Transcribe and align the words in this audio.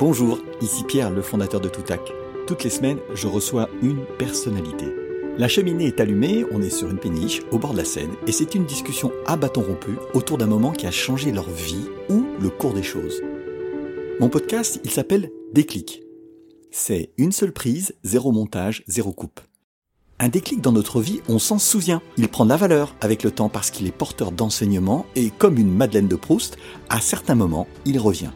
Bonjour, 0.00 0.38
ici 0.62 0.82
Pierre, 0.84 1.10
le 1.10 1.20
fondateur 1.20 1.60
de 1.60 1.68
Toutac. 1.68 2.00
Toutes 2.46 2.64
les 2.64 2.70
semaines, 2.70 3.00
je 3.12 3.26
reçois 3.26 3.68
une 3.82 4.06
personnalité. 4.18 4.86
La 5.36 5.46
cheminée 5.46 5.88
est 5.88 6.00
allumée, 6.00 6.46
on 6.50 6.62
est 6.62 6.70
sur 6.70 6.88
une 6.88 6.98
péniche 6.98 7.42
au 7.50 7.58
bord 7.58 7.72
de 7.72 7.76
la 7.76 7.84
Seine 7.84 8.14
et 8.26 8.32
c'est 8.32 8.54
une 8.54 8.64
discussion 8.64 9.12
à 9.26 9.36
bâton 9.36 9.60
rompu 9.60 9.90
autour 10.14 10.38
d'un 10.38 10.46
moment 10.46 10.72
qui 10.72 10.86
a 10.86 10.90
changé 10.90 11.32
leur 11.32 11.50
vie 11.50 11.84
ou 12.08 12.24
le 12.40 12.48
cours 12.48 12.72
des 12.72 12.82
choses. 12.82 13.20
Mon 14.20 14.30
podcast, 14.30 14.80
il 14.84 14.90
s'appelle 14.90 15.30
Déclic. 15.52 16.02
C'est 16.70 17.10
une 17.18 17.30
seule 17.30 17.52
prise, 17.52 17.94
zéro 18.02 18.32
montage, 18.32 18.82
zéro 18.88 19.12
coupe. 19.12 19.40
Un 20.18 20.30
déclic 20.30 20.62
dans 20.62 20.72
notre 20.72 21.02
vie, 21.02 21.20
on 21.28 21.38
s'en 21.38 21.58
souvient. 21.58 22.00
Il 22.16 22.28
prend 22.28 22.46
de 22.46 22.50
la 22.50 22.56
valeur 22.56 22.94
avec 23.02 23.22
le 23.22 23.32
temps 23.32 23.50
parce 23.50 23.70
qu'il 23.70 23.86
est 23.86 23.92
porteur 23.92 24.32
d'enseignement 24.32 25.04
et 25.14 25.28
comme 25.28 25.58
une 25.58 25.74
Madeleine 25.74 26.08
de 26.08 26.16
Proust, 26.16 26.56
à 26.88 27.02
certains 27.02 27.34
moments, 27.34 27.66
il 27.84 27.98
revient. 27.98 28.30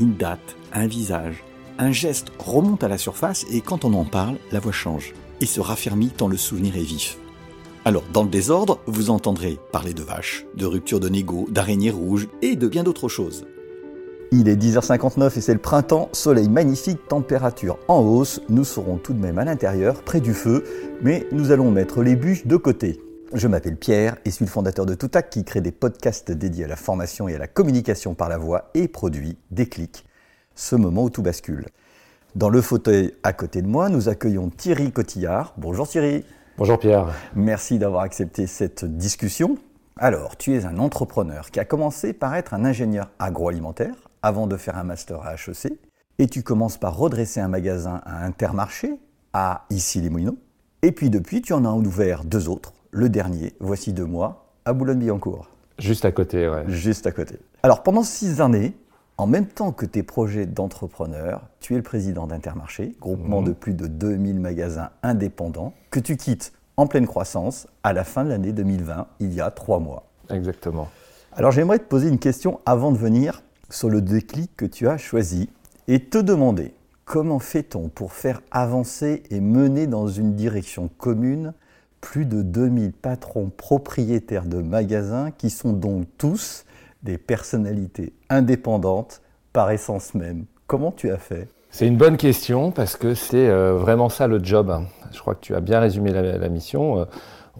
Une 0.00 0.16
date, 0.16 0.56
un 0.72 0.86
visage, 0.86 1.44
un 1.78 1.92
geste 1.92 2.28
remonte 2.38 2.82
à 2.82 2.88
la 2.88 2.96
surface 2.96 3.44
et 3.52 3.60
quand 3.60 3.84
on 3.84 3.92
en 3.92 4.06
parle, 4.06 4.36
la 4.50 4.58
voix 4.58 4.72
change 4.72 5.12
et 5.42 5.46
se 5.46 5.60
raffermit 5.60 6.08
tant 6.08 6.26
le 6.26 6.38
souvenir 6.38 6.74
est 6.76 6.82
vif. 6.82 7.18
Alors, 7.84 8.04
dans 8.10 8.22
le 8.22 8.30
désordre, 8.30 8.80
vous 8.86 9.10
entendrez 9.10 9.58
parler 9.72 9.92
de 9.92 10.02
vaches, 10.02 10.46
de 10.54 10.64
rupture 10.64 11.00
de 11.00 11.10
négo, 11.10 11.46
d'araignées 11.50 11.90
rouges 11.90 12.28
et 12.40 12.56
de 12.56 12.66
bien 12.66 12.82
d'autres 12.82 13.08
choses. 13.08 13.44
Il 14.32 14.48
est 14.48 14.56
10h59 14.56 15.36
et 15.36 15.40
c'est 15.42 15.52
le 15.52 15.60
printemps, 15.60 16.08
soleil 16.12 16.48
magnifique, 16.48 17.06
température 17.06 17.78
en 17.86 18.00
hausse. 18.00 18.40
Nous 18.48 18.64
serons 18.64 18.96
tout 18.96 19.12
de 19.12 19.20
même 19.20 19.38
à 19.38 19.44
l'intérieur, 19.44 20.00
près 20.02 20.20
du 20.20 20.32
feu, 20.32 20.64
mais 21.02 21.26
nous 21.30 21.50
allons 21.50 21.70
mettre 21.70 22.02
les 22.02 22.16
bûches 22.16 22.46
de 22.46 22.56
côté. 22.56 23.00
Je 23.32 23.46
m'appelle 23.46 23.76
Pierre 23.76 24.16
et 24.24 24.32
suis 24.32 24.44
le 24.44 24.50
fondateur 24.50 24.86
de 24.86 24.94
Toutac 24.94 25.30
qui 25.30 25.44
crée 25.44 25.60
des 25.60 25.70
podcasts 25.70 26.32
dédiés 26.32 26.64
à 26.64 26.68
la 26.68 26.74
formation 26.74 27.28
et 27.28 27.36
à 27.36 27.38
la 27.38 27.46
communication 27.46 28.14
par 28.14 28.28
la 28.28 28.38
voix 28.38 28.70
et 28.74 28.88
produit 28.88 29.38
Déclic, 29.52 30.04
ce 30.56 30.74
moment 30.74 31.04
où 31.04 31.10
tout 31.10 31.22
bascule. 31.22 31.66
Dans 32.34 32.48
le 32.48 32.60
fauteuil 32.60 33.14
à 33.22 33.32
côté 33.32 33.62
de 33.62 33.68
moi, 33.68 33.88
nous 33.88 34.08
accueillons 34.08 34.50
Thierry 34.50 34.90
Cotillard. 34.90 35.54
Bonjour 35.58 35.86
Thierry. 35.86 36.24
Bonjour 36.58 36.76
Pierre. 36.76 37.14
Merci 37.36 37.78
d'avoir 37.78 38.02
accepté 38.02 38.48
cette 38.48 38.84
discussion. 38.84 39.58
Alors, 39.96 40.36
tu 40.36 40.56
es 40.56 40.64
un 40.64 40.78
entrepreneur 40.78 41.52
qui 41.52 41.60
a 41.60 41.64
commencé 41.64 42.12
par 42.12 42.34
être 42.34 42.52
un 42.52 42.64
ingénieur 42.64 43.10
agroalimentaire 43.20 43.94
avant 44.22 44.48
de 44.48 44.56
faire 44.56 44.76
un 44.76 44.84
master 44.84 45.22
à 45.22 45.34
HEC. 45.34 45.78
Et 46.18 46.26
tu 46.26 46.42
commences 46.42 46.78
par 46.78 46.96
redresser 46.96 47.38
un 47.38 47.48
magasin 47.48 48.00
à 48.04 48.24
Intermarché, 48.24 48.98
à 49.32 49.66
Issy-les-Moulineaux. 49.70 50.38
Et 50.82 50.90
puis 50.90 51.10
depuis, 51.10 51.42
tu 51.42 51.52
en 51.52 51.64
as 51.64 51.72
ouvert 51.72 52.24
deux 52.24 52.48
autres. 52.48 52.72
Le 52.92 53.08
dernier, 53.08 53.54
voici 53.60 53.92
deux 53.92 54.04
mois, 54.04 54.46
à 54.64 54.72
Boulogne-Billancourt. 54.72 55.48
Juste 55.78 56.04
à 56.04 56.12
côté, 56.12 56.48
ouais. 56.48 56.64
Juste 56.68 57.06
à 57.06 57.12
côté. 57.12 57.36
Alors 57.62 57.82
pendant 57.82 58.02
six 58.02 58.40
années, 58.40 58.74
en 59.16 59.26
même 59.26 59.46
temps 59.46 59.72
que 59.72 59.86
tes 59.86 60.02
projets 60.02 60.46
d'entrepreneur, 60.46 61.42
tu 61.60 61.74
es 61.74 61.76
le 61.76 61.82
président 61.82 62.26
d'Intermarché, 62.26 62.94
groupement 63.00 63.40
Mhm. 63.40 63.46
de 63.48 63.52
plus 63.52 63.74
de 63.74 63.86
2000 63.86 64.40
magasins 64.40 64.90
indépendants, 65.02 65.72
que 65.90 66.00
tu 66.00 66.16
quittes 66.16 66.52
en 66.76 66.86
pleine 66.86 67.06
croissance 67.06 67.66
à 67.82 67.92
la 67.92 68.04
fin 68.04 68.24
de 68.24 68.30
l'année 68.30 68.52
2020, 68.52 69.06
il 69.20 69.32
y 69.34 69.40
a 69.40 69.50
trois 69.50 69.78
mois. 69.78 70.04
Exactement. 70.30 70.88
Alors 71.32 71.50
j'aimerais 71.52 71.78
te 71.78 71.84
poser 71.84 72.08
une 72.08 72.18
question 72.18 72.60
avant 72.66 72.92
de 72.92 72.98
venir 72.98 73.42
sur 73.68 73.88
le 73.90 74.00
déclic 74.00 74.56
que 74.56 74.64
tu 74.66 74.88
as 74.88 74.96
choisi 74.98 75.48
et 75.86 76.00
te 76.00 76.18
demander 76.18 76.74
comment 77.04 77.38
fait-on 77.38 77.88
pour 77.88 78.12
faire 78.12 78.40
avancer 78.50 79.22
et 79.30 79.40
mener 79.40 79.86
dans 79.86 80.08
une 80.08 80.34
direction 80.34 80.88
commune 80.98 81.52
plus 82.00 82.26
de 82.26 82.42
2000 82.42 82.92
patrons 82.92 83.50
propriétaires 83.54 84.44
de 84.46 84.62
magasins 84.62 85.30
qui 85.30 85.50
sont 85.50 85.72
donc 85.72 86.06
tous 86.18 86.64
des 87.02 87.18
personnalités 87.18 88.12
indépendantes 88.28 89.20
par 89.52 89.70
essence 89.70 90.14
même. 90.14 90.44
Comment 90.66 90.92
tu 90.92 91.10
as 91.10 91.18
fait? 91.18 91.48
C'est 91.70 91.86
une 91.86 91.96
bonne 91.96 92.16
question 92.16 92.70
parce 92.72 92.96
que 92.96 93.14
c'est 93.14 93.48
euh, 93.48 93.74
vraiment 93.74 94.08
ça 94.08 94.26
le 94.26 94.42
job. 94.42 94.72
Je 95.12 95.20
crois 95.20 95.34
que 95.34 95.40
tu 95.40 95.54
as 95.54 95.60
bien 95.60 95.80
résumé 95.80 96.12
la, 96.12 96.36
la 96.38 96.48
mission. 96.48 97.00
Euh, 97.00 97.04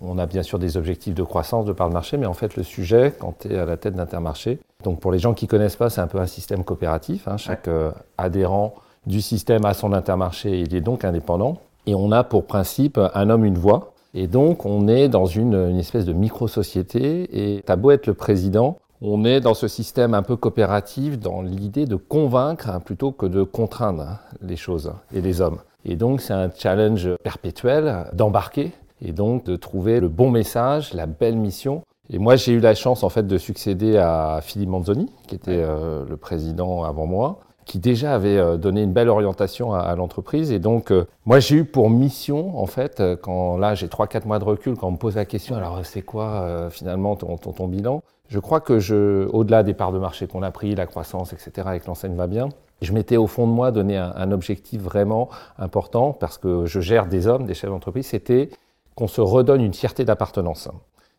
on 0.00 0.18
a 0.18 0.26
bien 0.26 0.42
sûr 0.42 0.58
des 0.58 0.76
objectifs 0.76 1.14
de 1.14 1.22
croissance 1.22 1.64
de 1.66 1.72
par 1.72 1.86
le 1.86 1.92
marché, 1.92 2.16
mais 2.16 2.26
en 2.26 2.32
fait 2.34 2.56
le 2.56 2.62
sujet, 2.62 3.12
quand 3.18 3.34
tu 3.40 3.52
es 3.52 3.58
à 3.58 3.66
la 3.66 3.76
tête 3.76 3.94
d'Intermarché, 3.94 4.58
donc 4.82 4.98
pour 5.00 5.12
les 5.12 5.18
gens 5.18 5.34
qui 5.34 5.46
connaissent 5.46 5.76
pas, 5.76 5.90
c'est 5.90 6.00
un 6.00 6.06
peu 6.06 6.18
un 6.18 6.26
système 6.26 6.64
coopératif. 6.64 7.28
hein. 7.28 7.36
Chaque 7.36 7.68
euh, 7.68 7.92
adhérent 8.18 8.74
du 9.06 9.20
système 9.20 9.64
a 9.64 9.74
son 9.74 9.92
Intermarché, 9.92 10.60
il 10.60 10.74
est 10.74 10.80
donc 10.80 11.04
indépendant. 11.04 11.58
Et 11.86 11.94
on 11.94 12.12
a 12.12 12.24
pour 12.24 12.46
principe 12.46 12.98
un 13.14 13.30
homme, 13.30 13.44
une 13.44 13.58
voix. 13.58 13.89
Et 14.14 14.26
donc 14.26 14.66
on 14.66 14.88
est 14.88 15.08
dans 15.08 15.26
une, 15.26 15.54
une 15.54 15.78
espèce 15.78 16.04
de 16.04 16.12
micro-société. 16.12 17.28
Et 17.32 17.62
tu 17.64 17.72
as 17.72 17.76
beau 17.76 17.90
être 17.90 18.06
le 18.06 18.14
président, 18.14 18.78
on 19.02 19.24
est 19.24 19.40
dans 19.40 19.54
ce 19.54 19.66
système 19.66 20.12
un 20.12 20.22
peu 20.22 20.36
coopératif, 20.36 21.18
dans 21.18 21.40
l'idée 21.40 21.86
de 21.86 21.96
convaincre 21.96 22.68
hein, 22.68 22.80
plutôt 22.80 23.12
que 23.12 23.24
de 23.24 23.42
contraindre 23.42 24.02
hein, 24.02 24.18
les 24.42 24.56
choses 24.56 24.92
et 25.14 25.22
les 25.22 25.40
hommes. 25.40 25.58
Et 25.86 25.96
donc 25.96 26.20
c'est 26.20 26.34
un 26.34 26.50
challenge 26.54 27.08
perpétuel 27.22 28.10
d'embarquer 28.12 28.72
et 29.00 29.12
donc 29.12 29.44
de 29.44 29.56
trouver 29.56 30.00
le 30.00 30.08
bon 30.08 30.30
message, 30.30 30.92
la 30.92 31.06
belle 31.06 31.36
mission. 31.36 31.82
Et 32.10 32.18
moi 32.18 32.36
j'ai 32.36 32.52
eu 32.52 32.60
la 32.60 32.74
chance 32.74 33.02
en 33.02 33.08
fait 33.08 33.26
de 33.26 33.38
succéder 33.38 33.96
à 33.96 34.40
Philippe 34.42 34.68
Manzoni, 34.68 35.10
qui 35.26 35.34
était 35.34 35.62
euh, 35.64 36.04
le 36.06 36.16
président 36.18 36.84
avant 36.84 37.06
moi, 37.06 37.40
qui 37.70 37.78
déjà 37.78 38.16
avait 38.16 38.36
euh, 38.36 38.56
donné 38.56 38.82
une 38.82 38.92
belle 38.92 39.08
orientation 39.08 39.72
à, 39.72 39.78
à 39.78 39.94
l'entreprise. 39.94 40.50
Et 40.50 40.58
donc 40.58 40.90
euh, 40.90 41.06
moi 41.24 41.38
j'ai 41.38 41.54
eu 41.54 41.64
pour 41.64 41.88
mission 41.88 42.58
en 42.58 42.66
fait, 42.66 42.98
euh, 42.98 43.14
quand 43.14 43.56
là 43.58 43.76
j'ai 43.76 43.86
3-4 43.86 44.26
mois 44.26 44.40
de 44.40 44.44
recul, 44.44 44.74
quand 44.74 44.88
on 44.88 44.92
me 44.92 44.96
pose 44.96 45.14
la 45.14 45.24
question, 45.24 45.54
alors 45.54 45.86
c'est 45.86 46.02
quoi 46.02 46.42
euh, 46.42 46.68
finalement 46.68 47.14
ton, 47.14 47.36
ton, 47.36 47.52
ton 47.52 47.68
bilan? 47.68 48.02
Je 48.26 48.40
crois 48.40 48.58
que 48.58 48.80
je, 48.80 49.28
au-delà 49.28 49.62
des 49.62 49.72
parts 49.72 49.92
de 49.92 50.00
marché 50.00 50.26
qu'on 50.26 50.42
a 50.42 50.50
pris, 50.50 50.74
la 50.74 50.86
croissance, 50.86 51.32
etc., 51.32 51.68
et 51.74 51.80
que 51.80 51.86
l'enseigne 51.86 52.16
va 52.16 52.26
bien, 52.26 52.48
je 52.82 52.92
m'étais 52.92 53.16
au 53.16 53.28
fond 53.28 53.46
de 53.46 53.52
moi 53.52 53.70
donné 53.70 53.96
un, 53.96 54.12
un, 54.16 54.32
objectif 54.32 54.80
vraiment 54.80 55.28
important 55.56 56.12
parce 56.12 56.38
que 56.38 56.66
je 56.66 56.80
gère 56.80 57.06
des 57.06 57.28
hommes, 57.28 57.46
des 57.46 57.54
chefs 57.54 57.70
d'entreprise, 57.70 58.06
c'était 58.06 58.50
qu'on 58.96 59.06
se 59.06 59.20
redonne 59.20 59.60
une 59.60 59.74
fierté 59.74 60.04
d'appartenance. 60.04 60.68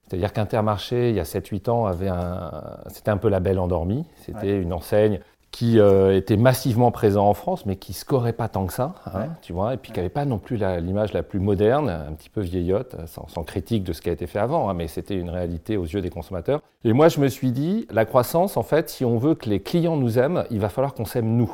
C'est-à-dire 0.05 0.33
qu'Intermarché, 0.33 1.11
il 1.11 1.15
y 1.15 1.19
a 1.21 1.23
7-8 1.23 1.69
ans, 1.69 1.85
avait 1.85 2.09
un, 2.09 2.51
c'était 2.87 3.11
un 3.11 3.17
peu 3.17 3.29
la 3.29 3.39
belle 3.39 3.59
endormie. 3.59 4.03
C'était 4.17 4.47
ouais. 4.47 4.61
une 4.61 4.73
enseigne 4.73 5.21
qui 5.51 5.79
euh, 5.79 6.15
était 6.15 6.37
massivement 6.37 6.91
présent 6.91 7.27
en 7.27 7.33
France, 7.33 7.65
mais 7.65 7.75
qui 7.75 7.91
scorait 7.91 8.33
pas 8.33 8.47
tant 8.47 8.65
que 8.65 8.73
ça, 8.73 8.95
hein, 9.05 9.19
ouais. 9.19 9.25
tu 9.41 9.51
vois, 9.51 9.73
et 9.73 9.77
puis 9.77 9.91
qui 9.91 9.99
n'avait 9.99 10.09
pas 10.09 10.23
non 10.23 10.37
plus 10.37 10.55
l'image 10.55 11.11
la, 11.11 11.19
la, 11.19 11.23
plus 11.23 11.41
moderne, 11.41 11.89
un 11.89 12.13
petit 12.13 12.29
peu 12.29 12.39
vieillotte, 12.39 12.95
sans, 13.05 13.27
sans 13.27 13.43
critique 13.43 13.83
de 13.83 13.91
ce 13.91 14.01
qui 14.01 14.09
a 14.09 14.13
été 14.13 14.27
fait 14.27 14.39
avant, 14.39 14.69
hein, 14.69 14.73
mais 14.73 14.87
c'était 14.87 15.15
une 15.15 15.29
réalité 15.29 15.75
aux 15.75 15.83
yeux 15.83 16.01
des 16.01 16.09
consommateurs. 16.09 16.61
Et 16.85 16.93
moi, 16.93 17.09
je 17.09 17.19
me 17.19 17.27
suis 17.27 17.51
dit, 17.51 17.85
la 17.91 18.05
croissance, 18.05 18.55
en 18.55 18.63
fait, 18.63 18.89
si 18.89 19.03
on 19.03 19.17
veut 19.17 19.35
que 19.35 19.49
les 19.49 19.59
clients 19.59 19.97
nous 19.97 20.17
aiment, 20.17 20.45
il 20.51 20.59
va 20.59 20.69
falloir 20.69 20.93
qu'on 20.93 21.05
s'aime 21.05 21.35
nous, 21.35 21.51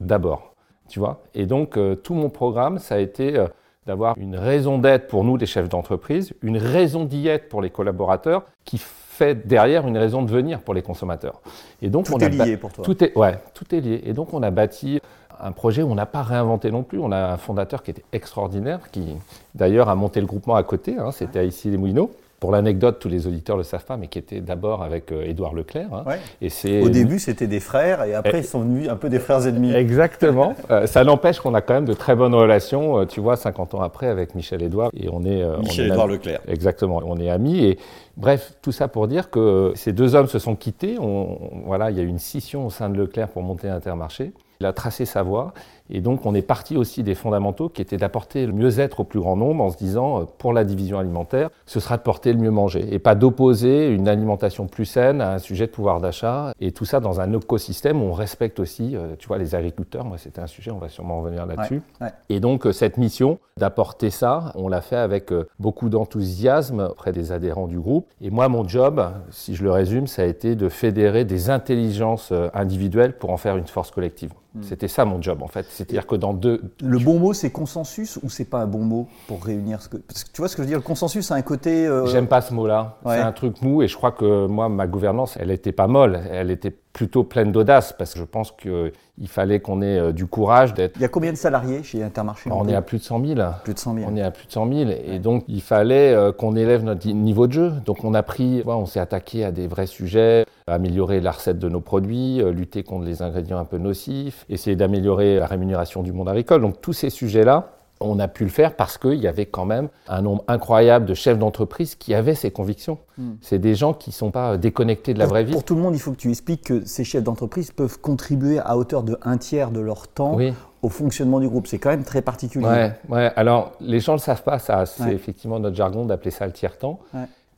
d'abord, 0.00 0.54
tu 0.88 0.98
vois. 0.98 1.22
Et 1.34 1.46
donc, 1.46 1.76
euh, 1.76 1.94
tout 1.94 2.14
mon 2.14 2.30
programme, 2.30 2.78
ça 2.78 2.96
a 2.96 2.98
été 2.98 3.38
euh, 3.38 3.46
d'avoir 3.86 4.18
une 4.18 4.36
raison 4.36 4.78
d'être 4.78 5.06
pour 5.06 5.22
nous, 5.22 5.36
les 5.36 5.46
chefs 5.46 5.68
d'entreprise, 5.68 6.34
une 6.42 6.58
raison 6.58 7.04
d'y 7.04 7.28
être 7.28 7.48
pour 7.48 7.62
les 7.62 7.70
collaborateurs, 7.70 8.44
qui 8.64 8.78
fait 9.18 9.46
derrière 9.46 9.86
une 9.86 9.98
raison 9.98 10.22
de 10.22 10.30
venir 10.30 10.60
pour 10.60 10.74
les 10.74 10.82
consommateurs. 10.82 11.40
Et 11.82 11.90
donc, 11.90 12.06
tout 12.06 12.14
on 12.14 12.18
est 12.18 12.40
a 12.40 12.44
lié 12.44 12.56
pour 12.56 12.72
toi. 12.72 12.84
Tout 12.84 13.02
est, 13.02 13.16
ouais, 13.16 13.38
tout 13.52 13.74
est 13.74 13.80
lié. 13.80 14.00
Et 14.04 14.12
donc, 14.12 14.32
on 14.32 14.42
a 14.42 14.50
bâti 14.50 15.00
un 15.40 15.52
projet 15.52 15.82
où 15.82 15.90
on 15.90 15.94
n'a 15.94 16.06
pas 16.06 16.22
réinventé 16.22 16.70
non 16.70 16.84
plus. 16.84 16.98
On 16.98 17.10
a 17.10 17.32
un 17.32 17.36
fondateur 17.36 17.82
qui 17.82 17.90
était 17.90 18.04
extraordinaire, 18.12 18.90
qui 18.92 19.16
d'ailleurs 19.54 19.88
a 19.88 19.94
monté 19.96 20.20
le 20.20 20.26
groupement 20.26 20.54
à 20.54 20.62
côté. 20.62 20.96
Hein, 20.96 21.10
C'était 21.10 21.46
ici 21.46 21.68
les 21.68 21.76
Moulineaux. 21.76 22.10
Pour 22.40 22.52
l'anecdote, 22.52 22.98
tous 23.00 23.08
les 23.08 23.26
auditeurs 23.26 23.56
ne 23.56 23.62
le 23.62 23.64
savent 23.64 23.84
pas, 23.84 23.96
mais 23.96 24.06
qui 24.06 24.18
était 24.18 24.40
d'abord 24.40 24.84
avec 24.84 25.10
euh, 25.10 25.24
Édouard 25.24 25.54
Leclerc. 25.54 25.88
Hein. 25.92 26.04
Ouais. 26.06 26.20
Et 26.40 26.50
c'est 26.50 26.82
Au 26.82 26.88
début, 26.88 27.18
c'était 27.18 27.48
des 27.48 27.58
frères, 27.58 28.04
et 28.04 28.14
après, 28.14 28.38
et... 28.38 28.40
ils 28.42 28.44
sont 28.44 28.60
devenus 28.60 28.88
un 28.88 28.94
peu 28.94 29.08
des 29.08 29.18
frères 29.18 29.44
ennemis. 29.44 29.74
Exactement. 29.74 30.54
euh, 30.70 30.86
ça 30.86 31.02
n'empêche 31.02 31.40
qu'on 31.40 31.54
a 31.54 31.60
quand 31.62 31.74
même 31.74 31.84
de 31.84 31.94
très 31.94 32.14
bonnes 32.14 32.36
relations, 32.36 33.00
euh, 33.00 33.06
tu 33.06 33.18
vois, 33.18 33.34
50 33.34 33.74
ans 33.74 33.80
après, 33.80 34.06
avec 34.06 34.36
Michel 34.36 34.62
Édouard. 34.62 34.90
Et 34.94 35.08
on 35.10 35.24
est. 35.24 35.44
Michel-Édouard 35.58 36.06
Leclerc. 36.06 36.40
Exactement. 36.46 37.02
On 37.04 37.18
est 37.18 37.28
amis. 37.28 37.64
Et 37.64 37.78
bref, 38.16 38.52
tout 38.62 38.72
ça 38.72 38.86
pour 38.86 39.08
dire 39.08 39.30
que 39.30 39.72
ces 39.74 39.92
deux 39.92 40.14
hommes 40.14 40.28
se 40.28 40.38
sont 40.38 40.54
quittés. 40.54 40.96
On, 41.00 41.38
voilà, 41.66 41.90
il 41.90 41.96
y 41.96 42.00
a 42.00 42.04
eu 42.04 42.08
une 42.08 42.20
scission 42.20 42.66
au 42.66 42.70
sein 42.70 42.88
de 42.88 42.96
Leclerc 42.96 43.28
pour 43.28 43.42
monter 43.42 43.68
Intermarché. 43.68 44.32
Il 44.60 44.66
a 44.66 44.72
tracé 44.72 45.06
sa 45.06 45.22
voie. 45.22 45.52
Et 45.90 46.00
donc, 46.00 46.26
on 46.26 46.34
est 46.34 46.42
parti 46.42 46.76
aussi 46.76 47.02
des 47.02 47.14
fondamentaux 47.14 47.68
qui 47.68 47.82
étaient 47.82 47.96
d'apporter 47.96 48.46
le 48.46 48.52
mieux-être 48.52 49.00
au 49.00 49.04
plus 49.04 49.20
grand 49.20 49.36
nombre 49.36 49.64
en 49.64 49.70
se 49.70 49.76
disant, 49.76 50.26
pour 50.38 50.52
la 50.52 50.64
division 50.64 50.98
alimentaire, 50.98 51.50
ce 51.66 51.80
sera 51.80 51.96
de 51.96 52.02
porter 52.02 52.32
le 52.32 52.38
mieux 52.38 52.50
manger 52.50 52.86
et 52.92 52.98
pas 52.98 53.14
d'opposer 53.14 53.88
une 53.88 54.08
alimentation 54.08 54.66
plus 54.66 54.84
saine 54.84 55.20
à 55.20 55.32
un 55.32 55.38
sujet 55.38 55.66
de 55.66 55.72
pouvoir 55.72 56.00
d'achat. 56.00 56.52
Et 56.60 56.72
tout 56.72 56.84
ça 56.84 57.00
dans 57.00 57.20
un 57.20 57.32
écosystème 57.32 58.02
où 58.02 58.06
on 58.06 58.12
respecte 58.12 58.60
aussi, 58.60 58.96
tu 59.18 59.28
vois, 59.28 59.38
les 59.38 59.54
agriculteurs. 59.54 60.04
Moi, 60.04 60.18
c'était 60.18 60.40
un 60.40 60.46
sujet, 60.46 60.70
on 60.70 60.78
va 60.78 60.88
sûrement 60.88 61.20
revenir 61.20 61.46
là-dessus. 61.46 61.82
Ouais, 62.00 62.06
ouais. 62.06 62.12
Et 62.28 62.40
donc, 62.40 62.66
cette 62.72 62.98
mission 62.98 63.38
d'apporter 63.56 64.10
ça, 64.10 64.52
on 64.54 64.68
l'a 64.68 64.80
fait 64.80 64.96
avec 64.96 65.32
beaucoup 65.58 65.88
d'enthousiasme 65.88 66.88
auprès 66.90 67.12
des 67.12 67.32
adhérents 67.32 67.66
du 67.66 67.80
groupe. 67.80 68.06
Et 68.20 68.30
moi, 68.30 68.48
mon 68.48 68.66
job, 68.66 69.04
si 69.30 69.54
je 69.54 69.64
le 69.64 69.70
résume, 69.70 70.06
ça 70.06 70.22
a 70.22 70.26
été 70.26 70.54
de 70.54 70.68
fédérer 70.68 71.24
des 71.24 71.50
intelligences 71.50 72.32
individuelles 72.54 73.16
pour 73.16 73.30
en 73.30 73.36
faire 73.36 73.56
une 73.56 73.66
force 73.66 73.90
collective. 73.90 74.32
Hmm. 74.54 74.62
C'était 74.62 74.88
ça 74.88 75.04
mon 75.04 75.20
job 75.20 75.42
en 75.42 75.46
fait. 75.46 75.66
C'est-à-dire 75.78 76.08
que 76.08 76.16
dans 76.16 76.34
deux. 76.34 76.60
Le 76.82 76.98
bon 76.98 77.20
mot 77.20 77.32
c'est 77.32 77.50
consensus 77.50 78.18
ou 78.24 78.30
c'est 78.30 78.44
pas 78.44 78.62
un 78.62 78.66
bon 78.66 78.80
mot 78.80 79.06
pour 79.28 79.44
réunir 79.44 79.80
ce 79.80 79.88
que. 79.88 79.96
Parce 79.96 80.24
que 80.24 80.30
tu 80.32 80.40
vois 80.40 80.48
ce 80.48 80.56
que 80.56 80.62
je 80.62 80.66
veux 80.66 80.70
dire 80.70 80.78
Le 80.78 80.82
consensus 80.82 81.30
a 81.30 81.36
un 81.36 81.42
côté. 81.42 81.86
Euh, 81.86 82.06
J'aime 82.06 82.26
pas 82.26 82.40
ce 82.40 82.52
mot-là. 82.52 82.96
C'est 83.06 83.18
un 83.18 83.30
truc 83.32 83.62
mou 83.62 83.82
et 83.82 83.86
je 83.88 83.96
crois 83.96 84.10
que 84.10 84.46
moi 84.46 84.68
ma 84.68 84.88
gouvernance 84.88 85.36
elle 85.38 85.52
était 85.52 85.70
pas 85.70 85.86
molle. 85.86 86.20
Elle 86.32 86.50
était 86.50 86.74
plutôt 86.98 87.22
pleine 87.22 87.52
d'audace 87.52 87.94
parce 87.96 88.14
que 88.14 88.18
je 88.18 88.24
pense 88.24 88.50
qu'il 88.50 89.28
fallait 89.28 89.60
qu'on 89.60 89.82
ait 89.82 90.00
euh, 90.00 90.12
du 90.12 90.26
courage 90.26 90.74
d'être. 90.74 90.96
Il 90.96 91.02
y 91.02 91.04
a 91.04 91.08
combien 91.08 91.30
de 91.30 91.36
salariés 91.36 91.84
chez 91.84 92.02
Intermarché 92.02 92.50
On 92.52 92.66
est 92.66 92.74
à 92.74 92.82
plus 92.82 92.98
de 92.98 93.04
100 93.04 93.24
000. 93.24 93.40
Plus 93.62 93.74
de 93.74 93.78
100 93.78 93.94
000. 93.94 94.10
On 94.10 94.16
est 94.16 94.20
à 94.20 94.32
plus 94.32 94.48
de 94.48 94.50
100 94.50 94.72
000 94.72 94.90
et 95.06 95.20
donc 95.20 95.44
il 95.46 95.62
fallait 95.62 96.12
euh, 96.12 96.32
qu'on 96.32 96.56
élève 96.56 96.82
notre 96.82 97.06
niveau 97.06 97.46
de 97.46 97.52
jeu. 97.52 97.72
Donc 97.86 98.02
on 98.02 98.14
a 98.14 98.24
pris, 98.24 98.64
on 98.66 98.84
s'est 98.84 98.98
attaqué 98.98 99.44
à 99.44 99.52
des 99.52 99.68
vrais 99.68 99.86
sujets, 99.86 100.44
améliorer 100.66 101.20
la 101.20 101.30
recette 101.30 101.60
de 101.60 101.68
nos 101.68 101.80
produits, 101.80 102.42
euh, 102.42 102.50
lutter 102.50 102.82
contre 102.82 103.04
les 103.04 103.22
ingrédients 103.22 103.58
un 103.60 103.64
peu 103.64 103.78
nocifs, 103.78 104.44
essayer 104.48 104.74
d'améliorer 104.74 105.38
la 105.38 105.46
rémunération 105.46 106.02
du 106.02 106.12
monde 106.12 106.28
agricole. 106.28 106.62
Donc 106.62 106.80
tous 106.80 106.94
ces 106.94 107.10
sujets-là, 107.10 107.77
on 108.00 108.18
a 108.18 108.28
pu 108.28 108.44
le 108.44 108.50
faire 108.50 108.76
parce 108.76 108.98
qu'il 108.98 109.14
y 109.14 109.26
avait 109.26 109.46
quand 109.46 109.64
même 109.64 109.88
un 110.08 110.22
nombre 110.22 110.44
incroyable 110.48 111.06
de 111.06 111.14
chefs 111.14 111.38
d'entreprise 111.38 111.94
qui 111.94 112.14
avaient 112.14 112.34
ces 112.34 112.50
convictions. 112.50 112.98
Hmm. 113.16 113.32
C'est 113.40 113.58
des 113.58 113.74
gens 113.74 113.92
qui 113.92 114.10
ne 114.10 114.14
sont 114.14 114.30
pas 114.30 114.56
déconnectés 114.56 115.14
de 115.14 115.18
la 115.18 115.26
vraie 115.26 115.44
vie. 115.44 115.52
Pour 115.52 115.64
tout 115.64 115.74
le 115.74 115.82
monde, 115.82 115.94
il 115.94 116.00
faut 116.00 116.12
que 116.12 116.16
tu 116.16 116.30
expliques 116.30 116.64
que 116.64 116.84
ces 116.84 117.04
chefs 117.04 117.22
d'entreprise 117.22 117.70
peuvent 117.72 118.00
contribuer 118.00 118.58
à 118.60 118.76
hauteur 118.76 119.02
de 119.02 119.18
un 119.22 119.36
tiers 119.38 119.70
de 119.70 119.80
leur 119.80 120.08
temps 120.08 120.38
au 120.82 120.88
fonctionnement 120.88 121.40
du 121.40 121.48
groupe. 121.48 121.66
C'est 121.66 121.78
quand 121.78 121.90
même 121.90 122.04
très 122.04 122.22
particulier. 122.22 122.66
Ouais, 122.66 122.92
ouais. 123.08 123.32
Alors, 123.34 123.72
les 123.80 124.00
gens 124.00 124.12
ne 124.12 124.18
le 124.18 124.22
savent 124.22 124.44
pas, 124.44 124.58
ça. 124.58 124.86
C'est 124.86 125.12
effectivement 125.12 125.58
notre 125.58 125.76
jargon 125.76 126.04
d'appeler 126.04 126.30
ça 126.30 126.46
le 126.46 126.52
tiers-temps. 126.52 127.00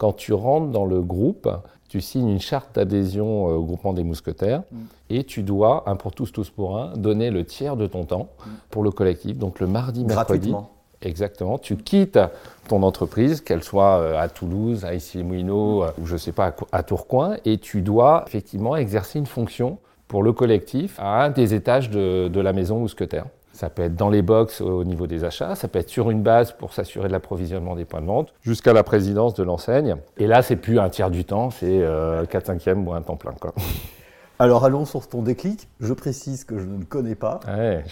Quand 0.01 0.15
tu 0.15 0.33
rentres 0.33 0.69
dans 0.69 0.87
le 0.87 1.03
groupe, 1.03 1.47
tu 1.91 2.01
signes 2.01 2.31
une 2.31 2.41
charte 2.41 2.75
d'adhésion 2.75 3.51
euh, 3.51 3.57
au 3.57 3.65
groupement 3.65 3.93
des 3.93 4.03
mousquetaires 4.03 4.63
mm. 4.73 4.77
et 5.11 5.25
tu 5.25 5.43
dois, 5.43 5.83
un 5.85 5.95
pour 5.95 6.13
tous, 6.13 6.33
tous 6.33 6.49
pour 6.49 6.79
un, 6.79 6.97
donner 6.97 7.31
le 7.31 7.45
tiers 7.45 7.77
de 7.77 7.87
ton 7.87 8.05
temps 8.05 8.31
mm. 8.39 8.51
pour 8.71 8.83
le 8.83 8.93
collectif. 8.93 9.37
Donc 9.37 9.61
le 9.61 9.67
mardi, 9.67 10.07
mercredi. 10.07 10.55
Exactement. 11.03 11.59
Tu 11.59 11.77
quittes 11.77 12.19
ton 12.67 12.83
entreprise, 12.83 13.43
qu'elle 13.43 13.63
soit 13.63 13.99
euh, 13.99 14.19
à 14.19 14.31
Toulouse, 14.31 14.87
à 14.87 14.95
Issy-les-Moulineaux, 14.95 15.85
euh, 15.85 15.91
ou 16.01 16.07
je 16.07 16.15
ne 16.15 16.19
sais 16.19 16.33
pas, 16.33 16.57
à 16.73 16.83
Tourcoing, 16.83 17.37
et 17.45 17.59
tu 17.59 17.83
dois 17.83 18.25
effectivement 18.27 18.77
exercer 18.77 19.19
une 19.19 19.27
fonction 19.27 19.77
pour 20.09 20.23
le 20.23 20.33
collectif 20.33 20.99
à 20.99 21.25
un 21.25 21.29
des 21.29 21.53
étages 21.53 21.91
de, 21.91 22.29
de 22.29 22.41
la 22.41 22.55
maison 22.55 22.79
mousquetaire. 22.79 23.27
Ça 23.61 23.69
peut 23.69 23.83
être 23.83 23.95
dans 23.95 24.09
les 24.09 24.23
box 24.23 24.63
au 24.63 24.85
niveau 24.85 25.07
des 25.07 25.23
achats, 25.23 25.55
ça 25.55 25.69
peut 25.69 25.79
être 25.79 25.91
sur 25.91 26.11
une 26.11 26.23
base 26.23 26.53
pour 26.53 26.73
s'assurer 26.73 27.09
de 27.09 27.13
l'approvisionnement 27.13 27.77
des 27.77 27.85
points 27.85 28.01
de 28.01 28.07
vente, 28.07 28.33
jusqu'à 28.41 28.73
la 28.73 28.83
présidence 28.83 29.35
de 29.35 29.43
l'enseigne. 29.43 29.97
Et 30.17 30.27
là, 30.27 30.41
c'est 30.41 30.57
plus 30.57 30.79
un 30.79 30.89
tiers 30.89 31.11
du 31.11 31.27
temps, 31.27 31.51
c'est 31.51 31.67
4 31.67 31.79
euh, 31.83 32.25
5e 32.25 32.87
ou 32.87 32.95
un 32.95 33.03
temps 33.03 33.17
plein. 33.17 33.35
Quoi. 33.39 33.53
Alors 34.39 34.65
allons 34.65 34.87
sur 34.87 35.07
ton 35.07 35.21
déclic. 35.21 35.69
Je 35.79 35.93
précise 35.93 36.45
que 36.45 36.59
je 36.59 36.65
ne 36.65 36.85
connais 36.85 37.15
pas. 37.15 37.41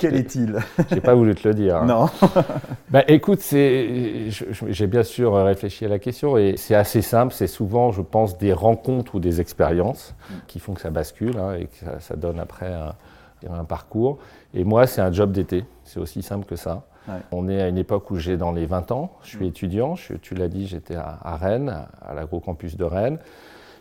Quel 0.01 0.17
est-il? 0.17 0.57
J'ai 0.91 1.03
pas 1.03 1.15
voulu 1.15 1.35
te 1.35 1.47
le 1.47 1.53
dire. 1.53 1.77
Hein. 1.77 1.85
Non. 1.85 2.07
ben, 2.91 3.05
écoute, 3.07 3.41
j'ai 3.51 4.87
bien 4.87 5.03
sûr 5.03 5.35
réfléchi 5.35 5.85
à 5.85 5.89
la 5.89 5.99
question 5.99 6.39
et 6.39 6.55
c'est 6.57 6.75
assez 6.75 7.03
simple. 7.03 7.35
C'est 7.35 7.47
souvent, 7.47 7.93
je 7.93 8.01
pense, 8.01 8.39
des 8.39 8.55
rencontres 8.55 9.17
ou 9.17 9.21
des 9.21 9.43
expériences 9.43 10.15
qui 10.47 10.61
font 10.61 10.73
que 10.73 10.81
ça 10.81 10.89
bascule 10.89 11.37
hein, 11.37 11.57
et 11.61 11.67
que 11.67 11.77
ça, 11.77 12.01
ça 12.01 12.17
donne 12.17 12.41
après 12.41 12.73
un, 12.73 12.95
un 13.49 13.65
parcours. 13.65 14.19
Et 14.55 14.65
moi, 14.65 14.87
c'est 14.87 15.01
un 15.01 15.13
job 15.13 15.33
d'été. 15.33 15.65
C'est 15.85 16.01
aussi 16.01 16.23
simple 16.23 16.47
que 16.47 16.57
ça. 16.57 16.85
On 17.33 17.49
est 17.49 17.61
à 17.61 17.69
une 17.69 17.79
époque 17.79 18.11
où 18.11 18.17
j'ai 18.17 18.37
dans 18.37 18.53
les 18.53 18.67
20 18.67 18.93
ans. 18.93 19.13
Je 19.23 19.29
suis 19.29 19.45
mm. 19.45 19.49
étudiant. 19.49 19.95
tu 20.23 20.35
l'as 20.35 20.49
dit, 20.49 20.67
j'étais 20.67 20.97
à, 20.97 21.37
Rennes, 21.37 21.87
à 22.03 22.15
l'agro-campus 22.15 22.77
de 22.77 22.85
Rennes, 22.85 23.19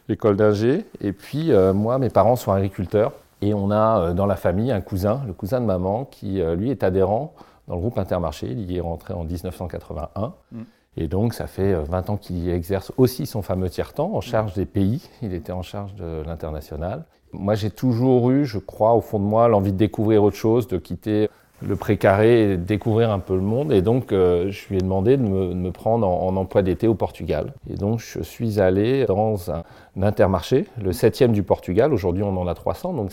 l'école 0.08 0.36
d'ingé. 0.38 0.86
Et 1.02 1.14
puis, 1.14 1.52
euh, 1.52 1.74
moi, 1.74 1.98
mes 2.00 2.10
parents 2.10 2.36
sont 2.36 2.52
agriculteurs. 2.52 3.14
Et 3.42 3.54
on 3.54 3.70
a 3.70 4.00
euh, 4.00 4.14
dans 4.14 4.26
la 4.26 4.36
famille 4.36 4.72
un 4.72 4.82
cousin, 4.82 5.22
le 5.28 5.34
cousin 5.34 5.60
de 5.62 5.66
maman, 5.66 6.06
qui, 6.06 6.42
euh, 6.42 6.56
lui, 6.56 6.72
est 6.72 6.84
adhérent 6.84 7.34
dans 7.68 7.76
le 7.76 7.82
groupe 7.82 7.98
Intermarché. 7.98 8.48
Il 8.48 8.72
y 8.72 8.78
est 8.78 8.82
rentré 8.82 9.14
en 9.14 9.24
1981. 9.24 10.34
Mm. 10.52 10.62
Et 11.00 11.08
donc, 11.08 11.34
ça 11.34 11.46
fait 11.46 11.76
20 11.76 12.10
ans 12.10 12.18
qu'il 12.18 12.50
exerce 12.50 12.92
aussi 12.98 13.28
son 13.28 13.44
fameux 13.44 13.70
tiers-temps 13.70 14.16
en 14.16 14.22
charge 14.22 14.54
des 14.54 14.66
pays. 14.66 15.08
Il 15.22 15.34
était 15.34 15.52
en 15.52 15.62
charge 15.62 15.94
de 15.96 16.24
l'international. 16.26 17.04
Moi, 17.38 17.56
j'ai 17.56 17.70
toujours 17.70 18.32
eu, 18.32 18.46
je 18.46 18.58
crois, 18.58 18.94
au 18.94 19.02
fond 19.02 19.20
de 19.20 19.24
moi, 19.24 19.48
l'envie 19.48 19.72
de 19.72 19.78
découvrir 19.78 20.24
autre 20.24 20.36
chose, 20.38 20.68
de 20.68 20.78
quitter 20.78 21.30
le 21.62 21.76
précaré 21.76 22.54
et 22.54 22.58
découvrir 22.58 23.12
un 23.12 23.20
peu 23.20 23.36
le 23.36 23.42
monde. 23.42 23.72
Et 23.72 23.82
donc, 23.82 24.12
euh, 24.12 24.50
je 24.52 24.68
lui 24.70 24.78
ai 24.78 24.82
demandé 24.82 25.18
de 25.18 25.24
me, 25.24 25.72
prendre 25.72 26.08
en, 26.08 26.36
emploi 26.36 26.62
d'été 26.62 26.88
au 26.88 26.96
Portugal. 26.96 27.54
Et 27.70 27.76
donc, 27.76 28.00
je 28.00 28.22
suis 28.22 28.60
allé 28.60 29.06
dans 29.06 29.52
un, 29.52 29.64
Intermarché, 30.00 30.66
le 30.80 30.94
septième 30.94 31.32
du 31.32 31.42
Portugal. 31.42 31.92
Aujourd'hui, 31.92 32.22
on 32.22 32.38
en 32.38 32.48
a 32.48 32.54
300. 32.54 32.94
Donc, 32.94 33.12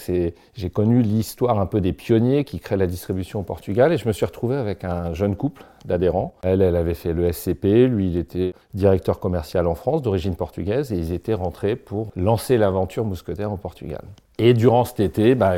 j'ai 0.54 0.70
connu 0.70 1.00
l'histoire 1.00 1.58
un 1.58 1.64
peu 1.64 1.80
des 1.80 1.94
pionniers 1.94 2.44
qui 2.44 2.60
créent 2.60 2.76
la 2.76 2.86
distribution 2.86 3.40
au 3.40 3.42
Portugal. 3.42 3.92
Et 3.92 3.96
je 3.96 4.06
me 4.06 4.12
suis 4.12 4.26
retrouvé 4.26 4.56
avec 4.56 4.84
un 4.84 5.14
jeune 5.14 5.34
couple 5.34 5.64
d'adhérents. 5.86 6.34
Elle, 6.42 6.60
elle 6.60 6.76
avait 6.76 6.94
fait 6.94 7.14
le 7.14 7.32
SCP. 7.32 7.86
Lui, 7.86 8.08
il 8.08 8.18
était 8.18 8.54
directeur 8.74 9.18
commercial 9.18 9.66
en 9.66 9.74
France, 9.74 10.02
d'origine 10.02 10.36
portugaise. 10.36 10.92
Et 10.92 10.96
ils 10.96 11.12
étaient 11.12 11.32
rentrés 11.32 11.74
pour 11.74 12.10
lancer 12.16 12.58
l'aventure 12.58 13.06
mousquetaire 13.06 13.50
au 13.50 13.56
Portugal. 13.56 14.02
Et 14.38 14.52
durant 14.52 14.84
cet 14.84 15.00
été, 15.00 15.34
bah, 15.34 15.54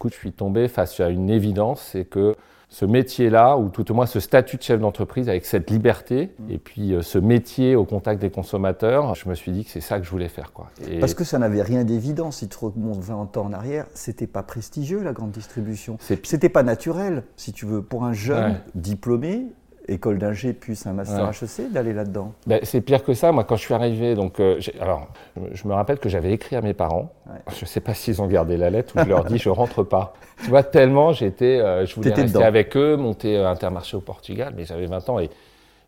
écoute, 0.00 0.14
je 0.14 0.18
suis 0.18 0.32
tombé 0.32 0.66
face 0.68 0.98
à 1.00 1.10
une 1.10 1.28
évidence, 1.28 1.90
c'est 1.92 2.06
que 2.06 2.34
ce 2.70 2.86
métier-là, 2.86 3.58
ou 3.58 3.68
tout 3.68 3.90
au 3.90 3.94
moins 3.94 4.06
ce 4.06 4.18
statut 4.18 4.56
de 4.56 4.62
chef 4.62 4.80
d'entreprise 4.80 5.28
avec 5.28 5.44
cette 5.44 5.68
liberté, 5.68 6.30
mm. 6.38 6.50
et 6.50 6.56
puis 6.56 6.94
euh, 6.94 7.02
ce 7.02 7.18
métier 7.18 7.76
au 7.76 7.84
contact 7.84 8.18
des 8.18 8.30
consommateurs, 8.30 9.14
je 9.14 9.28
me 9.28 9.34
suis 9.34 9.52
dit 9.52 9.62
que 9.62 9.70
c'est 9.70 9.82
ça 9.82 9.98
que 9.98 10.06
je 10.06 10.10
voulais 10.10 10.30
faire. 10.30 10.54
Quoi. 10.54 10.70
Parce 11.00 11.12
que 11.12 11.22
ça 11.22 11.38
n'avait 11.38 11.60
rien 11.60 11.84
d'évident, 11.84 12.30
si 12.30 12.48
tu 12.48 12.56
remontes 12.56 13.00
20 13.00 13.36
ans 13.36 13.44
en 13.44 13.52
arrière, 13.52 13.84
c'était 13.92 14.26
pas 14.26 14.42
prestigieux 14.42 15.02
la 15.02 15.12
grande 15.12 15.32
distribution. 15.32 15.98
C'était 16.22 16.48
pas 16.48 16.62
naturel, 16.62 17.24
si 17.36 17.52
tu 17.52 17.66
veux, 17.66 17.82
pour 17.82 18.04
un 18.04 18.14
jeune 18.14 18.58
diplômé, 18.74 19.48
école 19.90 20.18
d'ingé 20.18 20.52
plus 20.52 20.86
un 20.86 20.92
master 20.92 21.28
HEC 21.28 21.72
d'aller 21.72 21.92
là-dedans 21.92 22.32
ben, 22.46 22.60
C'est 22.62 22.80
pire 22.80 23.04
que 23.04 23.14
ça. 23.14 23.32
Moi, 23.32 23.44
quand 23.44 23.56
je 23.56 23.62
suis 23.62 23.74
arrivé, 23.74 24.14
donc, 24.14 24.40
euh, 24.40 24.60
alors, 24.80 25.08
je 25.52 25.66
me 25.66 25.74
rappelle 25.74 25.98
que 25.98 26.08
j'avais 26.08 26.32
écrit 26.32 26.56
à 26.56 26.62
mes 26.62 26.74
parents. 26.74 27.12
Je 27.54 27.64
ne 27.64 27.66
sais 27.66 27.80
pas 27.80 27.94
s'ils 27.94 28.22
ont 28.22 28.26
gardé 28.26 28.56
la 28.56 28.70
lettre 28.70 28.94
ou 28.96 29.00
je 29.04 29.08
leur 29.08 29.24
dis 29.24 29.38
je 29.38 29.48
rentre 29.48 29.82
pas. 29.82 30.14
Tu 30.42 30.50
vois, 30.50 30.62
tellement 30.62 31.12
j'étais, 31.12 31.60
euh, 31.60 31.84
je 31.86 31.94
voulais 31.94 32.12
rester 32.12 32.42
avec 32.42 32.76
eux, 32.76 32.96
monter 32.96 33.36
euh, 33.36 33.50
Intermarché 33.50 33.96
au 33.96 34.00
Portugal, 34.00 34.54
mais 34.56 34.64
j'avais 34.64 34.86
20 34.86 35.08
ans 35.10 35.18
et, 35.18 35.30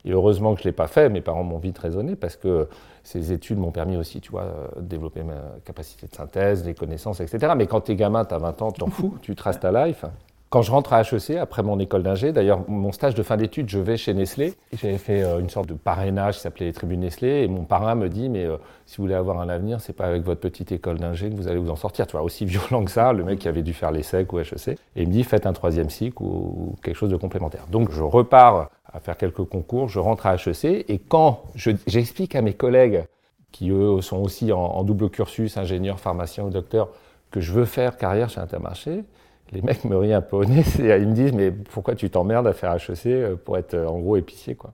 heureusement 0.06 0.54
que 0.54 0.60
je 0.60 0.64
l'ai 0.64 0.72
pas 0.72 0.88
fait. 0.88 1.08
Mes 1.08 1.20
parents 1.20 1.44
m'ont 1.44 1.58
vite 1.58 1.78
raisonné 1.78 2.16
parce 2.16 2.36
que 2.36 2.68
ces 3.04 3.32
études 3.32 3.58
m'ont 3.58 3.70
permis 3.70 3.96
aussi, 3.96 4.20
tu 4.20 4.32
vois, 4.32 4.46
de 4.76 4.82
développer 4.82 5.22
ma 5.22 5.34
capacité 5.64 6.08
de 6.08 6.14
synthèse, 6.14 6.64
les 6.64 6.74
connaissances, 6.74 7.20
etc. 7.20 7.52
Mais 7.56 7.66
quand 7.66 7.82
tu 7.82 7.92
es 7.92 7.96
gamin, 7.96 8.24
tu 8.24 8.34
as 8.34 8.38
20 8.38 8.62
ans, 8.62 8.72
tu 8.72 8.80
t'en 8.80 8.88
fous, 8.88 9.16
tu 9.22 9.36
traces 9.36 9.60
ta 9.60 9.86
life. 9.86 10.04
Quand 10.52 10.60
je 10.60 10.70
rentre 10.70 10.92
à 10.92 11.00
HEC, 11.00 11.38
après 11.38 11.62
mon 11.62 11.78
école 11.78 12.02
d'ingé, 12.02 12.30
d'ailleurs, 12.30 12.68
mon 12.68 12.92
stage 12.92 13.14
de 13.14 13.22
fin 13.22 13.38
d'études, 13.38 13.70
je 13.70 13.78
vais 13.78 13.96
chez 13.96 14.12
Nestlé. 14.12 14.52
J'avais 14.74 14.98
fait 14.98 15.22
euh, 15.22 15.38
une 15.38 15.48
sorte 15.48 15.66
de 15.66 15.72
parrainage 15.72 16.34
qui 16.34 16.40
s'appelait 16.40 16.66
les 16.66 16.74
tribunes 16.74 17.00
Nestlé. 17.00 17.44
Et 17.44 17.48
mon 17.48 17.64
parrain 17.64 17.94
me 17.94 18.10
dit, 18.10 18.28
mais 18.28 18.44
euh, 18.44 18.58
si 18.84 18.98
vous 18.98 19.04
voulez 19.04 19.14
avoir 19.14 19.40
un 19.40 19.48
avenir, 19.48 19.80
c'est 19.80 19.94
pas 19.94 20.04
avec 20.04 20.24
votre 20.24 20.42
petite 20.42 20.70
école 20.70 20.98
d'ingé 20.98 21.30
que 21.30 21.36
vous 21.36 21.48
allez 21.48 21.56
vous 21.56 21.70
en 21.70 21.76
sortir. 21.76 22.06
Tu 22.06 22.12
vois, 22.12 22.20
aussi 22.20 22.44
violent 22.44 22.84
que 22.84 22.90
ça, 22.90 23.14
le 23.14 23.24
mec 23.24 23.38
qui 23.38 23.48
avait 23.48 23.62
dû 23.62 23.72
faire 23.72 23.92
l'ESSEC 23.92 24.30
ou 24.30 24.40
HEC. 24.40 24.68
Et 24.68 24.76
il 24.96 25.08
me 25.08 25.12
dit, 25.14 25.24
faites 25.24 25.46
un 25.46 25.54
troisième 25.54 25.88
cycle 25.88 26.22
ou, 26.22 26.76
quelque 26.82 26.96
chose 26.96 27.10
de 27.10 27.16
complémentaire. 27.16 27.66
Donc, 27.70 27.90
je 27.90 28.02
repars 28.02 28.68
à 28.92 29.00
faire 29.00 29.16
quelques 29.16 29.44
concours, 29.44 29.88
je 29.88 30.00
rentre 30.00 30.26
à 30.26 30.34
HEC. 30.34 30.84
Et 30.86 30.98
quand 30.98 31.44
j'explique 31.54 32.36
à 32.36 32.42
mes 32.42 32.52
collègues, 32.52 33.04
qui 33.52 33.70
eux 33.70 34.02
sont 34.02 34.18
aussi 34.18 34.52
en, 34.52 34.60
en 34.60 34.84
double 34.84 35.08
cursus, 35.08 35.56
ingénieur, 35.56 35.98
pharmacien 35.98 36.44
ou 36.44 36.50
docteur, 36.50 36.90
que 37.30 37.40
je 37.40 37.52
veux 37.52 37.64
faire 37.64 37.96
carrière 37.96 38.28
chez 38.28 38.40
Intermarché, 38.40 39.04
les 39.52 39.62
mecs 39.62 39.84
me 39.84 39.96
rient 39.96 40.14
un 40.14 40.22
peu 40.22 40.36
au 40.36 40.44
nez 40.44 40.64
et 40.78 40.96
ils 40.96 41.08
me 41.08 41.14
disent 41.14 41.32
mais 41.32 41.50
pourquoi 41.50 41.94
tu 41.94 42.10
t'emmerdes 42.10 42.46
à 42.46 42.52
faire 42.52 42.74
HEC 42.74 43.06
euh, 43.06 43.36
pour 43.36 43.58
être 43.58 43.74
euh, 43.74 43.86
en 43.86 43.98
gros 43.98 44.16
épicier 44.16 44.54
quoi. 44.54 44.72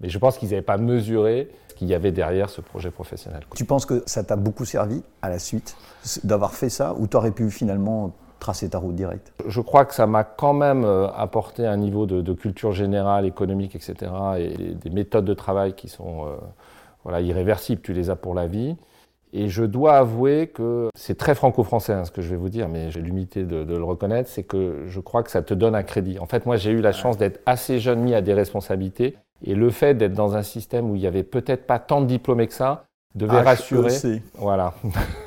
Mais 0.00 0.10
je 0.10 0.18
pense 0.18 0.36
qu'ils 0.36 0.50
n'avaient 0.50 0.62
pas 0.62 0.76
mesuré 0.76 1.48
ce 1.68 1.74
qu'il 1.74 1.88
y 1.88 1.94
avait 1.94 2.12
derrière 2.12 2.50
ce 2.50 2.60
projet 2.60 2.90
professionnel. 2.90 3.44
Tu 3.54 3.64
penses 3.64 3.86
que 3.86 4.02
ça 4.04 4.24
t'a 4.24 4.36
beaucoup 4.36 4.66
servi 4.66 5.02
à 5.22 5.30
la 5.30 5.38
suite 5.38 5.76
d'avoir 6.22 6.52
fait 6.52 6.68
ça 6.68 6.94
ou 6.98 7.06
tu 7.06 7.16
aurais 7.16 7.30
pu 7.30 7.50
finalement 7.50 8.12
tracer 8.38 8.68
ta 8.68 8.78
route 8.78 8.94
directe 8.94 9.32
Je 9.46 9.60
crois 9.62 9.86
que 9.86 9.94
ça 9.94 10.06
m'a 10.06 10.22
quand 10.22 10.52
même 10.52 10.84
euh, 10.84 11.08
apporté 11.12 11.66
un 11.66 11.78
niveau 11.78 12.04
de, 12.04 12.32
culture 12.34 12.72
générale, 12.72 13.24
économique, 13.24 13.74
etc. 13.74 14.12
et 14.38 14.74
des 14.74 14.90
méthodes 14.90 15.24
de 15.24 15.34
travail 15.34 15.72
qui 15.72 15.88
sont 15.88 16.26
voilà, 17.04 17.22
irréversibles. 17.22 17.80
Tu 17.80 17.94
les 17.94 18.10
as 18.10 18.16
pour 18.16 18.34
la 18.34 18.46
vie. 18.46 18.76
Et 19.38 19.50
je 19.50 19.64
dois 19.64 19.98
avouer 19.98 20.46
que 20.46 20.88
c'est 20.94 21.18
très 21.18 21.34
franco-français 21.34 21.92
hein, 21.92 22.06
ce 22.06 22.10
que 22.10 22.22
je 22.22 22.30
vais 22.30 22.36
vous 22.36 22.48
dire, 22.48 22.70
mais 22.70 22.90
j'ai 22.90 23.02
l'humilité 23.02 23.44
de, 23.44 23.64
le 23.66 23.84
reconnaître, 23.84 24.30
c'est 24.30 24.44
que 24.44 24.84
je 24.86 24.98
crois 24.98 25.22
que 25.22 25.30
ça 25.30 25.42
te 25.42 25.52
donne 25.52 25.74
un 25.74 25.82
crédit. 25.82 26.18
En 26.18 26.24
fait, 26.24 26.46
moi 26.46 26.56
j'ai 26.56 26.70
eu 26.70 26.80
la 26.80 26.92
chance 26.92 27.18
d'être 27.18 27.42
assez 27.44 27.78
jeune 27.78 28.00
mis 28.00 28.14
à 28.14 28.22
des 28.22 28.32
responsabilités, 28.32 29.14
et 29.44 29.54
le 29.54 29.68
fait 29.68 29.92
d'être 29.92 30.14
dans 30.14 30.36
un 30.36 30.42
système 30.42 30.90
où 30.90 30.94
il 30.94 31.02
n'y 31.02 31.06
avait 31.06 31.22
peut-être 31.22 31.66
pas 31.66 31.78
tant 31.78 32.00
de 32.00 32.06
diplômés 32.06 32.46
que 32.46 32.54
ça, 32.54 32.86
devait 33.16 33.40
rassurer. 33.40 34.22
Voilà, 34.38 34.74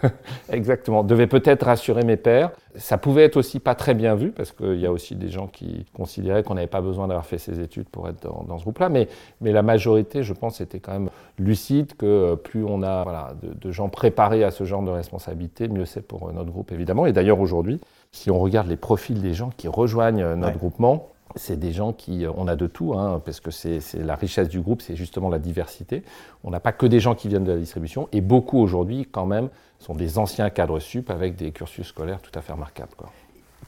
exactement. 0.52 1.04
Devait 1.04 1.28
peut-être 1.28 1.66
rassurer 1.66 2.04
mes 2.04 2.18
pères. 2.18 2.52
Ça 2.76 2.98
pouvait 2.98 3.24
être 3.24 3.36
aussi 3.36 3.60
pas 3.60 3.76
très 3.76 3.96
bien 3.96 4.16
vu 4.16 4.32
parce 4.32 4.52
qu'il 4.52 4.80
y 4.80 4.86
a 4.86 4.92
aussi 4.92 5.16
des 5.16 5.30
gens 5.30 5.48
qui 5.48 5.86
considéraient 5.94 6.44
qu'on 6.44 6.54
n'avait 6.54 6.68
pas 6.68 6.82
besoin 6.82 7.08
d'avoir 7.08 7.26
fait 7.26 7.40
ses 7.40 7.60
études 7.60 7.90
pour 7.90 8.08
être 8.08 8.22
dans, 8.22 8.58
ce 8.58 8.64
groupe-là. 8.64 8.90
Mais, 8.90 9.08
mais 9.42 9.52
la 9.52 9.64
majorité, 9.64 10.22
je 10.22 10.34
pense, 10.34 10.62
était 10.62 10.80
quand 10.80 10.94
même 10.94 11.10
lucide 11.40 11.96
que 11.98 12.06
euh, 12.06 12.36
plus 12.36 12.64
on 12.64 12.84
a 12.84 13.04
voilà, 13.04 13.34
de, 13.42 13.72
gens 13.72 13.90
préparés 13.90 14.44
à 14.44 14.52
ce 14.52 14.64
genre 14.64 14.84
de 14.84 14.92
responsabilité, 14.92 15.68
mieux 15.68 15.86
c'est 15.86 16.02
pour 16.02 16.30
euh, 16.30 16.32
notre 16.32 16.52
groupe 16.52 16.72
évidemment. 16.72 17.08
Et 17.08 17.12
d'ailleurs 17.12 17.40
aujourd'hui, 17.40 17.82
si 18.12 18.30
on 18.30 18.40
regarde 18.40 18.68
les 18.68 18.78
profils 18.78 19.20
des 19.20 19.34
gens 19.34 19.50
qui 19.58 19.68
rejoignent 19.68 20.24
euh, 20.24 20.36
notre 20.36 20.58
groupement, 20.58 21.10
c'est 21.36 21.60
des 21.60 21.72
gens 21.72 21.94
qui, 21.94 22.26
on 22.36 22.48
a 22.48 22.56
de 22.56 22.68
tout, 22.68 22.94
hein, 22.94 23.22
parce 23.24 23.40
que 23.40 23.52
c'est 23.52 23.80
la 23.94 24.16
richesse 24.16 24.50
du 24.50 24.62
groupe, 24.62 24.82
c'est 24.82 24.96
justement 24.96 25.30
la 25.30 25.40
diversité. 25.40 26.04
On 26.44 26.50
n'a 26.50 26.60
pas 26.60 26.72
que 26.72 26.86
des 26.86 27.00
gens 27.00 27.16
qui 27.16 27.28
viennent 27.28 27.44
de 27.44 27.52
la 27.52 27.60
distribution, 27.60 28.10
et 28.12 28.22
beaucoup 28.22 28.60
aujourd'hui, 28.60 29.08
quand 29.12 29.26
même, 29.26 29.50
sont 29.80 29.96
des 29.96 30.18
anciens 30.18 30.50
cadres 30.50 30.80
sup 30.80 31.10
avec 31.10 31.36
des 31.36 31.52
cursus 31.52 31.88
scolaires 31.88 32.22
tout 32.22 32.32
à 32.38 32.42
fait 32.42 32.54
remarquables. 32.54 32.92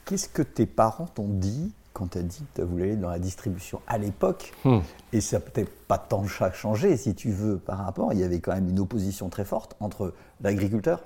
Qu'est-ce 0.04 0.28
que 0.28 0.42
tes 0.42 0.66
parents 0.66 1.06
t'ont 1.06 1.28
dit 1.28 1.72
quand 1.92 2.12
tu 2.12 2.18
as 2.18 2.22
dit 2.22 2.42
que 2.54 2.62
tu 2.62 2.66
voulais 2.66 2.84
aller 2.84 2.96
dans 2.96 3.10
la 3.10 3.18
distribution 3.18 3.80
à 3.86 3.98
l'époque? 3.98 4.52
Hmm. 4.64 4.80
Et 5.12 5.20
ça 5.20 5.40
peut-être 5.40 5.70
pas 5.86 5.98
tant 5.98 6.24
changé, 6.26 6.96
si 6.96 7.14
tu 7.14 7.30
veux, 7.30 7.58
par 7.58 7.78
rapport. 7.78 8.12
Il 8.12 8.18
y 8.18 8.24
avait 8.24 8.40
quand 8.40 8.52
même 8.52 8.68
une 8.68 8.80
opposition 8.80 9.28
très 9.28 9.44
forte 9.44 9.76
entre 9.78 10.14
l'agriculteur 10.42 11.02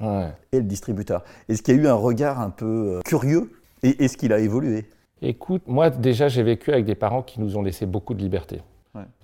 et 0.53 0.59
le 0.59 0.65
distributeur. 0.65 1.25
Est-ce 1.49 1.63
qu'il 1.63 1.77
y 1.77 1.79
a 1.79 1.83
eu 1.83 1.89
un 1.89 1.95
regard 1.95 2.41
un 2.41 2.51
peu 2.51 2.97
euh, 2.97 3.01
curieux? 3.05 3.53
Et 3.83 4.05
est-ce 4.05 4.17
qu'il 4.17 4.33
a 4.33 4.39
évolué? 4.39 4.89
Écoute, 5.23 5.63
moi 5.67 5.89
déjà 5.89 6.29
j'ai 6.29 6.43
vécu 6.43 6.73
avec 6.73 6.85
des 6.85 6.95
parents 6.95 7.23
qui 7.23 7.41
nous 7.41 7.57
ont 7.57 7.63
laissé 7.63 7.87
beaucoup 7.87 8.15
de 8.15 8.21
liberté. 8.21 8.61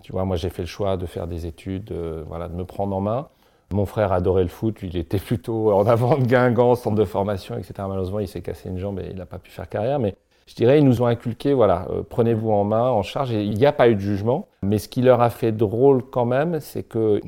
Tu 0.02 0.12
vois, 0.12 0.26
moi 0.26 0.36
j'ai 0.36 0.50
fait 0.50 0.62
le 0.62 0.68
choix 0.68 0.98
de 0.98 1.06
faire 1.06 1.26
des 1.26 1.46
études, 1.46 1.92
euh, 1.92 2.24
voilà, 2.28 2.48
de 2.48 2.54
me 2.54 2.64
prendre 2.64 2.94
en 2.94 3.00
main. 3.00 3.28
Mon 3.72 3.86
frère 3.86 4.12
adorait 4.12 4.42
le 4.42 4.50
foot, 4.50 4.80
lui 4.80 4.88
il 4.88 4.98
était 4.98 5.18
plutôt 5.18 5.72
en 5.72 5.86
avant 5.86 6.18
de 6.18 6.24
Guingamp, 6.24 6.74
centre 6.74 6.96
de 6.96 7.04
formation, 7.04 7.56
etc. 7.56 7.72
Malheureusement 7.78 8.20
il 8.20 8.28
s'est 8.28 8.42
cassé 8.42 8.68
une 8.68 8.78
jambe 8.78 9.00
et 9.00 9.08
il 9.10 9.16
n'a 9.16 9.24
pas 9.24 9.38
pu 9.38 9.50
faire 9.50 9.68
carrière. 9.68 9.98
Mais 9.98 10.14
je 10.46 10.54
dirais, 10.54 10.78
ils 10.78 10.84
nous 10.84 11.00
ont 11.00 11.06
inculqué, 11.06 11.54
voilà, 11.54 11.86
euh, 11.90 12.02
prenez-vous 12.06 12.50
en 12.50 12.64
main, 12.64 12.90
en 12.90 13.02
charge. 13.02 13.32
Et 13.32 13.44
il 13.44 13.56
n'y 13.56 13.64
a 13.64 13.72
pas 13.72 13.88
eu 13.88 13.94
de 13.94 14.00
jugement. 14.00 14.48
Mais 14.62 14.78
ce 14.78 14.88
qui 14.88 15.00
leur 15.00 15.22
a 15.22 15.30
fait 15.30 15.52
drôle 15.52 16.02
quand 16.02 16.26
même, 16.26 16.60
c'est 16.60 16.82
que 16.82 17.20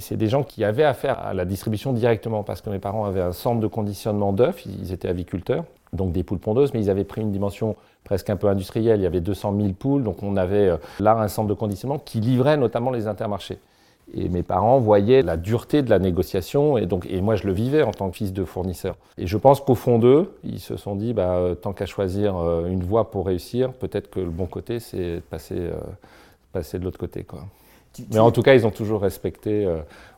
c'est 0.00 0.16
des 0.16 0.28
gens 0.28 0.42
qui 0.42 0.64
avaient 0.64 0.84
affaire 0.84 1.20
à 1.20 1.34
la 1.34 1.44
distribution 1.44 1.92
directement 1.92 2.42
parce 2.42 2.62
que 2.62 2.70
mes 2.70 2.80
parents 2.80 3.04
avaient 3.04 3.20
un 3.20 3.32
centre 3.32 3.60
de 3.60 3.66
conditionnement 3.68 4.32
d'œufs, 4.32 4.64
ils 4.66 4.92
étaient 4.92 5.08
aviculteurs 5.08 5.64
donc 5.92 6.12
des 6.12 6.22
poules 6.22 6.38
pondeuses, 6.38 6.72
mais 6.72 6.80
ils 6.80 6.90
avaient 6.90 7.04
pris 7.04 7.22
une 7.22 7.32
dimension 7.32 7.74
presque 8.06 8.30
un 8.30 8.36
peu 8.36 8.46
industrielle. 8.46 9.00
Il 9.00 9.02
y 9.02 9.06
avait 9.06 9.20
200 9.20 9.54
000 9.60 9.72
poules, 9.74 10.02
donc 10.02 10.22
on 10.22 10.36
avait 10.36 10.68
euh, 10.68 10.76
là 11.00 11.18
un 11.18 11.28
centre 11.28 11.48
de 11.48 11.54
conditionnement 11.54 11.98
qui 11.98 12.20
livrait 12.20 12.56
notamment 12.56 12.90
les 12.90 13.06
intermarchés. 13.08 13.58
Et 14.14 14.28
mes 14.28 14.44
parents 14.44 14.78
voyaient 14.78 15.22
la 15.22 15.36
dureté 15.36 15.82
de 15.82 15.90
la 15.90 15.98
négociation, 15.98 16.78
et, 16.78 16.86
donc, 16.86 17.06
et 17.10 17.20
moi 17.20 17.34
je 17.34 17.44
le 17.44 17.52
vivais 17.52 17.82
en 17.82 17.90
tant 17.90 18.08
que 18.08 18.16
fils 18.16 18.32
de 18.32 18.44
fournisseur. 18.44 18.96
Et 19.18 19.26
je 19.26 19.36
pense 19.36 19.60
qu'au 19.60 19.74
fond 19.74 19.98
d'eux, 19.98 20.32
ils 20.44 20.60
se 20.60 20.76
sont 20.76 20.94
dit, 20.94 21.12
bah, 21.12 21.34
euh, 21.34 21.54
tant 21.56 21.72
qu'à 21.72 21.86
choisir 21.86 22.36
euh, 22.36 22.66
une 22.66 22.84
voie 22.84 23.10
pour 23.10 23.26
réussir, 23.26 23.72
peut-être 23.72 24.08
que 24.08 24.20
le 24.20 24.30
bon 24.30 24.46
côté, 24.46 24.78
c'est 24.78 25.20
passer, 25.28 25.70
passer 26.52 26.78
de 26.78 26.84
l'autre 26.84 26.98
côté. 26.98 27.24
Quoi. 27.24 27.40
Mais 28.12 28.20
en 28.20 28.30
tout 28.30 28.42
cas, 28.42 28.54
ils 28.54 28.64
ont 28.64 28.70
toujours 28.70 29.00
respecté 29.00 29.66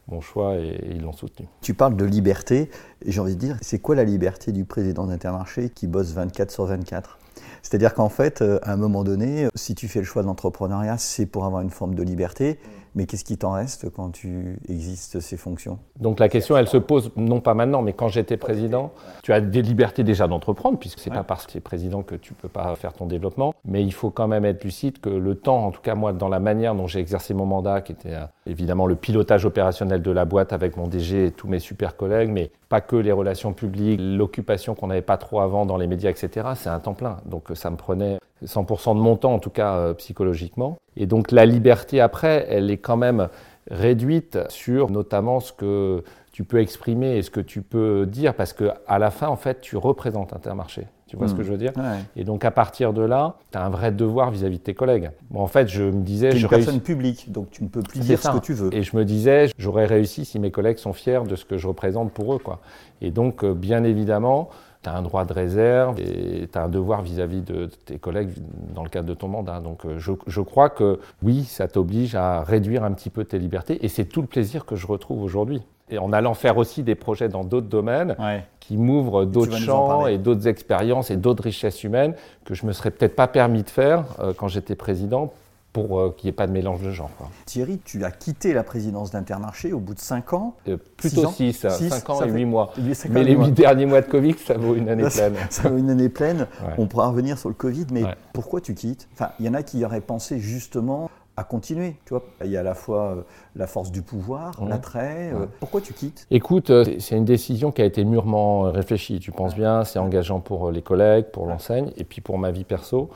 mon 0.09 0.21
choix 0.21 0.57
et, 0.57 0.79
ils 0.91 1.01
l'ont 1.01 1.13
soutenu. 1.13 1.47
Tu 1.63 1.73
parles 1.73 1.97
de 1.97 2.05
liberté, 2.05 2.71
et 3.03 3.13
j'ai 3.13 3.21
envie 3.21 3.37
de 3.37 3.41
dire, 3.41 3.57
c'est 3.63 3.79
quoi 3.79 3.95
la 3.95 4.05
liberté 4.05 4.53
du 4.53 4.65
président 4.65 5.07
d'Intermarché 5.07 5.71
qui 5.71 5.87
bosse 5.87 6.13
24 6.13 6.51
sur 6.51 6.67
24 6.67 7.19
c'est-à-dire 7.63 7.95
qu'en 7.95 8.09
fait, 8.09 8.43
euh, 8.43 8.59
à 8.63 8.73
un 8.73 8.77
moment 8.77 9.05
donné, 9.05 9.49
si 9.55 9.75
tu 9.75 9.89
fais 9.89 10.01
le 10.01 10.05
choix 10.05 10.23
de 10.23 10.27
l'entrepreneuriat, 10.27 10.99
c'est 10.99 11.27
pour 11.27 11.45
avoir 11.45 11.63
une 11.63 11.71
forme 11.71 11.95
de 11.95 12.03
liberté. 12.03 12.59
Mais 12.95 13.07
qu'est-ce 13.07 13.25
qui 13.25 13.37
t'en 13.37 13.53
reste 13.53 13.91
quand 13.91 14.11
tu 14.11 14.59
existes 14.69 15.21
ces 15.21 15.37
fonctions? 15.37 15.79
Donc 16.01 16.19
la 16.19 16.29
question, 16.29 16.57
elle 16.57 16.67
se 16.67 16.79
pose 16.79 17.13
non 17.17 17.41
pas 17.41 17.55
maintenant, 17.55 17.83
mais 17.83 17.93
quand 17.93 18.09
j'étais 18.09 18.37
président, 18.37 18.93
tu 19.23 19.33
as 19.33 19.41
des 19.41 19.63
libertés 19.63 20.03
déjà 20.03 20.27
d'entreprendre, 20.27 20.79
puisque 20.79 20.99
c'est 20.99 21.11
n'est 21.11 21.17
pas 21.17 21.23
parce 21.23 21.47
que 21.47 21.53
tu 21.53 21.59
es 21.59 21.61
président 21.61 22.03
que 22.03 22.15
tu 22.15 22.35
peux 22.35 22.49
pas 22.49 22.75
faire 22.77 22.93
ton 22.93 23.07
développement. 23.07 23.55
Mais 23.65 23.85
il 23.85 23.93
faut 23.93 24.11
quand 24.11 24.27
même 24.27 24.45
être 24.45 24.65
lucide 24.65 25.01
que 25.01 25.11
le 25.11 25.35
temps, 25.37 25.67
en 25.67 25.71
tout 25.71 25.81
cas 25.81 25.95
moi, 25.95 26.13
dans 26.13 26.29
la 26.29 26.41
manière 26.41 26.75
dont 26.75 26.87
j'ai 26.87 26.99
exercé 26.99 27.35
mon 27.35 27.47
mandat, 27.47 27.83
qui 27.83 27.93
était 27.93 28.15
euh, 28.15 28.25
évidemment 28.47 28.87
le 28.87 28.97
pilotage 28.97 29.45
opérationnel 29.45 30.03
de 30.03 30.11
la 30.11 30.25
boîte 30.25 30.53
avec 30.53 30.77
mon 30.77 30.89
DG 30.89 31.27
et 31.27 31.31
tous 31.31 31.47
mes 31.47 31.61
super 31.61 31.97
collègues, 31.97 32.31
mais 32.31 32.51
pas 32.69 32.81
que 32.81 32.97
les 32.97 33.13
relations 33.13 33.53
publiques, 33.53 34.01
l'occupation 34.03 34.75
qu'on 34.75 34.89
n'avait 34.89 35.03
pas 35.03 35.17
trop 35.17 35.41
avant 35.41 35.67
dans 35.67 35.77
les 35.77 35.87
médias, 35.87 36.11
etc. 36.11 36.49
C'est 36.55 36.69
un 36.69 36.81
temps 36.81 36.95
plein. 36.95 37.19
Donc 37.25 37.49
ça 37.55 37.71
me 37.71 37.77
prenait 37.77 38.19
100% 38.45 38.95
de 38.95 39.01
mon 39.01 39.17
temps, 39.17 39.35
en 39.35 39.39
tout 39.39 39.51
cas 39.51 39.77
euh, 39.77 39.95
psychologiquement. 39.95 40.77
Et 40.97 41.07
donc 41.07 41.31
la 41.31 41.47
liberté 41.47 42.01
après, 42.01 42.47
elle 42.49 42.71
est 42.71 42.79
quand 42.79 42.97
même 42.97 43.29
réduite 43.71 44.39
sur 44.49 44.91
notamment 44.91 45.41
ce 45.41 45.53
que 45.53 46.03
tu 46.39 46.45
peux 46.45 46.61
exprimer 46.61 47.17
et 47.17 47.23
ce 47.23 47.33
que 47.33 47.41
tu 47.41 47.63
peux 47.63 48.07
dire, 48.07 48.33
parce 48.33 48.53
qu'à 48.53 48.99
la 49.01 49.11
fin, 49.11 49.27
en 49.27 49.35
fait, 49.35 49.61
tu 49.61 49.77
représentes 49.77 50.33
Intermarché. 50.33 50.87
Tu 51.09 51.17
vois 51.17 51.27
ce 51.27 51.35
que 51.35 51.41
hmm. 51.41 51.45
je 51.45 51.51
veux 51.51 51.59
dire? 51.59 51.73
Et 52.15 52.23
donc 52.23 52.45
à 52.45 52.53
partir 52.53 52.93
de 52.93 53.03
là, 53.03 53.39
tu 53.51 53.59
as 53.59 53.65
un 53.65 53.71
vrai 53.71 53.91
devoir 53.91 54.31
vis-à-vis 54.31 54.59
de 54.59 54.63
tes 54.63 54.75
collègues. 54.75 55.11
Bon, 55.31 55.41
en 55.41 55.49
fait, 55.49 55.67
je 55.67 55.83
me 55.83 56.03
disais... 56.03 56.29
Tu 56.29 56.37
es 56.37 56.41
une 56.43 56.49
personne 56.49 56.81
publique, 56.81 57.33
donc 57.33 57.51
tu 57.51 57.65
ne 57.65 57.69
peux 57.69 57.83
plus 57.83 57.99
dire 57.99 58.23
ce 58.23 58.29
que 58.31 58.39
tu 58.39 58.53
veux. 58.53 58.73
Et 58.73 58.85
je 58.85 58.97
me 58.97 59.05
disais, 59.05 59.49
j'aurais 59.59 59.87
réussi 59.87 60.25
si 60.25 60.39
mes 60.39 60.53
collègues 60.53 60.79
sont 60.79 60.93
fiers 60.93 61.23
de 61.29 61.35
ce 61.35 61.45
que 61.45 61.59
je 61.59 61.67
représente 61.67 62.13
pour 62.13 62.33
eux. 62.33 62.39
Quoi. 62.39 62.61
Et 63.01 63.11
donc, 63.11 63.43
euh, 63.43 63.53
bien 63.53 63.83
évidemment, 63.83 64.49
tu 64.85 64.91
as 64.91 64.95
un 64.95 65.03
droit 65.03 65.25
de 65.25 65.33
réserve 65.33 65.99
et 65.99 66.47
tu 66.47 66.57
as 66.57 66.63
un 66.63 66.69
devoir 66.69 67.03
vis-à-vis 67.03 67.43
de, 67.43 67.67
tes 67.85 67.99
collègues 67.99 68.31
dans 68.73 68.85
le 68.85 68.91
cadre 68.91 69.09
de 69.09 69.15
ton 69.15 69.27
mandat. 69.27 69.59
Donc 69.59 69.87
euh, 69.87 69.99
je, 69.99 70.41
crois 70.41 70.71
que 70.71 71.01
oui, 71.25 71.43
ça 71.43 71.67
t'oblige 71.67 72.15
à 72.15 72.45
réduire 72.45 72.85
un 72.85 72.93
petit 72.93 73.11
peu 73.11 73.25
tes 73.25 73.41
libertés 73.41 73.85
et 73.85 73.89
c'est 73.89 74.05
tout 74.05 74.21
le 74.21 74.29
plaisir 74.29 74.65
que 74.65 74.77
je 74.77 74.87
retrouve 74.87 75.21
aujourd'hui. 75.21 75.63
Et 75.91 75.99
en 75.99 76.13
allant 76.13 76.35
faire 76.35 76.57
aussi 76.59 76.83
des 76.83 76.95
projets 76.95 77.29
dans 77.29 77.45
d'autres 77.45 77.69
domaines 77.69 78.17
qui 78.61 78.77
m'ouvrent 78.77 79.25
d'autres 79.25 79.57
champs 79.57 80.07
et 80.07 80.19
d'autres 80.19 80.47
expériences 80.47 81.11
et 81.11 81.17
d'autres 81.17 81.45
richesses 81.45 81.85
humaines 81.85 82.15
que 82.45 82.55
je 82.55 82.67
me 82.67 82.73
serais 82.73 82.91
peut-être 82.91 83.17
pas 83.17 83.27
permis 83.27 83.63
de 83.63 83.71
faire 83.71 84.05
euh, 84.21 84.35
quand 84.37 84.49
j'étais 84.49 84.75
président 84.75 85.33
pour 85.73 85.99
euh, 86.01 86.15
qu'il 86.17 86.27
n'y 86.27 86.31
ait 86.31 86.37
pas 86.37 86.47
de 86.47 86.53
mélange 86.53 86.83
de 86.83 86.91
genres. 86.91 87.11
Thierry, 87.47 87.79
tu 87.83 88.05
as 88.05 88.11
quitté 88.11 88.53
la 88.53 88.63
présidence 88.63 89.11
d'Intermarché 89.11 89.73
au 89.73 89.79
bout 89.79 89.95
de 89.95 90.01
5 90.01 90.33
ans 90.35 90.57
euh, 90.69 90.77
Plutôt 90.99 91.31
6, 91.31 91.67
5 91.69 92.11
ans 92.11 92.23
et 92.23 92.31
8 92.31 92.45
mois. 92.45 92.73
Mais 93.09 93.25
les 93.25 93.35
8 93.35 93.53
derniers 93.53 93.87
mois 93.87 94.03
de 94.03 94.07
Covid, 94.07 94.35
ça 94.35 94.59
vaut 94.59 94.75
une 94.75 94.89
année 94.91 95.09
pleine. 95.09 95.35
Ça, 95.51 95.69
vaut 95.71 95.79
une 95.79 95.91
année 95.91 96.09
pleine. 96.11 96.47
On 96.77 96.87
pourra 96.87 97.09
revenir 97.09 97.39
sur 97.39 97.49
le 97.49 97.55
Covid, 97.55 97.87
mais 97.91 98.05
pourquoi 98.35 98.61
tu 98.61 98.75
quittes? 98.75 99.09
Enfin, 99.15 99.31
il 99.41 99.47
y 99.47 99.49
en 99.49 99.55
a 99.55 99.63
qui 99.63 99.83
auraient 99.85 100.01
pensé 100.03 100.39
justement 100.39 101.11
à 101.39 101.45
continuer. 101.45 101.97
Tu 102.05 102.15
vois, 102.15 102.23
il 102.45 102.51
y 102.51 102.57
a 102.57 102.61
à 102.61 102.65
la 102.65 102.75
fois 102.75 103.11
euh, 103.11 103.23
la 103.57 103.67
force 103.67 103.91
du 103.91 104.03
pouvoir, 104.03 104.63
l'attrait. 104.65 105.33
pourquoi 105.61 105.81
tu 105.81 105.93
quittes? 105.95 106.27
Écoute, 106.31 106.73
c'est 106.99 107.17
une 107.17 107.25
décision 107.25 107.71
qui 107.73 107.83
a 107.83 107.85
été 107.85 108.05
mûrement 108.05 108.63
réfléchie. 108.63 109.21
Tu 109.21 109.33
penses 109.33 109.55
bien, 109.55 109.85
c'est 109.85 109.99
engageant 109.99 110.41
pour 110.41 110.71
les 110.71 110.83
collègues, 110.83 111.27
pour 111.27 111.47
l'enseigne 111.47 111.93
et 111.97 112.05
puis 112.05 112.21
pour 112.21 112.39
ma 112.39 112.51
vie 112.51 112.65
perso. 112.65 113.11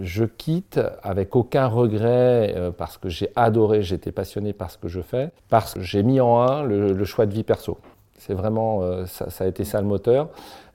Je 0.00 0.24
quitte 0.24 0.80
avec 1.02 1.36
aucun 1.36 1.66
regret 1.66 2.54
euh, 2.56 2.70
parce 2.70 2.98
que 2.98 3.08
j'ai 3.08 3.30
adoré, 3.36 3.82
j'étais 3.82 4.12
passionné 4.12 4.52
par 4.52 4.70
ce 4.70 4.78
que 4.78 4.88
je 4.88 5.00
fais, 5.00 5.30
parce 5.48 5.74
que 5.74 5.80
j'ai 5.80 6.02
mis 6.02 6.20
en 6.20 6.40
un 6.40 6.62
le, 6.62 7.04
choix 7.04 7.26
de 7.26 7.32
vie 7.32 7.42
perso. 7.42 7.78
C'est 8.18 8.34
vraiment, 8.34 8.82
euh, 8.82 9.06
ça, 9.06 9.26
a 9.44 9.46
été 9.46 9.64
ça 9.64 9.80
le 9.80 9.86
moteur, 9.86 10.28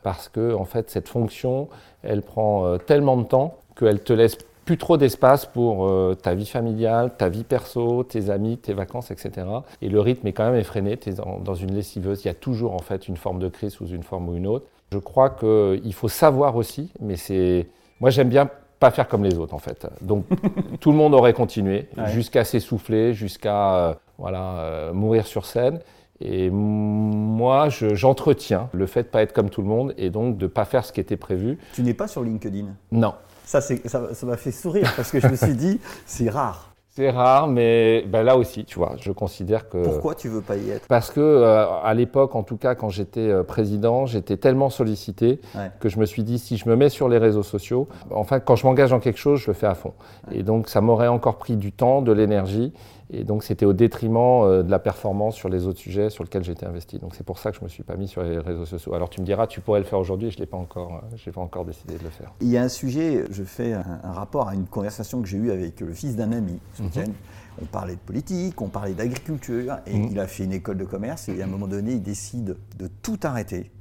parce 0.03 0.29
que 0.29 0.53
en 0.53 0.65
fait 0.65 0.89
cette 0.89 1.07
fonction, 1.07 1.69
elle 2.03 2.21
prend 2.21 2.65
euh, 2.65 2.77
tellement 2.77 3.17
de 3.17 3.23
temps 3.23 3.57
qu'elle 3.77 4.01
te 4.01 4.13
laisse 4.13 4.37
plus 4.67 4.77
trop 4.77 4.97
d'espace 4.97 5.45
pour 5.45 5.89
ta 6.21 6.35
vie 6.35 6.45
familiale, 6.45 7.11
ta 7.17 7.29
vie 7.29 7.43
perso, 7.43 8.03
tes 8.03 8.29
amis, 8.29 8.57
tes 8.57 8.73
vacances, 8.73 9.11
etc. 9.11 9.47
Et 9.81 9.89
le 9.89 9.99
rythme 9.99 10.27
est 10.27 10.33
quand 10.33 10.45
même 10.45 10.59
effréné, 10.59 10.97
tu 10.97 11.09
es 11.09 11.13
dans, 11.13 11.39
dans, 11.39 11.55
une 11.55 11.73
lessiveuse, 11.73 12.23
il 12.25 12.27
y 12.27 12.31
a 12.31 12.35
toujours 12.35 12.73
en 12.73 12.79
fait 12.79 13.07
une 13.07 13.17
forme 13.17 13.39
de 13.39 13.47
crise 13.47 13.73
sous 13.73 13.87
une 13.87 14.03
forme 14.03 14.29
ou 14.29 14.35
une 14.35 14.45
autre. 14.45 14.65
Je 14.91 14.97
crois 14.97 15.29
qu'il 15.29 15.93
faut 15.93 16.09
savoir 16.09 16.55
aussi, 16.55 16.91
mais 16.99 17.15
c'est... 17.15 17.67
Moi 17.99 18.09
j'aime 18.09 18.29
bien 18.29 18.49
pas 18.79 18.91
faire 18.91 19.07
comme 19.07 19.23
les 19.23 19.37
autres 19.37 19.53
en 19.53 19.59
fait. 19.59 19.87
Donc 20.01 20.25
tout 20.79 20.91
le 20.91 20.97
monde 20.97 21.13
aurait 21.13 21.33
continué 21.33 21.87
jusqu'à 22.07 22.43
s'essouffler, 22.43 23.13
jusqu'à 23.13 23.75
euh, 23.75 23.93
voilà, 24.17 24.59
euh, 24.59 24.93
mourir 24.93 25.25
sur 25.25 25.45
scène. 25.45 25.79
Et 26.19 26.49
moi, 26.49 27.69
j'entretiens 27.69 28.69
le 28.73 28.87
fait 28.87 29.03
de 29.03 29.07
pas 29.07 29.21
être 29.21 29.33
comme 29.33 29.51
tout 29.51 29.61
le 29.61 29.67
monde 29.67 29.93
et 29.97 30.09
donc 30.09 30.37
de 30.37 30.47
pas 30.47 30.65
faire 30.65 30.83
ce 30.83 30.91
qui 30.91 30.99
était 30.99 31.17
prévu. 31.17 31.59
Tu 31.73 31.83
n'es 31.83 31.93
pas 31.93 32.07
sur 32.07 32.23
LinkedIn? 32.23 32.65
Non. 32.91 33.13
Ça, 33.47 33.61
ça 33.61 34.25
m'a 34.25 34.35
fait 34.35 34.51
sourire 34.51 34.91
parce 34.97 35.09
que 35.09 35.21
je 35.21 35.27
me 35.27 35.37
suis 35.37 35.53
dit, 35.53 35.79
c'est 36.05 36.29
rare. 36.29 36.73
C'est 36.89 37.11
rare, 37.11 37.47
mais 37.47 38.03
ben 38.07 38.23
là 38.23 38.37
aussi, 38.37 38.65
tu 38.65 38.79
vois, 38.79 38.95
je 38.99 39.11
considère 39.11 39.69
que. 39.69 39.83
Pourquoi 39.83 40.15
tu 40.15 40.27
veux 40.27 40.41
pas 40.41 40.57
y 40.57 40.71
être? 40.71 40.87
Parce 40.87 41.11
que 41.11 41.21
euh, 41.21 41.65
à 41.83 41.93
l'époque, 41.93 42.35
en 42.35 42.41
tout 42.41 42.57
cas, 42.57 42.73
quand 42.73 42.89
j'étais 42.89 43.29
euh, 43.29 43.43
président, 43.43 44.05
j'étais 44.07 44.35
tellement 44.35 44.71
sollicité 44.71 45.39
que 45.79 45.89
je 45.89 45.99
me 45.99 46.05
suis 46.05 46.23
dit, 46.23 46.39
si 46.39 46.57
je 46.57 46.67
me 46.67 46.75
mets 46.75 46.89
sur 46.89 47.07
les 47.07 47.19
réseaux 47.19 47.43
sociaux, 47.43 47.87
enfin, 48.09 48.39
quand 48.39 48.55
je 48.55 48.65
m'engage 48.65 48.89
dans 48.89 48.99
quelque 48.99 49.19
chose, 49.19 49.39
je 49.39 49.47
le 49.47 49.53
fais 49.53 49.67
à 49.67 49.75
fond. 49.75 49.93
Et 50.31 50.41
donc, 50.41 50.67
ça 50.67 50.81
m'aurait 50.81 51.07
encore 51.07 51.37
pris 51.37 51.55
du 51.55 51.71
temps, 51.71 52.01
de 52.01 52.11
l'énergie, 52.11 52.73
Et 53.09 53.23
donc 53.23 53.43
c'était 53.43 53.65
au 53.65 53.73
détriment 53.73 54.43
euh, 54.43 54.63
de 54.63 54.71
la 54.71 54.79
performance 54.79 55.35
sur 55.35 55.47
les 55.47 55.65
autres 55.65 55.79
sujets 55.79 56.09
sur 56.09 56.23
lesquels 56.23 56.43
j'étais 56.43 56.65
investi. 56.65 56.99
Donc 56.99 57.15
c'est 57.15 57.25
pour 57.25 57.39
ça 57.39 57.51
que 57.51 57.57
je 57.57 57.61
ne 57.61 57.65
me 57.65 57.69
suis 57.69 57.83
pas 57.83 57.95
mis 57.95 58.07
sur 58.07 58.21
les 58.21 58.37
réseaux 58.37 58.65
sociaux. 58.65 58.93
Alors 58.93 59.09
tu 59.09 59.21
me 59.21 59.25
diras, 59.25 59.47
tu 59.47 59.61
pourrais 59.61 59.79
le 59.79 59.85
faire 59.85 59.99
aujourd'hui, 59.99 60.29
je 60.29 60.39
n'ai 60.39 60.45
pas, 60.45 60.57
encore, 60.57 61.03
euh, 61.13 61.31
pas 61.31 61.41
encore 61.41 61.63
décidé 61.63 61.97
de 61.97 62.03
le 62.03 62.09
faire. 62.09 62.33
Il 62.41 62.49
y 62.49 62.57
a 62.57 62.63
un 62.63 62.69
sujet, 62.69 63.23
je 63.31 63.43
fais 63.43 63.73
un, 63.73 64.11
rapport 64.11 64.49
à 64.49 64.55
une 64.55 64.65
conversation 64.65 65.21
que 65.21 65.27
j'ai 65.27 65.37
eue 65.37 65.51
avec 65.51 65.79
le 65.79 65.93
fils 65.93 66.15
d'un 66.15 66.31
ami 66.31 66.59
mhm. 66.79 67.13
On 67.59 67.65
parlait 67.65 67.95
de 67.95 67.99
politique, 67.99 68.61
on 68.61 68.67
parlait 68.67 68.93
d'agriculture, 68.93 69.77
et 69.87 69.97
mhm. 69.97 70.09
il 70.11 70.19
a 70.19 70.27
fait 70.27 70.43
une 70.43 70.53
école 70.53 70.77
de 70.77 70.85
commerce, 70.85 71.27
et 71.27 71.41
à 71.41 71.45
un 71.45 71.47
moment 71.47 71.67
donné, 71.67 71.93
il 71.93 72.03
décide 72.03 72.55
de 72.77 72.87
tout 73.01 73.19
arrêter, 73.23 73.71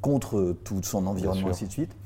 contre 0.00 0.54
tout 0.62 0.80
son 0.82 1.06
environnement, 1.06 1.48
et 1.48 1.50
ainsi 1.50 1.66
de 1.66 1.72
suite. 1.72 1.96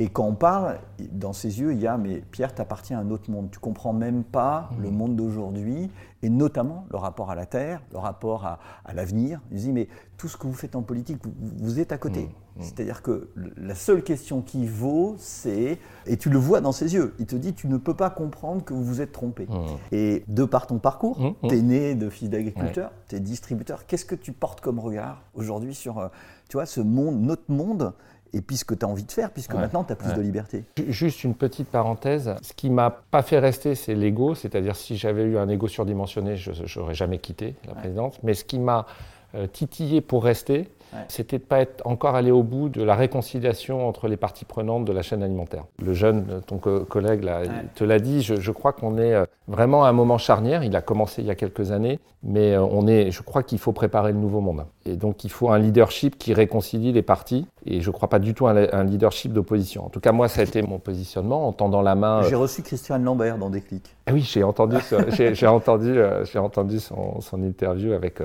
Et 0.00 0.08
quand 0.08 0.24
on 0.24 0.34
parle, 0.34 0.78
dans 1.12 1.32
ses 1.32 1.60
yeux, 1.60 1.72
il 1.72 1.80
y 1.80 1.86
a 1.86 1.96
Mais 1.96 2.22
Pierre, 2.30 2.54
tu 2.54 2.60
appartiens 2.60 2.98
à 2.98 3.02
un 3.02 3.10
autre 3.10 3.30
monde. 3.30 3.48
Tu 3.52 3.58
comprends 3.58 3.92
même 3.92 4.24
pas 4.24 4.70
mmh. 4.72 4.82
le 4.82 4.90
monde 4.90 5.16
d'aujourd'hui, 5.16 5.90
et 6.22 6.30
notamment 6.30 6.86
le 6.90 6.96
rapport 6.96 7.30
à 7.30 7.34
la 7.34 7.46
terre, 7.46 7.80
le 7.92 7.98
rapport 7.98 8.44
à, 8.44 8.58
l'avenir. 8.92 9.40
Il 9.52 9.58
dit 9.58 9.72
Mais 9.72 9.88
tout 10.16 10.28
ce 10.28 10.36
que 10.36 10.46
vous 10.46 10.54
faites 10.54 10.74
en 10.74 10.82
politique, 10.82 11.18
vous, 11.24 11.78
êtes 11.78 11.92
à 11.92 11.98
côté. 11.98 12.22
Mmh. 12.22 12.26
Mmh. 12.26 12.62
C'est-à-dire 12.62 13.02
que 13.02 13.30
la 13.56 13.74
seule 13.76 14.02
question 14.02 14.42
qui 14.42 14.66
vaut, 14.66 15.14
c'est. 15.18 15.78
Et 16.06 16.16
tu 16.16 16.28
le 16.28 16.38
vois 16.38 16.60
dans 16.60 16.72
ses 16.72 16.94
yeux. 16.94 17.14
Il 17.20 17.26
te 17.26 17.36
dit 17.36 17.54
Tu 17.54 17.68
ne 17.68 17.76
peux 17.76 17.94
pas 17.94 18.10
comprendre 18.10 18.64
que 18.64 18.74
vous 18.74 18.84
vous 18.84 19.00
êtes 19.00 19.12
trompé. 19.12 19.46
Et 19.92 20.24
de 20.26 20.44
par 20.44 20.66
ton 20.66 20.78
parcours, 20.78 21.36
tu 21.48 21.54
es 21.54 21.62
né 21.62 21.94
de 21.94 22.10
fils 22.10 22.30
d'agriculteur, 22.30 22.90
tu 23.08 23.14
es 23.14 23.20
distributeur. 23.20 23.86
Qu'est-ce 23.86 24.04
que 24.04 24.16
tu 24.16 24.32
portes 24.32 24.60
comme 24.60 24.80
regard 24.80 25.22
aujourd'hui 25.34 25.74
sur 25.74 25.98
euh, 25.98 26.08
tu 26.48 26.56
vois, 26.56 26.66
ce 26.66 26.80
monde, 26.80 27.20
notre 27.20 27.50
monde 27.50 27.92
et 28.34 28.40
puis 28.40 28.56
ce 28.56 28.64
que 28.64 28.74
tu 28.74 28.84
as 28.84 28.88
envie 28.88 29.04
de 29.04 29.12
faire, 29.12 29.30
puisque 29.30 29.54
maintenant 29.54 29.84
tu 29.84 29.92
as 29.92 29.96
plus 29.96 30.12
de 30.12 30.20
liberté. 30.20 30.64
Juste 30.88 31.24
une 31.24 31.34
petite 31.34 31.68
parenthèse, 31.68 32.34
ce 32.42 32.52
qui 32.52 32.68
m'a 32.68 32.90
pas 32.90 33.22
fait 33.22 33.38
rester, 33.38 33.74
c'est 33.74 33.94
l'ego, 33.94 34.34
c'est-à-dire 34.34 34.76
si 34.76 34.96
j'avais 34.96 35.22
eu 35.22 35.38
un 35.38 35.48
ego 35.48 35.68
surdimensionné, 35.68 36.36
je 36.36 36.80
n'aurais 36.80 36.94
jamais 36.94 37.18
quitté 37.18 37.54
la 37.66 37.74
présidence, 37.74 38.18
mais 38.22 38.34
ce 38.34 38.44
qui 38.44 38.58
m'a 38.58 38.86
euh, 39.34 39.46
titillé 39.46 40.00
pour 40.00 40.22
rester, 40.22 40.68
c'était 41.08 41.38
de 41.38 41.42
ne 41.42 41.48
pas 41.48 41.60
être 41.60 41.86
encore 41.86 42.14
allé 42.14 42.30
au 42.30 42.42
bout 42.42 42.68
de 42.68 42.82
la 42.82 42.94
réconciliation 42.94 43.88
entre 43.88 44.08
les 44.08 44.16
parties 44.16 44.44
prenantes 44.44 44.84
de 44.84 44.92
la 44.92 45.02
chaîne 45.02 45.22
alimentaire. 45.22 45.64
Le 45.82 45.94
jeune, 45.94 46.26
euh, 46.30 46.40
ton 46.40 46.58
collègue 46.58 47.24
là, 47.24 47.42
te 47.74 47.84
l'a 47.84 47.98
dit, 47.98 48.22
je, 48.22 48.50
crois 48.50 48.72
qu'on 48.72 48.98
est 48.98 49.14
euh, 49.14 49.24
vraiment 49.48 49.84
à 49.84 49.88
un 49.88 49.92
moment 49.92 50.18
charnière. 50.18 50.64
Il 50.64 50.76
a 50.76 50.80
commencé 50.80 51.22
il 51.22 51.26
y 51.26 51.30
a 51.30 51.34
quelques 51.34 51.72
années, 51.72 51.98
mais 52.22 52.52
euh, 52.52 52.62
on 52.62 52.86
est, 52.86 53.10
je 53.10 53.22
crois 53.22 53.42
qu'il 53.42 53.58
faut 53.58 53.72
préparer 53.72 54.12
le 54.12 54.18
nouveau 54.18 54.40
monde. 54.40 54.64
Et 54.86 54.96
donc 54.96 55.24
il 55.24 55.30
faut 55.30 55.50
un 55.50 55.58
leadership 55.58 56.18
qui 56.18 56.34
réconcilie 56.34 56.92
les 56.92 57.02
parties. 57.02 57.46
Et 57.66 57.80
je 57.80 57.88
ne 57.88 57.92
crois 57.92 58.08
pas 58.08 58.18
du 58.18 58.34
tout 58.34 58.46
à 58.46 58.52
un, 58.52 58.84
leadership 58.84 59.32
d'opposition. 59.32 59.86
En 59.86 59.88
tout 59.88 60.00
cas, 60.00 60.12
moi, 60.12 60.28
ça 60.28 60.42
a 60.42 60.44
été 60.44 60.62
mon 60.62 60.78
positionnement 60.78 61.48
en 61.48 61.52
tendant 61.52 61.82
la 61.82 61.94
main. 61.94 62.22
J'ai 62.28 62.34
reçu 62.34 62.62
Christian 62.62 62.98
Lambert 62.98 63.38
dans 63.38 63.50
Déclic. 63.50 63.82
Ah 64.06 64.12
oui, 64.12 64.20
j'ai 64.20 64.42
entendu, 64.42 64.76
j'ai 65.08 65.46
entendu, 65.46 65.98
j'ai 66.30 66.38
entendu 66.38 66.78
son, 66.78 67.20
son, 67.22 67.42
interview 67.42 67.92
avec 67.92 68.20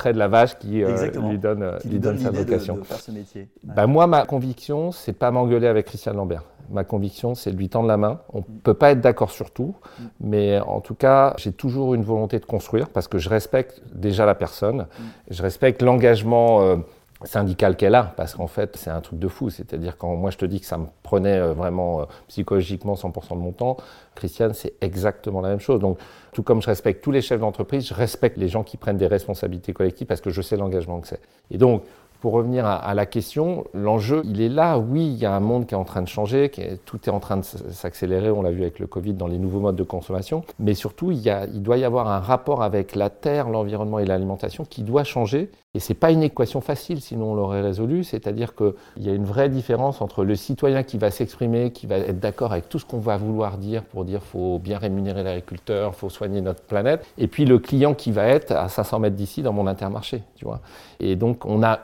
trait 0.00 0.12
de 0.14 0.18
la 0.18 0.28
vache 0.28 0.58
qui 0.58 0.82
euh, 0.82 1.10
lui 1.28 1.38
donne, 1.38 1.62
euh, 1.62 1.78
lui 1.84 1.98
donne, 1.98 2.18
sa 2.18 2.30
vocation. 2.30 2.76
De, 2.76 2.84
faire 2.84 3.00
ce 3.00 3.10
métier. 3.10 3.48
Bah, 3.64 3.86
moi, 3.86 4.06
ma 4.06 4.24
conviction, 4.24 4.92
c'est 4.92 5.12
pas 5.12 5.30
m'engueuler 5.30 5.66
avec 5.66 5.86
Christian 5.86 6.14
Lambert. 6.14 6.44
Ma 6.70 6.84
conviction, 6.84 7.34
c'est 7.34 7.52
de 7.52 7.56
lui 7.58 7.68
tendre 7.68 7.86
la 7.86 7.98
main. 7.98 8.20
On 8.32 8.38
ne 8.38 8.42
mm. 8.42 8.60
peut 8.64 8.74
pas 8.74 8.92
être 8.92 9.02
d'accord 9.02 9.30
sur 9.30 9.50
tout, 9.50 9.74
mm. 9.98 10.04
mais 10.20 10.58
en 10.60 10.80
tout 10.80 10.94
cas, 10.94 11.34
j'ai 11.36 11.52
toujours 11.52 11.92
une 11.94 12.02
volonté 12.02 12.38
de 12.38 12.46
construire 12.46 12.88
parce 12.88 13.08
que 13.08 13.18
je 13.18 13.28
respecte 13.28 13.82
déjà 13.94 14.24
la 14.24 14.34
personne, 14.34 14.86
mm. 14.86 15.02
je 15.30 15.42
respecte 15.42 15.82
l'engagement. 15.82 16.62
Euh, 16.62 16.76
syndical 17.24 17.76
qu'elle 17.76 17.94
a, 17.94 18.04
parce 18.16 18.34
qu'en 18.34 18.46
fait, 18.46 18.76
c'est 18.76 18.90
un 18.90 19.00
truc 19.00 19.18
de 19.18 19.28
fou. 19.28 19.50
C'est-à-dire, 19.50 19.96
quand 19.98 20.14
moi 20.16 20.30
je 20.30 20.38
te 20.38 20.44
dis 20.44 20.60
que 20.60 20.66
ça 20.66 20.78
me 20.78 20.86
prenait 21.02 21.40
vraiment 21.40 22.06
psychologiquement 22.28 22.94
100% 22.94 23.30
de 23.30 23.34
mon 23.34 23.52
temps, 23.52 23.76
Christiane, 24.14 24.54
c'est 24.54 24.74
exactement 24.80 25.40
la 25.40 25.48
même 25.48 25.60
chose. 25.60 25.80
Donc, 25.80 25.98
tout 26.32 26.42
comme 26.42 26.62
je 26.62 26.66
respecte 26.66 27.02
tous 27.02 27.10
les 27.10 27.22
chefs 27.22 27.40
d'entreprise, 27.40 27.86
je 27.86 27.94
respecte 27.94 28.36
les 28.36 28.48
gens 28.48 28.62
qui 28.62 28.76
prennent 28.76 28.98
des 28.98 29.06
responsabilités 29.06 29.72
collectives 29.72 30.06
parce 30.06 30.20
que 30.20 30.30
je 30.30 30.42
sais 30.42 30.56
l'engagement 30.56 31.00
que 31.00 31.08
c'est. 31.08 31.20
Et 31.50 31.58
donc, 31.58 31.82
pour 32.20 32.32
revenir 32.32 32.66
à, 32.66 32.94
la 32.94 33.06
question, 33.06 33.64
l'enjeu, 33.72 34.22
il 34.24 34.40
est 34.40 34.48
là. 34.48 34.78
Oui, 34.78 35.06
il 35.06 35.16
y 35.16 35.24
a 35.24 35.34
un 35.34 35.40
monde 35.40 35.66
qui 35.66 35.74
est 35.74 35.78
en 35.78 35.84
train 35.84 36.02
de 36.02 36.08
changer, 36.08 36.50
qui 36.50 36.62
tout 36.84 36.98
est 37.06 37.10
en 37.10 37.20
train 37.20 37.38
de 37.38 37.44
s'accélérer. 37.44 38.30
On 38.30 38.42
l'a 38.42 38.50
vu 38.50 38.60
avec 38.60 38.78
le 38.78 38.86
Covid 38.86 39.14
dans 39.14 39.26
les 39.26 39.38
nouveaux 39.38 39.60
modes 39.60 39.76
de 39.76 39.82
consommation. 39.82 40.44
Mais 40.58 40.74
surtout, 40.74 41.10
il, 41.10 41.18
y 41.18 41.30
a, 41.30 41.46
il 41.46 41.62
doit 41.62 41.78
y 41.78 41.84
avoir 41.84 42.08
un 42.08 42.20
rapport 42.20 42.62
avec 42.62 42.94
la 42.94 43.08
terre, 43.08 43.48
l'environnement 43.48 43.98
et 43.98 44.04
l'alimentation 44.04 44.64
qui 44.64 44.82
doit 44.82 45.04
changer. 45.04 45.50
Et 45.72 45.78
ce 45.78 45.92
n'est 45.92 45.98
pas 45.98 46.10
une 46.10 46.24
équation 46.24 46.60
facile, 46.60 47.00
sinon 47.00 47.32
on 47.32 47.34
l'aurait 47.34 47.62
résolu. 47.62 48.02
C'est-à-dire 48.02 48.54
qu'il 48.54 48.74
y 48.98 49.08
a 49.08 49.14
une 49.14 49.24
vraie 49.24 49.48
différence 49.48 50.02
entre 50.02 50.24
le 50.24 50.34
citoyen 50.34 50.82
qui 50.82 50.98
va 50.98 51.10
s'exprimer, 51.10 51.70
qui 51.70 51.86
va 51.86 51.98
être 51.98 52.18
d'accord 52.18 52.52
avec 52.52 52.68
tout 52.68 52.80
ce 52.80 52.84
qu'on 52.84 52.98
va 52.98 53.16
vouloir 53.16 53.56
dire 53.56 53.84
pour 53.84 54.04
dire 54.04 54.22
faut 54.22 54.58
bien 54.58 54.78
rémunérer 54.78 55.22
l'agriculteur, 55.22 55.94
faut 55.94 56.10
soigner 56.10 56.40
notre 56.40 56.62
planète, 56.62 57.06
et 57.18 57.28
puis 57.28 57.44
le 57.44 57.58
client 57.60 57.94
qui 57.94 58.10
va 58.10 58.26
être 58.26 58.50
à 58.50 58.68
500 58.68 58.98
mètres 58.98 59.16
d'ici 59.16 59.42
dans 59.42 59.52
mon 59.52 59.68
intermarché. 59.68 60.22
Tu 60.34 60.44
vois. 60.44 60.60
Et 60.98 61.14
donc 61.14 61.46
on 61.46 61.62
a 61.62 61.78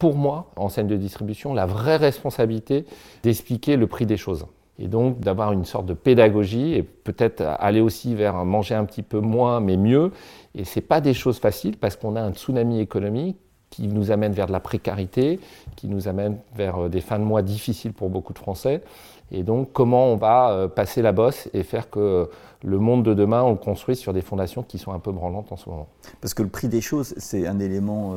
pour 0.00 0.16
moi, 0.16 0.50
en 0.56 0.70
scène 0.70 0.88
de 0.88 0.96
distribution, 0.96 1.52
la 1.52 1.66
vraie 1.66 1.98
responsabilité 1.98 2.86
d'expliquer 3.22 3.76
le 3.76 3.86
prix 3.86 4.06
des 4.06 4.16
choses. 4.16 4.46
Et 4.78 4.88
donc 4.88 5.20
d'avoir 5.20 5.52
une 5.52 5.66
sorte 5.66 5.84
de 5.84 5.92
pédagogie 5.92 6.72
et 6.72 6.82
peut-être 6.82 7.42
aller 7.42 7.82
aussi 7.82 8.14
vers 8.14 8.46
manger 8.46 8.74
un 8.74 8.86
petit 8.86 9.02
peu 9.02 9.20
moins 9.20 9.60
mais 9.60 9.76
mieux. 9.76 10.10
Et 10.54 10.64
ce 10.64 10.78
n'est 10.78 10.86
pas 10.86 11.02
des 11.02 11.12
choses 11.12 11.38
faciles 11.38 11.76
parce 11.76 11.96
qu'on 11.96 12.16
a 12.16 12.22
un 12.22 12.32
tsunami 12.32 12.80
économique 12.80 13.36
qui 13.68 13.88
nous 13.88 14.10
amène 14.10 14.32
vers 14.32 14.46
de 14.46 14.52
la 14.52 14.58
précarité, 14.58 15.38
qui 15.76 15.86
nous 15.86 16.08
amène 16.08 16.38
vers 16.56 16.84
euh, 16.84 16.88
des 16.88 17.02
fins 17.02 17.18
de 17.18 17.24
mois 17.24 17.42
difficiles 17.42 17.92
pour 17.92 18.08
beaucoup 18.08 18.32
de 18.32 18.38
Français. 18.38 18.82
Et 19.30 19.42
donc 19.42 19.70
comment 19.74 20.06
on 20.06 20.16
va 20.16 20.50
euh, 20.50 20.66
passer 20.66 21.02
la 21.02 21.12
bosse 21.12 21.50
et 21.52 21.62
faire 21.62 21.90
que 21.90 22.30
le 22.64 22.78
monde 22.78 23.04
de 23.04 23.12
demain, 23.12 23.42
on 23.42 23.50
le 23.50 23.56
construit 23.56 23.96
sur 23.96 24.14
des 24.14 24.22
fondations 24.22 24.62
qui 24.62 24.78
sont 24.78 24.92
un 24.92 24.98
peu 24.98 25.12
branlantes 25.12 25.52
en 25.52 25.56
ce 25.56 25.68
moment. 25.68 25.88
Parce 26.22 26.32
que 26.32 26.42
le 26.42 26.48
prix 26.48 26.68
des 26.68 26.80
choses, 26.80 27.12
c'est 27.18 27.46
un 27.46 27.60
élément... 27.60 28.14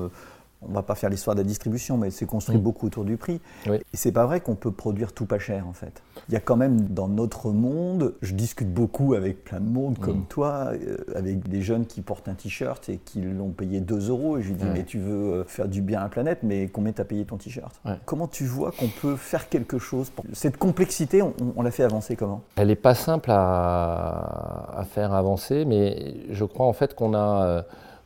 On 0.65 0.69
ne 0.69 0.75
va 0.75 0.83
pas 0.83 0.95
faire 0.95 1.09
l'histoire 1.09 1.35
de 1.35 1.41
la 1.41 1.47
distribution, 1.47 1.97
mais 1.97 2.11
c'est 2.11 2.25
construit 2.25 2.57
mm. 2.57 2.61
beaucoup 2.61 2.87
autour 2.87 3.05
du 3.05 3.17
prix. 3.17 3.39
Et 3.67 3.81
c'est 3.93 4.11
pas 4.11 4.25
vrai 4.25 4.41
qu'on 4.41 4.55
peut 4.55 4.71
produire 4.71 5.13
tout 5.13 5.25
pas 5.25 5.39
cher 5.39 5.67
en 5.67 5.73
fait. 5.73 6.01
Il 6.29 6.33
y 6.33 6.37
a 6.37 6.39
quand 6.39 6.55
même 6.55 6.81
dans 6.81 7.07
notre 7.07 7.51
monde, 7.51 8.15
je 8.21 8.33
discute 8.33 8.73
beaucoup 8.73 9.13
avec 9.13 9.43
plein 9.43 9.59
de 9.59 9.69
monde 9.69 9.97
comme 9.99 10.19
mm. 10.19 10.25
toi, 10.29 10.71
euh, 10.73 10.97
avec 11.15 11.47
des 11.47 11.61
jeunes 11.61 11.85
qui 11.85 12.01
portent 12.01 12.27
un 12.27 12.33
t-shirt 12.33 12.87
et 12.89 12.97
qui 12.97 13.21
l'ont 13.21 13.49
payé 13.49 13.79
2 13.79 14.09
euros. 14.09 14.37
Et 14.37 14.41
je 14.41 14.49
lui 14.49 14.55
dis, 14.55 14.65
mais 14.73 14.83
tu 14.83 14.99
veux 14.99 15.33
euh, 15.33 15.43
faire 15.45 15.67
du 15.67 15.81
bien 15.81 15.99
à 15.99 16.03
la 16.03 16.09
planète, 16.09 16.39
mais 16.43 16.67
combien 16.67 16.91
t'as 16.91 17.03
payé 17.03 17.25
ton 17.25 17.37
t-shirt? 17.37 17.79
Comment 18.05 18.27
tu 18.27 18.45
vois 18.45 18.71
qu'on 18.71 18.87
peut 18.87 19.15
faire 19.15 19.49
quelque 19.49 19.77
chose 19.77 20.09
pour... 20.09 20.25
Cette 20.33 20.57
complexité, 20.57 21.21
on, 21.21 21.61
l'a 21.61 21.71
fait 21.71 21.83
avancer 21.83 22.15
comment? 22.15 22.41
Elle 22.55 22.67
n'est 22.67 22.75
pas 22.75 22.95
simple 22.95 23.31
à, 23.31 24.77
à, 24.77 24.85
faire 24.85 25.13
avancer, 25.13 25.65
mais 25.65 26.15
je 26.29 26.45
crois 26.45 26.65
en 26.65 26.73
fait 26.73 26.95
qu'on 26.95 27.13
a 27.13 27.45
euh, 27.45 27.61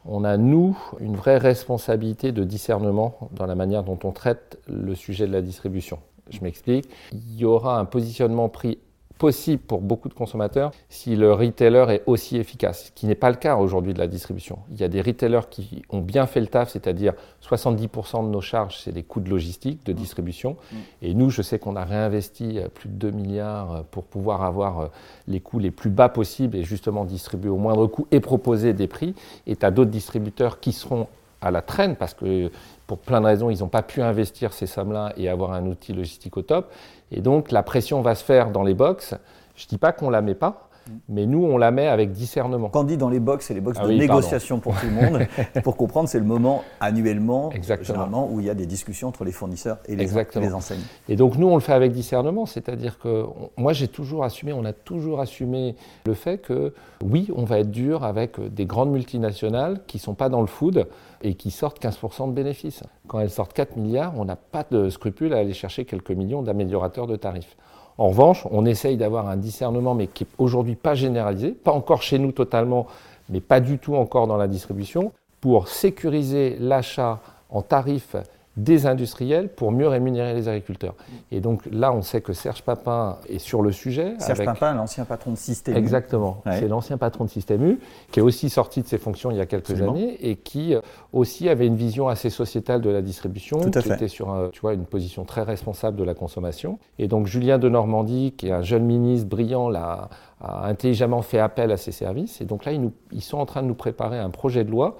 on 0.07 0.23
a, 0.23 0.37
nous, 0.37 0.77
une 0.99 1.15
vraie 1.15 1.37
responsabilité 1.37 2.31
de 2.31 2.43
discernement 2.43 3.29
dans 3.31 3.45
la 3.45 3.55
manière 3.55 3.83
dont 3.83 3.99
on 4.03 4.11
traite 4.11 4.59
le 4.67 4.95
sujet 4.95 5.27
de 5.27 5.33
la 5.33 5.41
distribution. 5.41 5.99
Je 6.29 6.41
m'explique. 6.41 6.89
Il 7.11 7.37
y 7.37 7.45
aura 7.45 7.79
un 7.79 7.85
positionnement 7.85 8.49
pris 8.49 8.79
possible 9.17 9.61
pour 9.61 9.81
beaucoup 9.81 10.09
de 10.09 10.13
consommateurs 10.13 10.71
si 10.89 11.15
le 11.15 11.33
retailer 11.33 11.85
est 11.89 12.03
aussi 12.05 12.37
efficace, 12.37 12.85
ce 12.87 12.91
qui 12.91 13.05
n'est 13.05 13.15
pas 13.15 13.29
le 13.29 13.35
cas 13.35 13.57
aujourd'hui 13.57 13.93
de 13.93 13.99
la 13.99 14.07
distribution. 14.07 14.59
Il 14.71 14.79
y 14.79 14.83
a 14.83 14.87
des 14.87 15.01
retailers 15.01 15.49
qui 15.49 15.83
ont 15.89 16.01
bien 16.01 16.25
fait 16.27 16.39
le 16.39 16.47
taf, 16.47 16.69
c'est-à-dire 16.69 17.13
70% 17.43 18.25
de 18.25 18.29
nos 18.29 18.41
charges, 18.41 18.77
c'est 18.77 18.91
des 18.91 19.03
coûts 19.03 19.19
de 19.19 19.29
logistique, 19.29 19.85
de 19.85 19.93
distribution. 19.93 20.57
Mmh. 20.71 20.75
Et 21.01 21.13
nous, 21.13 21.29
je 21.29 21.41
sais 21.41 21.59
qu'on 21.59 21.75
a 21.75 21.85
réinvesti 21.85 22.59
euh, 22.59 22.67
plus 22.67 22.89
de 22.89 22.95
2 22.95 23.11
milliards 23.11 23.71
euh, 23.71 23.81
pour 23.89 24.03
pouvoir 24.03 24.43
avoir 24.43 24.79
euh, 24.79 24.87
les 25.27 25.39
coûts 25.39 25.59
les 25.59 25.71
plus 25.71 25.89
bas 25.89 26.09
possibles 26.09 26.55
et 26.55 26.63
justement 26.63 27.05
distribuer 27.05 27.49
au 27.49 27.57
moindre 27.57 27.87
coût 27.87 28.07
et 28.11 28.19
proposer 28.19 28.73
des 28.73 28.87
prix. 28.87 29.15
Et 29.45 29.55
tu 29.55 29.65
as 29.65 29.71
d'autres 29.71 29.91
distributeurs 29.91 30.59
qui 30.59 30.71
seront 30.71 31.07
à 31.41 31.51
la 31.51 31.61
traîne 31.61 31.95
parce 31.95 32.13
que 32.13 32.51
pour 32.87 32.99
plein 32.99 33.21
de 33.21 33.25
raisons, 33.25 33.49
ils 33.49 33.59
n'ont 33.59 33.67
pas 33.67 33.83
pu 33.83 34.01
investir 34.01 34.53
ces 34.53 34.65
sommes-là 34.65 35.13
et 35.17 35.29
avoir 35.29 35.53
un 35.53 35.65
outil 35.65 35.93
logistique 35.93 36.37
au 36.37 36.41
top. 36.41 36.71
Et 37.11 37.21
donc 37.21 37.51
la 37.51 37.63
pression 37.63 38.01
va 38.01 38.15
se 38.15 38.23
faire 38.23 38.51
dans 38.51 38.63
les 38.63 38.73
box. 38.73 39.15
Je 39.55 39.65
ne 39.65 39.69
dis 39.69 39.77
pas 39.77 39.91
qu'on 39.91 40.07
ne 40.07 40.11
la 40.11 40.21
met 40.21 40.35
pas, 40.35 40.66
mais 41.09 41.25
nous, 41.25 41.43
on 41.43 41.57
la 41.57 41.71
met 41.71 41.87
avec 41.87 42.11
discernement. 42.11 42.69
Quand 42.69 42.81
on 42.81 42.83
dit 42.83 42.97
dans 42.97 43.09
les 43.09 43.19
box, 43.19 43.45
c'est 43.45 43.53
les 43.53 43.61
box 43.61 43.77
ah 43.81 43.87
de 43.87 43.93
négociation 43.93 44.59
pour 44.59 44.79
tout 44.79 44.87
le 44.87 44.91
monde. 44.91 45.27
pour 45.63 45.77
comprendre, 45.77 46.09
c'est 46.09 46.19
le 46.19 46.25
moment 46.25 46.63
annuellement, 46.79 47.51
généralement, 47.81 48.29
où 48.31 48.39
il 48.39 48.45
y 48.45 48.49
a 48.49 48.53
des 48.53 48.65
discussions 48.65 49.07
entre 49.07 49.23
les 49.23 49.31
fournisseurs 49.31 49.77
et 49.87 49.95
les, 49.95 50.05
les, 50.05 50.53
enseignes. 50.53 50.81
Et 51.09 51.15
donc 51.15 51.37
nous, 51.37 51.47
on 51.47 51.55
le 51.55 51.61
fait 51.61 51.73
avec 51.73 51.91
discernement, 51.91 52.45
c'est-à-dire 52.45 52.99
que 52.99 53.25
moi, 53.57 53.73
j'ai 53.73 53.87
toujours 53.87 54.23
assumé, 54.23 54.53
on 54.53 54.65
a 54.65 54.73
toujours 54.73 55.19
assumé 55.19 55.75
le 56.05 56.13
fait 56.13 56.37
que 56.37 56.73
oui, 57.03 57.29
on 57.35 57.43
va 57.43 57.59
être 57.59 57.71
dur 57.71 58.03
avec 58.03 58.39
des 58.53 58.65
grandes 58.65 58.91
multinationales 58.91 59.81
qui 59.87 59.97
ne 59.97 60.01
sont 60.01 60.15
pas 60.15 60.29
dans 60.29 60.41
le 60.41 60.47
food 60.47 60.87
et 61.21 61.35
qui 61.35 61.51
sortent 61.51 61.81
15% 61.81 62.29
de 62.29 62.33
bénéfices. 62.33 62.83
Quand 63.07 63.19
elles 63.19 63.29
sortent 63.29 63.53
4 63.53 63.77
milliards, 63.77 64.13
on 64.17 64.25
n'a 64.25 64.35
pas 64.35 64.65
de 64.69 64.89
scrupule 64.89 65.33
à 65.33 65.37
aller 65.37 65.53
chercher 65.53 65.85
quelques 65.85 66.11
millions 66.11 66.41
d'améliorateurs 66.41 67.07
de 67.07 67.15
tarifs. 67.15 67.55
En 67.97 68.09
revanche, 68.09 68.45
on 68.51 68.65
essaye 68.65 68.97
d'avoir 68.97 69.27
un 69.27 69.37
discernement, 69.37 69.95
mais 69.95 70.07
qui 70.07 70.23
n'est 70.23 70.29
aujourd'hui 70.37 70.75
pas 70.75 70.93
généralisé, 70.93 71.51
pas 71.51 71.71
encore 71.71 72.01
chez 72.03 72.19
nous 72.19 72.31
totalement, 72.31 72.85
mais 73.29 73.41
pas 73.41 73.59
du 73.59 73.79
tout 73.79 73.95
encore 73.95 74.27
dans 74.27 74.37
la 74.37 74.47
distribution, 74.47 75.11
pour 75.41 75.67
sécuriser 75.67 76.57
l'achat 76.59 77.19
en 77.49 77.61
tarif 77.61 78.15
des 78.57 78.85
industriels 78.85 79.49
pour 79.49 79.71
mieux 79.71 79.87
rémunérer 79.87 80.33
les 80.33 80.49
agriculteurs. 80.49 80.95
Et 81.31 81.39
donc 81.39 81.61
là, 81.71 81.93
on 81.93 82.01
sait 82.01 82.21
que 82.21 82.33
Serge 82.33 82.63
Papin 82.63 83.17
est 83.29 83.39
sur 83.39 83.61
le 83.61 83.71
sujet. 83.71 84.15
Serge 84.19 84.43
Papin, 84.43 84.73
l'ancien 84.73 85.05
patron 85.05 85.31
de 85.31 85.37
Système 85.37 85.75
U. 85.75 85.77
Exactement. 85.77 86.41
C'est 86.45 86.67
l'ancien 86.67 86.97
patron 86.97 87.25
de 87.25 87.29
Système 87.29 87.63
U, 87.65 87.79
qui 88.11 88.19
est 88.19 88.23
aussi 88.23 88.49
sorti 88.49 88.81
de 88.81 88.87
ses 88.87 88.97
fonctions 88.97 89.31
il 89.31 89.37
y 89.37 89.41
a 89.41 89.45
quelques 89.45 89.81
années 89.81 90.17
et 90.21 90.35
qui 90.35 90.73
euh, 90.73 90.81
aussi 91.13 91.47
avait 91.49 91.67
une 91.67 91.75
vision 91.75 92.07
assez 92.07 92.29
sociétale 92.29 92.81
de 92.81 92.89
la 92.89 93.01
distribution, 93.01 93.59
Tout 93.59 93.69
qui 93.69 93.81
fait. 93.81 93.95
était 93.95 94.07
sur 94.07 94.49
tu 94.51 94.61
vois, 94.61 94.73
une 94.73 94.85
position 94.85 95.23
très 95.23 95.43
responsable 95.43 95.97
de 95.97 96.03
la 96.03 96.13
consommation. 96.13 96.79
Et 96.99 97.07
donc 97.07 97.27
Julien 97.27 97.59
de 97.59 97.69
Normandie, 97.69 98.33
qui 98.35 98.47
est 98.47 98.51
un 98.51 98.63
jeune 98.63 98.85
ministre 98.85 99.29
brillant, 99.29 99.69
l'a 99.69 100.09
a 100.39 100.67
intelligemment 100.67 101.21
fait 101.21 101.39
appel 101.39 101.71
à 101.71 101.77
ces 101.77 101.91
services. 101.91 102.41
Et 102.41 102.45
donc 102.45 102.65
là, 102.65 102.71
ils, 102.71 102.81
nous, 102.81 102.93
ils 103.11 103.23
sont 103.23 103.37
en 103.37 103.45
train 103.45 103.63
de 103.63 103.67
nous 103.67 103.75
préparer 103.75 104.19
un 104.19 104.29
projet 104.29 104.63
de 104.63 104.69
loi 104.69 104.97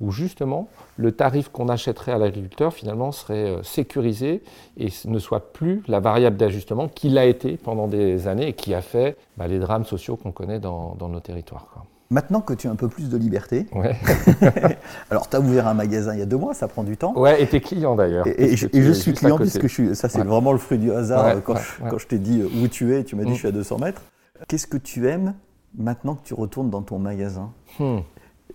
où 0.00 0.10
justement 0.10 0.68
le 0.96 1.12
tarif 1.12 1.48
qu'on 1.48 1.68
achèterait 1.68 2.12
à 2.12 2.18
l'agriculteur 2.18 2.72
finalement 2.72 3.12
serait 3.12 3.50
euh, 3.50 3.62
sécurisé 3.62 4.42
et 4.76 4.88
ne 5.06 5.18
soit 5.18 5.52
plus 5.52 5.82
la 5.88 6.00
variable 6.00 6.36
d'ajustement 6.36 6.88
qu'il 6.88 7.18
a 7.18 7.24
été 7.24 7.56
pendant 7.56 7.88
des 7.88 8.28
années 8.28 8.48
et 8.48 8.52
qui 8.52 8.74
a 8.74 8.82
fait 8.82 9.16
bah, 9.36 9.46
les 9.46 9.58
drames 9.58 9.84
sociaux 9.84 10.16
qu'on 10.16 10.32
connaît 10.32 10.58
dans, 10.58 10.94
dans, 10.98 11.08
nos 11.08 11.20
territoires. 11.20 11.68
Quoi. 11.72 11.84
Maintenant 12.08 12.40
que 12.40 12.54
tu 12.54 12.68
as 12.68 12.70
un 12.70 12.76
peu 12.76 12.88
plus 12.88 13.08
de 13.08 13.16
liberté, 13.16 13.66
ouais. 13.72 13.96
alors 15.10 15.28
tu 15.28 15.36
as 15.36 15.40
ouvert 15.40 15.66
un 15.66 15.74
magasin 15.74 16.14
il 16.14 16.20
y 16.20 16.22
a 16.22 16.26
deux 16.26 16.36
mois, 16.36 16.54
ça 16.54 16.68
prend 16.68 16.84
du 16.84 16.96
temps. 16.96 17.18
Ouais, 17.18 17.42
et 17.42 17.48
t'es 17.48 17.60
client 17.60 17.96
d'ailleurs. 17.96 18.26
Et, 18.28 18.52
et, 18.52 18.56
je, 18.56 18.68
et 18.72 18.82
je 18.82 18.92
suis 18.92 19.12
client 19.12 19.38
puisque 19.38 19.62
je 19.62 19.72
suis, 19.72 19.96
ça 19.96 20.08
c'est 20.08 20.18
ouais. 20.18 20.24
vraiment 20.24 20.52
le 20.52 20.58
fruit 20.58 20.78
du 20.78 20.92
hasard. 20.92 21.34
Ouais, 21.34 21.42
quand, 21.44 21.56
je, 21.56 21.82
quand, 21.90 21.98
je, 21.98 22.06
t'ai 22.06 22.18
dit 22.18 22.44
où 22.44 22.68
tu 22.68 22.94
es, 22.94 23.02
tu 23.02 23.16
m'as 23.16 23.24
dit 23.24 23.30
mmh. 23.30 23.34
je 23.34 23.38
suis 23.38 23.48
à 23.48 23.52
200 23.52 23.78
mètres. 23.78 24.02
Qu'est-ce 24.46 24.68
que 24.68 24.76
tu 24.76 25.08
aimes 25.08 25.34
maintenant 25.76 26.14
que 26.14 26.22
tu 26.22 26.34
retournes 26.34 26.70
dans 26.70 26.82
ton 26.82 27.00
magasin? 27.00 27.50
Mmh. 27.80 27.98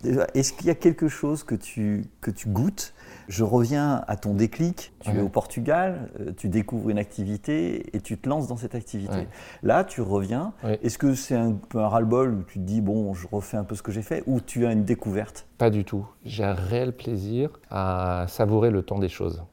Est-ce 0.03 0.53
qu'il 0.53 0.67
y 0.67 0.69
a 0.69 0.75
quelque 0.75 1.07
chose 1.07 1.43
que 1.43 1.55
tu, 1.55 2.05
que 2.21 2.31
tu 2.31 2.49
goûtes? 2.49 2.93
Je 3.27 3.43
reviens 3.43 4.03
à 4.07 4.15
ton 4.15 4.33
déclic. 4.33 4.93
Tu 4.99 5.11
ouais. 5.11 5.17
es 5.17 5.21
au 5.21 5.29
Portugal, 5.29 6.09
euh, 6.19 6.31
tu 6.35 6.49
découvres 6.49 6.89
une 6.89 6.97
activité 6.97 7.95
et 7.95 8.01
tu 8.01 8.17
te 8.17 8.27
lances 8.27 8.47
dans 8.47 8.57
cette 8.57 8.75
activité. 8.75 9.15
Ouais. 9.15 9.27
Là, 9.63 9.83
tu 9.83 10.01
reviens. 10.01 10.53
Ouais. 10.63 10.79
Est-ce 10.83 10.97
que 10.97 11.13
c'est 11.13 11.35
un 11.35 11.53
peu 11.53 11.79
un 11.79 11.87
ras-le-bol 11.87 12.33
où 12.33 12.43
tu 12.43 12.59
te 12.59 12.63
dis, 12.63 12.81
bon, 12.81 13.13
je 13.13 13.27
refais 13.31 13.57
un 13.57 13.63
peu 13.63 13.75
ce 13.75 13.83
que 13.83 13.91
j'ai 13.91 14.01
fait 14.01 14.23
ou 14.25 14.41
tu 14.41 14.65
as 14.65 14.71
une 14.71 14.83
découverte? 14.83 15.45
Pas 15.57 15.69
du 15.69 15.85
tout. 15.85 16.05
J'ai 16.25 16.43
un 16.43 16.53
réel 16.53 16.93
plaisir 16.93 17.51
à 17.69 18.25
savourer 18.27 18.71
le 18.71 18.81
temps 18.83 18.99
des 18.99 19.09
choses. 19.09 19.43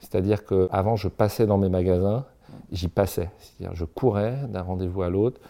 C'est-à-dire 0.00 0.46
qu'avant, 0.46 0.94
je 0.94 1.08
passais 1.08 1.44
dans 1.44 1.58
mes 1.58 1.68
magasins, 1.68 2.24
j'y 2.70 2.86
passais. 2.86 3.30
C'est-à-dire, 3.40 3.74
je 3.74 3.84
courais 3.84 4.36
d'un 4.48 4.62
rendez-vous 4.62 5.02
à 5.02 5.10
l'autre. 5.10 5.40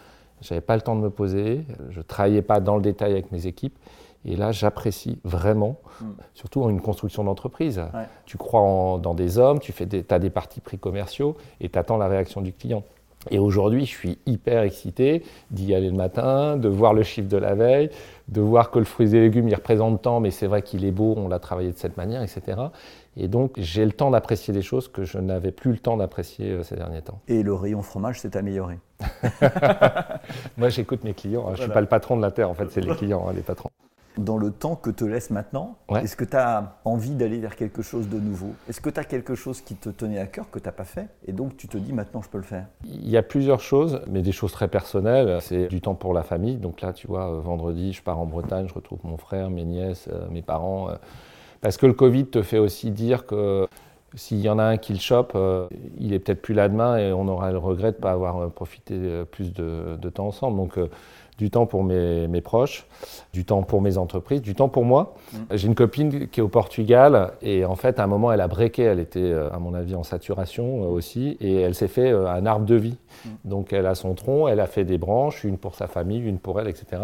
Je 0.41 0.53
n'avais 0.53 0.65
pas 0.65 0.75
le 0.75 0.81
temps 0.81 0.95
de 0.95 1.01
me 1.01 1.09
poser, 1.09 1.65
je 1.91 1.99
ne 1.99 2.03
travaillais 2.03 2.41
pas 2.41 2.59
dans 2.59 2.75
le 2.75 2.81
détail 2.81 3.11
avec 3.11 3.31
mes 3.31 3.45
équipes. 3.45 3.77
Et 4.25 4.35
là, 4.35 4.51
j'apprécie 4.51 5.19
vraiment, 5.23 5.77
mm. 6.01 6.05
surtout 6.33 6.61
en 6.61 6.69
une 6.69 6.81
construction 6.81 7.23
d'entreprise. 7.23 7.79
Ouais. 7.79 8.05
Tu 8.25 8.37
crois 8.37 8.61
en, 8.61 8.97
dans 8.97 9.13
des 9.13 9.37
hommes, 9.37 9.59
tu 9.59 9.73
des, 9.85 10.05
as 10.09 10.19
des 10.19 10.29
partis 10.29 10.61
pris 10.61 10.77
commerciaux 10.77 11.37
et 11.61 11.69
tu 11.69 11.79
attends 11.79 11.97
la 11.97 12.07
réaction 12.07 12.41
du 12.41 12.53
client. 12.53 12.83
Et 13.31 13.39
aujourd'hui, 13.39 13.85
je 13.85 13.91
suis 13.91 14.17
hyper 14.25 14.63
excité 14.63 15.23
d'y 15.51 15.75
aller 15.75 15.89
le 15.89 15.95
matin, 15.95 16.55
de 16.55 16.69
voir 16.69 16.93
le 16.93 17.03
chiffre 17.03 17.27
de 17.27 17.35
la 17.35 17.53
veille, 17.53 17.89
de 18.29 18.39
voir 18.39 18.71
que 18.71 18.79
le 18.79 18.85
fruit 18.85 19.13
et 19.13 19.19
légumes, 19.19 19.49
il 19.49 19.55
représente 19.55 20.01
tant, 20.01 20.21
mais 20.21 20.31
c'est 20.31 20.47
vrai 20.47 20.61
qu'il 20.61 20.85
est 20.85 20.91
beau, 20.91 21.15
on 21.17 21.27
l'a 21.27 21.39
travaillé 21.39 21.71
de 21.71 21.77
cette 21.77 21.97
manière, 21.97 22.21
etc. 22.21 22.57
Et 23.17 23.27
donc, 23.27 23.55
j'ai 23.57 23.83
le 23.83 23.91
temps 23.91 24.09
d'apprécier 24.11 24.53
des 24.53 24.61
choses 24.61 24.87
que 24.87 25.03
je 25.03 25.17
n'avais 25.17 25.51
plus 25.51 25.71
le 25.71 25.79
temps 25.79 25.97
d'apprécier 25.97 26.51
euh, 26.51 26.63
ces 26.63 26.77
derniers 26.77 27.01
temps. 27.01 27.19
Et 27.27 27.43
le 27.43 27.53
rayon 27.53 27.81
fromage 27.81 28.21
s'est 28.21 28.37
amélioré 28.37 28.79
Moi, 30.57 30.69
j'écoute 30.69 31.03
mes 31.03 31.13
clients. 31.13 31.45
Hein. 31.47 31.55
Je 31.55 31.61
ne 31.61 31.63
suis 31.65 31.73
pas 31.73 31.81
le 31.81 31.87
patron 31.87 32.15
de 32.15 32.21
la 32.21 32.31
Terre, 32.31 32.49
en 32.49 32.53
fait, 32.53 32.69
c'est 32.69 32.81
les 32.81 32.95
clients, 32.95 33.25
hein, 33.27 33.33
les 33.35 33.41
patrons 33.41 33.69
dans 34.19 34.37
le 34.37 34.51
temps 34.51 34.75
que 34.75 34.89
te 34.89 35.03
laisse 35.03 35.29
maintenant, 35.29 35.77
ouais. 35.89 36.03
est-ce 36.03 36.15
que 36.15 36.23
tu 36.23 36.35
as 36.35 36.77
envie 36.85 37.15
d'aller 37.15 37.39
vers 37.39 37.55
quelque 37.55 37.81
chose 37.81 38.09
de 38.09 38.19
nouveau? 38.19 38.53
Est-ce 38.67 38.81
que 38.81 38.89
tu 38.89 38.99
as 38.99 39.03
quelque 39.03 39.35
chose 39.35 39.61
qui 39.61 39.75
te 39.75 39.89
tenait 39.89 40.19
à 40.19 40.27
cœur 40.27 40.49
que 40.51 40.59
tu 40.59 40.65
n'as 40.65 40.71
pas 40.71 40.83
fait? 40.83 41.07
Et 41.25 41.31
donc 41.31 41.57
tu 41.57 41.67
te 41.67 41.77
dis 41.77 41.93
maintenant 41.93 42.21
je 42.21 42.29
peux 42.29 42.37
le 42.37 42.43
faire 42.43 42.65
Il 42.85 43.09
y 43.09 43.17
a 43.17 43.23
plusieurs 43.23 43.59
choses, 43.59 44.01
mais 44.07 44.21
des 44.21 44.31
choses 44.31 44.51
très 44.51 44.67
personnelles. 44.67 45.39
C'est 45.41 45.67
du 45.67 45.81
temps 45.81 45.95
pour 45.95 46.13
la 46.13 46.23
famille. 46.23 46.57
Donc 46.57 46.81
là, 46.81 46.93
tu 46.93 47.07
vois, 47.07 47.31
euh, 47.31 47.39
vendredi, 47.39 47.93
je 47.93 48.01
pars 48.01 48.19
en 48.19 48.25
Bretagne, 48.25 48.67
je 48.67 48.73
retrouve 48.73 48.99
mon 49.03 49.17
frère, 49.17 49.49
mes 49.49 49.65
nièces, 49.65 50.07
euh, 50.11 50.27
mes 50.29 50.41
parents. 50.41 50.89
Euh, 50.89 50.93
parce 51.61 51.77
que 51.77 51.85
le 51.85 51.93
Covid 51.93 52.27
te 52.27 52.41
fait 52.41 52.59
aussi 52.59 52.91
dire 52.91 53.25
que 53.25 53.67
s'il 54.15 54.39
y 54.39 54.49
en 54.49 54.57
a 54.59 54.63
un 54.63 54.77
qui 54.77 54.93
le 54.93 54.99
chope, 54.99 55.33
euh, 55.35 55.67
il 55.99 56.13
est 56.13 56.19
peut-être 56.19 56.41
plus 56.41 56.53
là 56.53 56.67
demain 56.67 56.97
et 56.97 57.13
on 57.13 57.27
aura 57.27 57.51
le 57.51 57.57
regret 57.57 57.91
de 57.91 57.97
ne 57.97 58.01
pas 58.01 58.11
avoir 58.11 58.49
profité 58.51 59.23
plus 59.31 59.53
de, 59.53 59.97
de 59.97 60.09
temps 60.09 60.27
ensemble. 60.27 60.57
Donc, 60.57 60.77
euh, 60.77 60.89
du 61.39 61.49
temps 61.49 61.65
pour 61.65 61.85
mes, 61.85 62.27
mes, 62.27 62.41
proches, 62.41 62.85
du 63.31 63.45
temps 63.45 63.63
pour 63.63 63.81
mes 63.81 63.97
entreprises, 63.97 64.41
du 64.41 64.55
temps 64.55 64.67
pour 64.67 64.83
moi. 64.83 65.15
Mmh. 65.31 65.37
J'ai 65.53 65.67
une 65.67 65.75
copine 65.75 66.27
qui 66.27 66.41
est 66.41 66.43
au 66.43 66.49
Portugal 66.49 67.31
et 67.41 67.63
en 67.63 67.75
fait, 67.75 67.97
à 67.97 68.03
un 68.03 68.07
moment, 68.07 68.29
elle 68.33 68.41
a 68.41 68.49
breaké. 68.49 68.83
Elle 68.83 68.99
était, 68.99 69.33
à 69.33 69.57
mon 69.57 69.73
avis, 69.73 69.95
en 69.95 70.03
saturation 70.03 70.83
euh, 70.83 70.87
aussi 70.87 71.37
et 71.39 71.61
elle 71.61 71.75
s'est 71.75 71.87
fait 71.87 72.11
euh, 72.11 72.29
un 72.29 72.45
arbre 72.45 72.65
de 72.65 72.75
vie. 72.75 72.97
Mmh. 73.25 73.29
Donc, 73.45 73.71
elle 73.71 73.85
a 73.85 73.95
son 73.95 74.15
tronc, 74.15 74.49
elle 74.49 74.59
a 74.59 74.67
fait 74.67 74.83
des 74.83 74.97
branches, 74.97 75.45
une 75.45 75.57
pour 75.57 75.75
sa 75.75 75.87
famille, 75.87 76.19
une 76.19 76.39
pour 76.39 76.59
elle, 76.59 76.67
etc. 76.67 77.03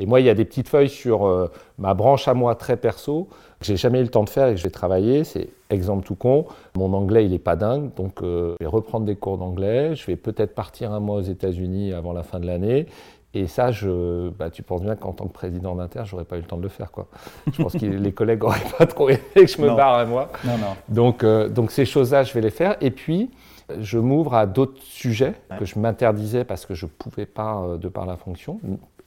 Et 0.00 0.06
moi, 0.06 0.20
il 0.20 0.26
y 0.26 0.30
a 0.30 0.34
des 0.34 0.46
petites 0.46 0.68
feuilles 0.68 0.88
sur 0.88 1.26
euh, 1.26 1.50
ma 1.78 1.92
branche 1.92 2.26
à 2.26 2.32
moi 2.32 2.54
très 2.54 2.78
perso 2.78 3.28
que 3.60 3.66
j'ai 3.66 3.76
jamais 3.76 4.00
eu 4.00 4.04
le 4.04 4.08
temps 4.08 4.24
de 4.24 4.30
faire 4.30 4.48
et 4.48 4.52
que 4.52 4.56
je 4.56 4.64
vais 4.64 4.70
travailler. 4.70 5.24
C'est 5.24 5.50
exemple 5.68 6.06
tout 6.06 6.14
con. 6.14 6.46
Mon 6.74 6.92
anglais, 6.94 7.26
il 7.26 7.34
est 7.34 7.38
pas 7.38 7.54
dingue, 7.54 7.94
donc 7.94 8.22
euh, 8.22 8.54
je 8.58 8.64
vais 8.64 8.70
reprendre 8.70 9.04
des 9.04 9.14
cours 9.14 9.36
d'anglais. 9.36 9.94
Je 9.94 10.06
vais 10.06 10.16
peut-être 10.16 10.54
partir 10.54 10.90
un 10.92 11.00
mois 11.00 11.16
aux 11.16 11.22
États-Unis 11.22 11.92
avant 11.92 12.14
la 12.14 12.22
fin 12.22 12.40
de 12.40 12.46
l'année. 12.46 12.86
Et 13.32 13.46
ça, 13.46 13.70
je, 13.70 14.28
bah, 14.30 14.50
tu 14.50 14.62
penses 14.64 14.82
bien 14.82 14.96
qu'en 14.96 15.12
tant 15.12 15.26
que 15.26 15.32
président 15.32 15.76
d'Inter, 15.76 16.02
j'aurais 16.04 16.24
pas 16.24 16.36
eu 16.36 16.40
le 16.40 16.46
temps 16.46 16.56
de 16.56 16.62
le 16.62 16.68
faire. 16.68 16.90
Quoi. 16.90 17.06
Je 17.52 17.62
pense 17.62 17.74
que 17.74 17.86
les 17.86 18.12
collègues 18.12 18.40
n'auraient 18.42 18.58
pas 18.78 18.86
trop 18.86 19.08
aimé 19.08 19.20
que 19.34 19.46
je 19.46 19.60
me 19.62 19.68
non. 19.68 19.76
barre 19.76 19.94
à 19.94 20.04
moi. 20.04 20.30
Non, 20.44 20.58
non. 20.58 20.74
Donc, 20.88 21.22
euh, 21.22 21.48
donc 21.48 21.70
ces 21.70 21.84
choses-là, 21.84 22.24
je 22.24 22.34
vais 22.34 22.40
les 22.40 22.50
faire. 22.50 22.76
Et 22.80 22.90
puis, 22.90 23.30
je 23.78 23.98
m'ouvre 23.98 24.34
à 24.34 24.46
d'autres 24.46 24.82
sujets 24.82 25.34
Ouais. 25.48 25.58
que 25.58 25.64
je 25.64 25.78
m'interdisais 25.78 26.42
parce 26.44 26.66
que 26.66 26.74
je 26.74 26.86
ne 26.86 26.90
pouvais 26.90 27.26
pas 27.26 27.58
euh, 27.62 27.76
de 27.78 27.86
par 27.88 28.04
la 28.04 28.16
fonction, 28.16 28.58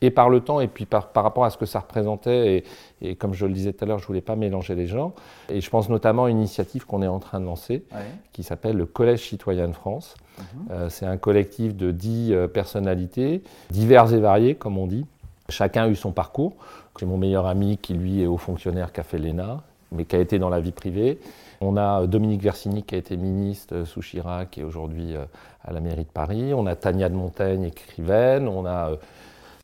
et 0.03 0.11
par 0.11 0.29
le 0.29 0.41
temps, 0.41 0.59
et 0.59 0.67
puis 0.67 0.85
par, 0.85 1.07
par 1.13 1.23
rapport 1.23 1.45
à 1.45 1.49
ce 1.49 1.57
que 1.57 1.65
ça 1.65 1.79
représentait. 1.79 2.57
Et, 3.01 3.09
et 3.09 3.15
comme 3.15 3.33
je 3.33 3.45
le 3.45 3.53
disais 3.53 3.71
tout 3.71 3.85
à 3.85 3.87
l'heure, 3.87 3.99
je 3.99 4.03
ne 4.03 4.07
voulais 4.07 4.21
pas 4.21 4.35
mélanger 4.35 4.75
les 4.75 4.85
gens. 4.85 5.13
Et 5.49 5.61
je 5.61 5.69
pense 5.69 5.87
notamment 5.89 6.25
à 6.25 6.29
une 6.29 6.37
initiative 6.39 6.85
qu'on 6.85 7.01
est 7.01 7.07
en 7.07 7.19
train 7.19 7.39
de 7.39 7.45
lancer, 7.45 7.85
Ouais. 7.93 7.99
qui 8.33 8.43
s'appelle 8.43 8.75
le 8.75 8.85
Collège 8.85 9.21
citoyen 9.29 9.67
de 9.69 9.73
France. 9.73 10.15
Mhm. 10.37 10.43
Euh, 10.71 10.89
c'est 10.89 11.05
un 11.05 11.15
collectif 11.17 11.75
de 11.75 11.91
dix 11.91 12.33
euh, 12.33 12.47
personnalités, 12.47 13.43
diverses 13.71 14.11
et 14.11 14.19
variées, 14.19 14.55
comme 14.55 14.77
on 14.77 14.87
dit. 14.87 15.05
Chacun 15.47 15.83
a 15.83 15.87
eu 15.87 15.95
son 15.95 16.11
parcours. 16.11 16.53
J'ai 16.99 17.05
mon 17.05 17.17
meilleur 17.17 17.45
ami 17.47 17.77
qui, 17.77 17.93
lui, 17.93 18.21
est 18.21 18.27
haut 18.27 18.37
fonctionnaire, 18.37 18.91
qui 18.91 18.99
a 18.99 19.03
fait 19.03 19.17
l'ENA, 19.17 19.61
mais 19.93 20.03
qui 20.05 20.15
a 20.15 20.19
été 20.19 20.37
dans 20.37 20.49
la 20.49 20.59
vie 20.59 20.71
privée. 20.71 21.17
On 21.61 21.77
a 21.77 22.01
euh, 22.01 22.07
Dominique 22.07 22.41
Versini, 22.41 22.83
qui 22.83 22.95
a 22.95 22.97
été 22.97 23.15
ministre 23.15 23.85
sous 23.85 24.01
Chirac, 24.01 24.57
est 24.57 24.63
aujourd'hui 24.63 25.15
à 25.63 25.71
la 25.71 25.79
mairie 25.79 26.03
de 26.03 26.09
Paris. 26.09 26.53
On 26.53 26.65
a 26.65 26.75
Tania 26.75 27.07
de 27.07 27.15
Montaigne, 27.15 27.63
écrivaine. 27.63 28.49
On 28.49 28.65
a 28.65 28.91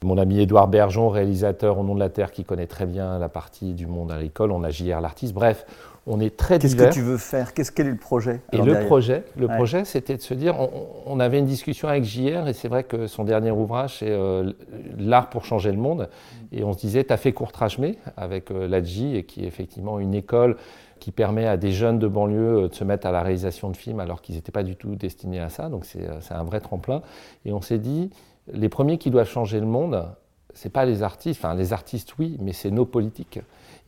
mon 0.05 0.17
ami 0.17 0.39
Édouard 0.39 0.69
Bergeon, 0.69 1.09
réalisateur 1.09 1.77
au 1.77 1.83
nom 1.83 1.93
de 1.93 1.99
la 1.99 2.07
Terre, 2.07 2.31
qui 2.31 2.45
connaît 2.45 2.67
très 2.67 2.85
bien 2.85 3.19
la 3.19 3.27
partie 3.27 3.73
du 3.73 3.85
monde 3.85 4.13
agricole. 4.13 4.53
On 4.53 4.63
a 4.63 4.69
JR 4.69 5.01
l'artiste. 5.01 5.33
Bref, 5.33 5.65
on 6.07 6.21
est 6.21 6.37
très 6.37 6.57
Qu'est-ce 6.57 6.77
que 6.77 6.89
tu 6.93 7.01
veux 7.01 7.17
faire? 7.17 7.53
Qu'est-ce 7.53 7.69
quel 7.73 7.87
est 7.87 7.91
le 7.91 7.97
projet 7.97 8.39
Et 8.53 8.57
le 8.57 8.63
derrière? 8.63 8.85
projet, 8.87 9.23
le 9.37 9.47
Ouais. 9.47 9.55
projet, 9.55 9.83
c'était 9.83 10.15
de 10.15 10.21
se 10.21 10.33
dire, 10.33 10.55
on, 10.57 10.69
on 11.05 11.19
avait 11.19 11.39
une 11.39 11.45
discussion 11.45 11.89
avec 11.89 12.05
JR, 12.05 12.47
et 12.47 12.53
c'est 12.53 12.69
vrai 12.69 12.85
que 12.85 13.07
son 13.07 13.25
dernier 13.25 13.51
ouvrage, 13.51 13.97
c'est 13.99 14.09
euh, 14.09 14.53
L'art 14.97 15.29
pour 15.29 15.43
changer 15.43 15.71
le 15.73 15.77
monde. 15.77 16.07
Et 16.53 16.63
on 16.63 16.71
se 16.71 16.79
disait, 16.79 17.03
tu 17.03 17.11
as 17.11 17.17
fait 17.17 17.33
Courtrage-Mé 17.33 17.97
avec 18.15 18.51
euh, 18.51 18.69
l'ADJ, 18.69 19.01
et 19.15 19.23
qui 19.25 19.43
est 19.43 19.47
effectivement 19.47 19.99
une 19.99 20.13
école 20.13 20.55
qui 21.01 21.11
permet 21.11 21.45
à 21.45 21.57
des 21.57 21.71
jeunes 21.73 21.99
de 21.99 22.07
banlieue 22.07 22.63
euh, 22.63 22.67
de 22.69 22.73
se 22.73 22.85
mettre 22.85 23.05
à 23.05 23.11
la 23.11 23.21
réalisation 23.21 23.69
de 23.69 23.75
films 23.75 23.99
alors 23.99 24.21
qu'ils 24.21 24.35
n'étaient 24.35 24.51
pas 24.53 24.63
du 24.63 24.77
tout 24.77 24.95
destinés 24.95 25.39
à 25.41 25.49
ça. 25.49 25.67
Donc 25.67 25.83
c'est 25.83 26.07
c'est 26.21 26.33
un 26.33 26.43
vrai 26.43 26.61
tremplin. 26.61 27.01
Et 27.45 27.51
on 27.53 27.61
s'est 27.61 27.77
dit, 27.77 28.09
les 28.53 28.69
premiers 28.69 28.97
qui 28.97 29.11
doivent 29.11 29.29
changer 29.29 29.59
le 29.59 29.65
monde, 29.65 30.05
c'est 30.53 30.71
pas 30.71 30.85
les 30.85 31.03
artistes, 31.03 31.39
enfin 31.43 31.55
les 31.55 31.73
artistes 31.73 32.15
oui, 32.17 32.37
mais 32.39 32.53
c'est 32.53 32.71
nos 32.71 32.85
politiques. 32.85 33.39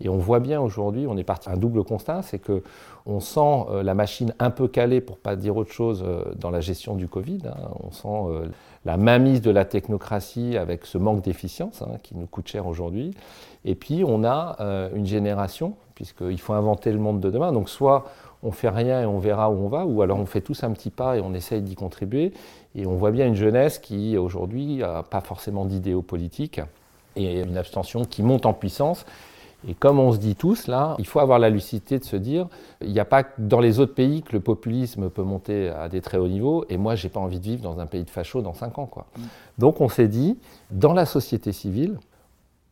Et 0.04 0.10
on 0.10 0.18
voit 0.18 0.40
bien 0.40 0.60
aujourd'hui, 0.60 1.06
on 1.08 1.16
est 1.18 1.24
parti 1.24 1.50
un 1.50 1.58
double 1.58 1.84
constat, 1.84 2.24
c'est 2.24 2.40
que 2.40 2.64
on 3.06 3.20
sent 3.20 3.66
euh, 3.70 3.84
la 3.84 3.94
machine 3.94 4.34
un 4.40 4.50
peu 4.50 4.68
calée, 4.68 5.02
pour 5.02 5.18
pas 5.18 5.36
dire 5.36 5.58
autre 5.58 5.72
chose, 5.72 6.04
euh, 6.06 6.24
dans 6.36 6.50
la 6.50 6.60
gestion 6.60 6.96
du 6.96 7.08
Covid. 7.08 7.42
hein. 7.46 7.70
On 7.84 7.92
sent 7.92 8.08
euh, 8.08 8.46
la 8.86 8.98
mainmise 8.98 9.42
de 9.42 9.52
la 9.52 9.66
technocratie 9.66 10.58
avec 10.58 10.86
ce 10.86 10.98
manque 10.98 11.22
d'efficience 11.22 11.84
hein, 11.84 11.98
qui 12.02 12.16
nous 12.16 12.26
coûte 12.26 12.48
cher 12.48 12.66
aujourd'hui. 12.66 13.14
Et 13.64 13.76
puis 13.76 14.04
on 14.04 14.24
a 14.24 14.58
euh, 14.60 14.90
une 14.96 15.06
génération, 15.06 15.76
puisqu'il 15.94 16.40
faut 16.40 16.54
inventer 16.54 16.92
le 16.92 17.00
monde 17.00 17.20
de 17.20 17.30
demain. 17.30 17.52
Donc 17.52 17.70
soit 17.70 18.06
on 18.44 18.52
fait 18.52 18.70
rien 18.70 19.02
et 19.02 19.06
on 19.06 19.20
verra 19.20 19.52
où 19.52 19.66
on 19.66 19.68
va, 19.68 19.86
ou 19.86 20.02
alors 20.02 20.20
on 20.20 20.26
fait 20.26 20.42
tous 20.42 20.64
un 20.64 20.72
petit 20.72 20.90
pas 20.90 21.18
et 21.18 21.22
on 21.22 21.34
essaye 21.34 21.62
d'y 21.62 21.76
contribuer. 21.76 22.34
Et 22.76 22.86
on 22.86 22.96
voit 22.96 23.12
bien 23.12 23.28
une 23.28 23.36
jeunesse 23.36 23.80
qui 23.80 24.18
aujourd'hui 24.18 24.78
n'a 24.78 25.04
pas 25.04 25.22
forcément 25.22 25.66
d'idéaux 25.66 26.02
politiques 26.02 26.62
et 27.16 27.42
une 27.42 27.58
abstention 27.58 28.06
qui 28.06 28.24
monte 28.24 28.46
en 28.46 28.54
puissance. 28.54 29.06
Et 29.68 29.76
comme 29.76 30.00
on 30.00 30.12
se 30.12 30.18
dit 30.18 30.36
tous 30.36 30.66
là, 30.66 30.96
il 30.98 31.06
faut 31.06 31.20
avoir 31.20 31.38
la 31.38 31.52
lucidité 31.52 32.00
de 32.00 32.04
se 32.04 32.16
dire, 32.16 32.48
il 32.82 32.92
n'y 32.92 33.00
a 33.00 33.06
pas 33.06 33.24
que 33.24 33.30
dans 33.38 33.60
les 33.60 33.80
autres 33.80 33.94
pays 33.94 34.24
que 34.24 34.34
le 34.34 34.40
populisme 34.40 35.10
peut 35.12 35.22
monter 35.22 35.70
à 35.70 35.88
des 35.88 36.02
très 36.02 36.18
hauts 36.18 36.28
niveaux, 36.28 36.66
et 36.70 36.78
moi 36.78 36.96
j'ai 36.96 37.10
pas 37.10 37.20
envie 37.20 37.40
de 37.40 37.44
vivre 37.44 37.62
dans 37.62 37.80
un 37.80 37.86
pays 37.86 38.04
de 38.04 38.10
fachos 38.10 38.42
dans 38.42 38.56
5 38.56 38.80
ans. 38.80 38.88
Quoi. 38.88 39.06
Donc 39.60 39.80
on 39.80 39.88
s'est 39.88 40.08
dit, 40.08 40.40
dans 40.72 40.94
la 40.94 41.06
société 41.06 41.52
civile, 41.52 42.00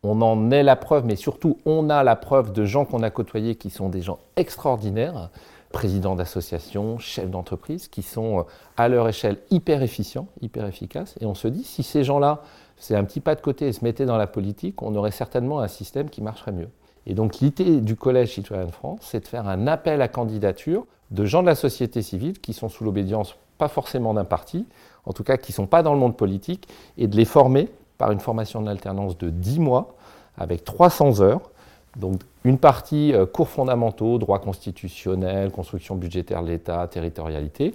on 0.02 0.20
en 0.20 0.50
est 0.50 0.64
la 0.64 0.74
preuve, 0.74 1.04
mais 1.04 1.14
surtout 1.14 1.58
on 1.64 1.90
a 1.90 2.02
la 2.02 2.16
preuve 2.16 2.52
de 2.52 2.64
gens 2.64 2.84
qu'on 2.84 3.04
a 3.04 3.10
côtoyés 3.10 3.54
qui 3.54 3.70
sont 3.70 3.88
des 3.88 4.00
gens 4.00 4.18
extraordinaires, 4.34 5.30
présidents 5.72 6.16
d'associations, 6.16 6.98
chefs 6.98 7.30
d'entreprise, 7.30 7.88
qui 7.88 8.02
sont 8.02 8.46
à 8.76 8.88
leur 8.88 9.08
échelle 9.08 9.38
hyper 9.50 9.82
efficients, 9.82 10.26
hyper 10.40 10.66
efficaces. 10.66 11.16
Et 11.20 11.26
on 11.26 11.34
se 11.34 11.48
dit, 11.48 11.64
si 11.64 11.82
ces 11.82 12.04
gens-là, 12.04 12.42
c'est 12.76 12.96
un 12.96 13.04
petit 13.04 13.20
pas 13.20 13.34
de 13.34 13.40
côté 13.40 13.68
et 13.68 13.72
se 13.72 13.84
mettaient 13.84 14.06
dans 14.06 14.16
la 14.16 14.26
politique, 14.26 14.82
on 14.82 14.94
aurait 14.94 15.10
certainement 15.10 15.60
un 15.60 15.68
système 15.68 16.10
qui 16.10 16.22
marcherait 16.22 16.52
mieux. 16.52 16.68
Et 17.06 17.14
donc 17.14 17.38
l'idée 17.38 17.80
du 17.80 17.96
Collège 17.96 18.34
citoyen 18.34 18.66
de 18.66 18.72
France, 18.72 19.00
c'est 19.02 19.20
de 19.20 19.28
faire 19.28 19.48
un 19.48 19.66
appel 19.66 20.02
à 20.02 20.08
candidature 20.08 20.86
de 21.10 21.24
gens 21.24 21.42
de 21.42 21.46
la 21.46 21.54
société 21.54 22.02
civile 22.02 22.40
qui 22.40 22.52
sont 22.52 22.68
sous 22.68 22.84
l'obédience 22.84 23.36
pas 23.58 23.68
forcément 23.68 24.14
d'un 24.14 24.24
parti, 24.24 24.66
en 25.04 25.12
tout 25.12 25.22
cas 25.22 25.36
qui 25.36 25.52
ne 25.52 25.56
sont 25.56 25.66
pas 25.66 25.82
dans 25.82 25.92
le 25.92 25.98
monde 25.98 26.16
politique, 26.16 26.68
et 26.96 27.06
de 27.06 27.16
les 27.16 27.24
former 27.24 27.68
par 27.98 28.10
une 28.10 28.20
formation 28.20 28.62
d'alternance 28.62 29.18
de 29.18 29.28
10 29.28 29.60
mois 29.60 29.94
avec 30.36 30.64
300 30.64 31.20
heures. 31.20 31.50
Donc 31.96 32.20
une 32.44 32.58
partie 32.58 33.12
euh, 33.12 33.26
cours 33.26 33.48
fondamentaux, 33.48 34.18
droit 34.18 34.38
constitutionnel, 34.38 35.50
construction 35.50 35.96
budgétaire 35.96 36.42
de 36.42 36.48
l'État, 36.48 36.86
territorialité. 36.86 37.74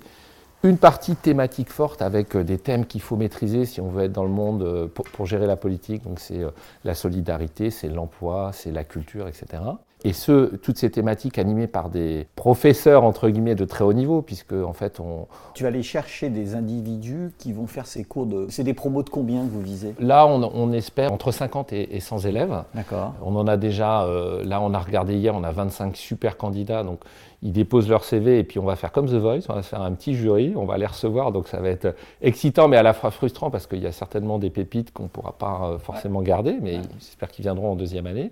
Une 0.63 0.77
partie 0.77 1.15
thématique 1.15 1.69
forte 1.69 2.01
avec 2.01 2.35
euh, 2.35 2.43
des 2.43 2.57
thèmes 2.57 2.85
qu'il 2.85 3.01
faut 3.01 3.17
maîtriser 3.17 3.65
si 3.65 3.81
on 3.81 3.89
veut 3.89 4.05
être 4.05 4.13
dans 4.13 4.23
le 4.23 4.29
monde 4.29 4.63
euh, 4.63 4.87
pour, 4.87 5.05
pour 5.05 5.25
gérer 5.25 5.47
la 5.47 5.57
politique. 5.57 6.03
Donc 6.03 6.19
c'est 6.19 6.41
la 6.83 6.95
solidarité, 6.95 7.69
c'est 7.69 7.89
l'emploi, 7.89 8.51
c'est 8.53 8.71
la 8.71 8.83
culture, 8.83 9.27
etc. 9.27 9.61
Et 10.03 10.13
ce, 10.13 10.55
toutes 10.57 10.77
ces 10.77 10.91
thématiques 10.91 11.39
animées 11.39 11.65
par 11.65 11.89
des 11.89 12.27
professeurs, 12.35 13.03
entre 13.03 13.29
guillemets, 13.29 13.55
de 13.55 13.65
très 13.65 13.83
haut 13.83 13.93
niveau, 13.93 14.21
puisque, 14.21 14.53
en 14.53 14.73
fait, 14.73 14.99
on... 14.99 15.27
Tu 15.55 15.63
vas 15.63 15.69
aller 15.69 15.81
chercher 15.81 16.29
des 16.29 16.53
individus 16.53 17.31
qui 17.39 17.53
vont 17.53 17.65
faire 17.65 17.87
ces 17.87 18.03
cours 18.03 18.27
de... 18.27 18.45
C'est 18.49 18.63
des 18.63 18.75
promos 18.75 19.01
de 19.01 19.09
combien 19.09 19.43
que 19.43 19.49
vous 19.49 19.61
visez 19.61 19.95
Là, 19.99 20.27
on, 20.27 20.71
espère 20.73 21.11
entre 21.11 21.31
50 21.31 21.73
et, 21.73 21.99
100 21.99 22.19
élèves. 22.19 22.63
D'accord. 22.75 23.13
On 23.23 23.35
en 23.35 23.47
a 23.47 23.57
déjà... 23.57 24.03
Euh, 24.03 24.43
là, 24.43 24.61
on 24.61 24.73
a 24.75 24.79
regardé 24.79 25.15
hier, 25.15 25.33
on 25.35 25.43
a 25.43 25.51
25 25.51 25.95
super 25.95 26.37
candidats, 26.37 26.83
donc 26.83 26.99
ils 27.41 27.51
déposent 27.51 27.87
leur 27.87 28.03
CV 28.03 28.39
et 28.39 28.43
puis 28.43 28.59
on 28.59 28.65
va 28.65 28.75
faire 28.75 28.91
comme 28.91 29.07
The 29.07 29.13
Voice, 29.13 29.41
on 29.49 29.53
va 29.53 29.61
faire 29.61 29.81
un 29.81 29.91
petit 29.91 30.15
jury, 30.15 30.53
on 30.55 30.65
va 30.65 30.77
les 30.77 30.85
recevoir, 30.87 31.31
donc 31.31 31.47
ça 31.47 31.59
va 31.59 31.69
être 31.69 31.95
excitant 32.21 32.67
mais 32.67 32.77
à 32.77 32.83
la 32.83 32.93
fois 32.93 33.11
frustrant 33.11 33.51
parce 33.51 33.67
qu'il 33.67 33.83
y 33.83 33.87
a 33.87 33.91
certainement 33.91 34.39
des 34.39 34.49
pépites 34.49 34.91
qu'on 34.91 35.03
ne 35.03 35.09
pourra 35.09 35.33
pas 35.33 35.61
euh, 35.63 35.77
forcément 35.77 36.21
garder, 36.21 36.57
mais 36.59 36.79
j'espère 36.99 37.29
qu'ils 37.29 37.43
viendront 37.43 37.73
en 37.73 37.75
deuxième 37.75 38.07
année. 38.07 38.31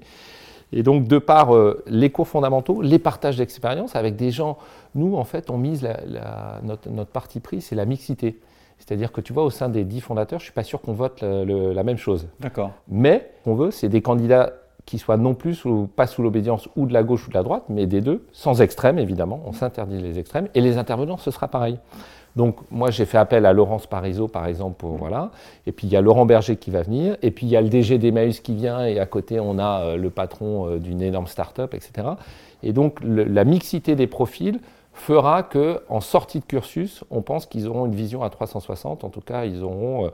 Et 0.74 0.84
donc, 0.84 1.08
de 1.08 1.18
par 1.18 1.56
euh, 1.56 1.84
les 1.88 2.10
cours 2.10 2.28
fondamentaux, 2.28 2.82
les 2.82 3.00
partages 3.00 3.38
d'expérience 3.38 3.96
avec 3.96 4.16
des 4.16 4.32
gens, 4.32 4.58
nous, 4.96 5.16
en 5.16 5.24
fait, 5.24 5.50
on 5.50 5.58
mise 5.58 5.88
notre, 6.64 7.06
parti 7.06 7.40
pris, 7.40 7.62
c'est 7.62 7.76
la 7.76 7.86
mixité. 7.86 8.40
C'est-à-dire 8.80 9.12
que 9.12 9.22
tu 9.22 9.32
vois, 9.34 9.44
au 9.44 9.50
sein 9.50 9.70
des 9.70 9.84
dix 9.84 10.02
fondateurs, 10.02 10.40
je 10.40 10.44
ne 10.44 10.48
suis 10.48 10.54
pas 10.54 10.64
sûr 10.64 10.82
qu'on 10.82 10.94
vote 10.94 11.22
la 11.22 11.84
même 11.84 11.98
chose. 11.98 12.28
D'accord. 12.40 12.72
Mais, 12.88 13.32
ce 13.40 13.44
qu'on 13.46 13.56
veut, 13.56 13.72
c'est 13.72 13.88
des 13.88 14.02
candidats 14.02 14.54
qui 14.86 14.98
soient 14.98 15.18
non 15.18 15.34
plus 15.34 15.64
ou 15.66 15.88
pas 15.96 16.08
sous 16.08 16.22
l'obédience 16.22 16.68
ou 16.76 16.86
de 16.86 16.94
la 16.94 17.04
gauche 17.04 17.28
ou 17.28 17.30
de 17.30 17.36
la 17.36 17.44
droite, 17.44 17.64
mais 17.70 17.86
des 17.86 18.02
deux, 18.02 18.26
sans 18.32 18.62
extrême 18.62 19.00
évidemment, 19.00 19.42
on 19.46 19.54
s'interdit 19.54 20.02
les 20.02 20.20
extrêmes, 20.20 20.50
et 20.56 20.62
les 20.62 20.78
intervenants, 20.78 21.18
ce 21.18 21.32
sera 21.32 21.48
pareil. 21.48 21.80
Donc 22.36 22.58
moi 22.72 22.89
j'ai 22.89 23.06
fait 23.06 23.17
appel 23.17 23.46
à 23.46 23.54
Laurence 23.54 23.86
Parisot 23.88 24.28
par 24.28 24.48
exemple 24.48 24.76
pour 24.78 24.98
voilà. 24.98 25.32
Et 25.67 25.72
puis 25.72 25.88
il 25.88 25.93
y 25.93 25.96
a 25.96 26.02
Laurent 26.02 26.26
Berger 26.26 26.56
qui 26.56 26.72
va 26.72 26.82
venir. 26.82 27.15
Et 27.22 27.32
puis 27.32 27.46
il 27.46 27.50
y 27.50 27.58
a 27.58 27.62
le 27.62 27.69
DG 27.69 27.98
d'Emmaüs 27.98 28.39
qui 28.39 28.56
vient. 28.56 28.86
Et 28.86 29.00
à 29.00 29.06
côté 29.06 29.39
on 29.39 29.60
a 29.60 29.82
euh, 29.82 29.98
le 29.98 30.10
patron 30.10 30.67
euh, 30.67 30.80
d'une 30.80 31.02
énorme 31.02 31.28
start-up 31.28 31.74
etc. 31.74 32.08
Et 32.63 32.74
donc 32.74 33.00
la 33.04 33.43
mixité 33.43 33.96
des 33.96 34.08
profils 34.08 34.60
fera 34.93 35.43
que 35.43 35.82
en 35.89 36.01
sortie 36.01 36.39
de 36.39 36.45
cursus 36.45 37.03
on 37.10 37.21
pense 37.21 37.45
qu'ils 37.45 37.67
auront 37.67 37.86
une 37.86 37.95
vision 37.95 38.23
à 38.23 38.29
360 38.29 39.03
en 39.03 39.10
tout 39.10 39.21
cas 39.21 39.45
ils 39.45 39.63
auront 39.63 40.06
euh, 40.06 40.10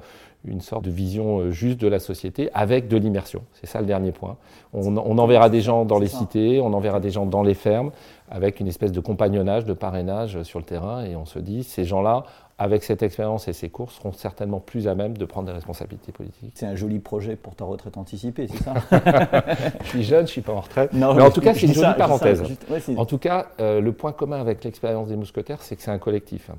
une 0.45 0.61
sorte 0.61 0.85
de 0.85 0.89
vision 0.89 1.51
juste 1.51 1.79
de 1.79 1.87
la 1.87 1.99
société 1.99 2.49
avec 2.53 2.87
de 2.87 2.97
l'immersion. 2.97 3.43
C'est 3.53 3.67
ça 3.67 3.81
le 3.81 3.85
dernier 3.85 4.11
point. 4.11 4.37
On, 4.73 4.95
on 4.95 5.17
enverra 5.17 5.49
des 5.49 5.61
gens 5.61 5.83
dans 5.85 5.99
les 5.99 6.07
cités, 6.07 6.61
on 6.61 6.73
enverra 6.73 6.99
des 6.99 7.11
gens 7.11 7.25
dans 7.25 7.43
les 7.43 7.53
fermes, 7.53 7.91
avec 8.29 8.59
une 8.59 8.67
espèce 8.67 8.91
de 8.91 8.99
compagnonnage, 8.99 9.65
de 9.65 9.73
parrainage 9.73 10.41
sur 10.43 10.59
le 10.59 10.65
terrain. 10.65 11.03
Et 11.03 11.15
on 11.15 11.25
se 11.25 11.39
dit, 11.39 11.63
ces 11.63 11.83
gens-là, 11.83 12.23
avec 12.59 12.83
cette 12.83 13.01
expérience 13.03 13.47
et 13.47 13.53
ces 13.53 13.69
cours, 13.69 13.89
seront 13.89 14.11
certainement 14.11 14.59
plus 14.59 14.89
à 14.89 14.93
même 14.93 15.17
de 15.17 15.23
prendre 15.23 15.47
des 15.47 15.53
responsabilités 15.53 16.11
politiques. 16.11 16.51
C'est 16.55 16.65
un 16.65 16.75
joli 16.75 16.99
projet 16.99 17.37
pour 17.37 17.55
ta 17.55 17.63
retraite 17.63 17.95
anticipée, 17.95 18.49
c'est 18.49 18.61
ça 18.61 18.73
Je 19.83 19.87
suis 19.87 20.03
jeune, 20.03 20.19
je 20.19 20.23
ne 20.23 20.27
suis 20.27 20.41
pas 20.41 20.51
en 20.51 20.59
retraite. 20.59 20.91
mais 20.93 21.05
en 21.05 21.31
tout 21.31 21.39
cas, 21.39 21.53
c'est 21.53 21.67
une 21.67 21.73
jolie 21.73 21.93
parenthèse. 21.97 22.43
en 22.97 23.05
tout 23.05 23.17
cas, 23.17 23.47
euh, 23.61 23.79
le 23.79 23.93
point 23.93 24.11
commun 24.11 24.41
avec 24.41 24.65
l'expérience 24.65 25.07
des 25.07 25.15
mousquetaires, 25.15 25.61
c'est 25.61 25.77
que 25.77 25.81
c'est 25.81 25.91
un 25.91 25.99
collectif. 25.99 26.51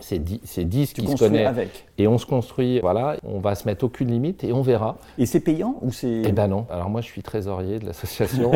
C'est 0.00 0.18
10 0.18 0.92
qui 0.92 1.08
se 1.08 1.16
connaissent. 1.16 1.46
Avec. 1.46 1.86
Et 1.96 2.06
on 2.06 2.18
se 2.18 2.26
construit, 2.26 2.80
voilà, 2.80 3.16
on 3.24 3.38
va 3.38 3.54
se 3.54 3.66
mettre 3.66 3.84
aucune 3.84 4.10
limite 4.10 4.44
et 4.44 4.52
on 4.52 4.60
verra. 4.60 4.98
Et 5.16 5.24
c'est 5.24 5.40
payant 5.40 5.78
ou 5.80 5.90
c'est 5.90 6.22
Eh 6.26 6.32
ben 6.32 6.48
non. 6.48 6.66
Alors 6.68 6.90
moi, 6.90 7.00
je 7.00 7.06
suis 7.06 7.22
trésorier 7.22 7.78
de 7.78 7.86
l'association. 7.86 8.52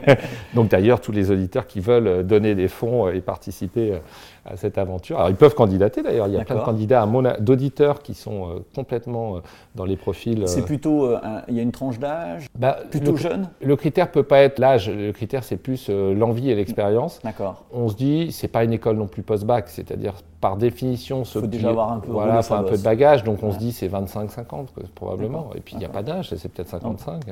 Donc 0.54 0.68
d'ailleurs, 0.68 1.00
tous 1.00 1.12
les 1.12 1.30
auditeurs 1.30 1.66
qui 1.66 1.80
veulent 1.80 2.26
donner 2.26 2.54
des 2.54 2.68
fonds 2.68 3.08
et 3.08 3.22
participer 3.22 3.94
à 4.44 4.56
cette 4.56 4.78
aventure. 4.78 5.18
Alors 5.18 5.30
ils 5.30 5.36
peuvent 5.36 5.54
candidater 5.54 6.02
d'ailleurs, 6.02 6.26
il 6.26 6.34
y 6.34 6.36
a 6.38 6.44
plein 6.44 6.56
de 6.56 6.60
candidats 6.60 7.06
d'auditeurs 7.38 8.02
qui 8.02 8.14
sont 8.14 8.48
euh, 8.48 8.64
complètement 8.74 9.36
euh, 9.36 9.40
dans 9.74 9.84
les 9.84 9.96
profils. 9.96 10.42
C'est 10.46 10.60
euh, 10.62 10.64
plutôt, 10.64 11.16
il 11.48 11.54
y 11.54 11.60
a 11.60 11.62
une 11.62 11.72
tranche 11.72 11.98
d'âge? 11.98 12.46
Bah, 12.58 12.78
Plutôt 12.90 13.16
jeune? 13.16 13.48
Le 13.60 13.76
critère 13.76 14.10
peut 14.10 14.22
pas 14.22 14.40
être 14.40 14.58
l'âge, 14.58 14.90
le 14.90 15.12
critère 15.12 15.44
c'est 15.44 15.56
plus 15.56 15.88
l'envie 15.88 16.50
et 16.50 16.54
l'expérience. 16.54 17.20
D'accord. 17.22 17.64
On 17.72 17.88
se 17.88 17.94
dit, 17.94 18.32
c'est 18.32 18.48
pas 18.48 18.64
une 18.64 18.72
école 18.72 18.96
non 18.96 19.06
plus 19.06 19.22
post-bac, 19.22 19.68
c'est-à-dire 19.68 20.14
par 20.40 20.56
définition, 20.56 21.22
il 21.22 21.26
faut 21.26 21.46
déjà 21.46 21.68
avoir 21.68 21.92
un 21.92 22.00
peu, 22.00 22.10
voilà, 22.10 22.40
un 22.50 22.62
peu 22.64 22.76
de 22.76 22.82
bagage, 22.82 23.22
donc 23.22 23.44
on 23.44 23.52
se 23.52 23.58
dit 23.58 23.70
c'est 23.70 23.86
25-50 23.86 24.66
probablement, 24.94 25.50
et 25.54 25.60
puis 25.60 25.74
il 25.76 25.78
n'y 25.78 25.84
a 25.84 25.88
pas 25.88 26.02
d'âge, 26.02 26.34
c'est 26.34 26.48
peut-être 26.48 26.68
55. 26.68 27.22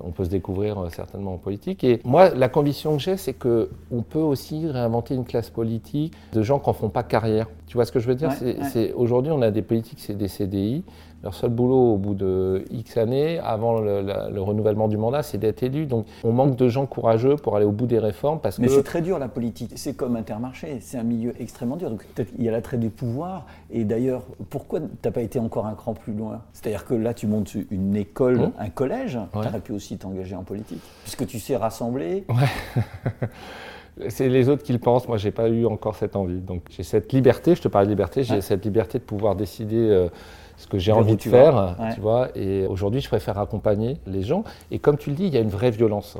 On 0.00 0.10
peut 0.10 0.24
se 0.24 0.30
découvrir 0.30 0.86
certainement 0.90 1.34
en 1.34 1.38
politique. 1.38 1.84
Et 1.84 2.00
moi, 2.04 2.30
la 2.30 2.48
conviction 2.48 2.96
que 2.96 3.02
j'ai, 3.02 3.16
c'est 3.16 3.34
qu'on 3.34 4.02
peut 4.08 4.18
aussi 4.18 4.66
réinventer 4.66 5.14
une 5.14 5.24
classe 5.24 5.50
politique 5.50 6.14
de 6.32 6.42
gens 6.42 6.58
qui 6.58 6.68
n'en 6.68 6.72
font 6.72 6.88
pas 6.88 7.02
carrière. 7.02 7.46
Tu 7.66 7.76
vois 7.76 7.84
ce 7.84 7.92
que 7.92 8.00
je 8.00 8.08
veux 8.08 8.14
dire? 8.14 8.30
C'est, 8.32 8.92
Aujourd'hui, 8.94 9.32
on 9.32 9.42
a 9.42 9.50
des 9.50 9.62
politiques, 9.62 9.98
c'est 10.00 10.16
des 10.16 10.28
CDI. 10.28 10.84
Leur 11.22 11.34
seul 11.34 11.50
boulot 11.50 11.94
au 11.94 11.98
bout 11.98 12.14
de 12.14 12.64
X 12.70 12.96
années, 12.96 13.38
avant 13.38 13.80
le, 13.80 14.40
renouvellement 14.40 14.88
du 14.88 14.96
mandat, 14.96 15.22
c'est 15.22 15.38
d'être 15.38 15.62
élu. 15.62 15.86
Donc 15.86 16.06
on 16.24 16.32
manque 16.32 16.56
de 16.56 16.68
gens 16.68 16.86
courageux 16.86 17.36
pour 17.36 17.56
aller 17.56 17.64
au 17.64 17.70
bout 17.70 17.86
des 17.86 18.00
réformes. 18.00 18.40
Parce 18.40 18.58
Mais 18.58 18.68
c'est 18.68 18.82
très 18.82 19.02
dur 19.02 19.18
la 19.18 19.28
politique. 19.28 19.72
C'est 19.76 19.94
comme 19.94 20.16
Intermarché. 20.16 20.78
C'est 20.80 20.98
un 20.98 21.04
milieu 21.04 21.32
extrêmement 21.40 21.76
dur. 21.76 21.90
Donc 21.90 22.04
il 22.38 22.44
y 22.44 22.48
a 22.48 22.52
l'attrait 22.52 22.76
du 22.78 22.90
pouvoir. 22.90 23.46
Et 23.70 23.84
d'ailleurs, 23.84 24.22
pourquoi 24.50 24.80
tu 24.80 24.86
n'as 25.04 25.10
pas 25.12 25.22
été 25.22 25.38
encore 25.38 25.66
un 25.66 25.74
cran 25.74 25.94
plus 25.94 26.12
loin? 26.12 26.42
C'est-à-dire 26.52 26.84
que 26.84 26.94
là, 26.94 27.14
tu 27.14 27.28
montes 27.28 27.54
une 27.70 27.94
école, 27.94 28.40
hum. 28.40 28.52
un 28.58 28.70
collège. 28.70 29.18
Tu 29.32 29.38
aurais 29.38 29.60
pu 29.60 29.72
aussi 29.72 29.96
t'engager 29.98 30.34
en 30.34 30.42
politique. 30.42 30.80
Puisque 31.02 31.26
tu 31.26 31.38
sais 31.38 31.56
rassembler. 31.56 32.24
Ouais. 32.28 32.82
C'est 34.08 34.28
les 34.28 34.48
autres 34.48 34.62
qui 34.62 34.72
le 34.72 34.78
pensent. 34.78 35.06
Moi, 35.06 35.18
j'ai 35.18 35.30
pas 35.30 35.48
eu 35.48 35.66
encore 35.66 35.96
cette 35.96 36.16
envie. 36.16 36.40
Donc, 36.40 36.62
j'ai 36.70 36.82
cette 36.82 37.12
liberté. 37.12 37.54
Je 37.54 37.62
te 37.62 37.68
parle 37.68 37.84
de 37.84 37.90
liberté. 37.90 38.24
J'ai 38.24 38.40
cette 38.40 38.64
liberté 38.64 38.98
de 38.98 39.04
pouvoir 39.04 39.36
décider 39.36 39.76
euh, 39.76 40.08
ce 40.56 40.66
que 40.66 40.78
j'ai 40.78 40.92
envie 40.92 41.16
de 41.16 41.22
faire. 41.22 41.76
Tu 41.94 42.00
vois. 42.00 42.28
Et 42.34 42.66
aujourd'hui, 42.66 43.00
je 43.00 43.08
préfère 43.08 43.38
accompagner 43.38 43.98
les 44.06 44.22
gens. 44.22 44.44
Et 44.70 44.78
comme 44.78 44.98
tu 44.98 45.10
le 45.10 45.16
dis, 45.16 45.26
il 45.26 45.34
y 45.34 45.36
a 45.36 45.40
une 45.40 45.48
vraie 45.48 45.70
violence. 45.70 46.18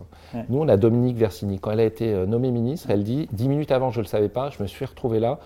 Nous, 0.49 0.59
on 0.59 0.69
a 0.69 0.77
Dominique 0.77 1.17
Versini. 1.17 1.59
Quand 1.59 1.71
elle 1.71 1.81
a 1.81 1.85
été 1.85 2.13
euh, 2.13 2.27
nommée 2.27 2.51
ministre, 2.51 2.91
elle 2.91 3.05
dit 3.05 3.29
dix 3.33 3.49
minutes 3.49 3.71
avant, 3.71 3.91
je 3.91 4.01
le 4.01 4.07
savais 4.07 4.29
pas. 4.29 4.51
Je 4.51 4.63
me 4.63 4.67
suis 4.67 4.85
retrouvé 4.85 5.21
là. 5.21 5.39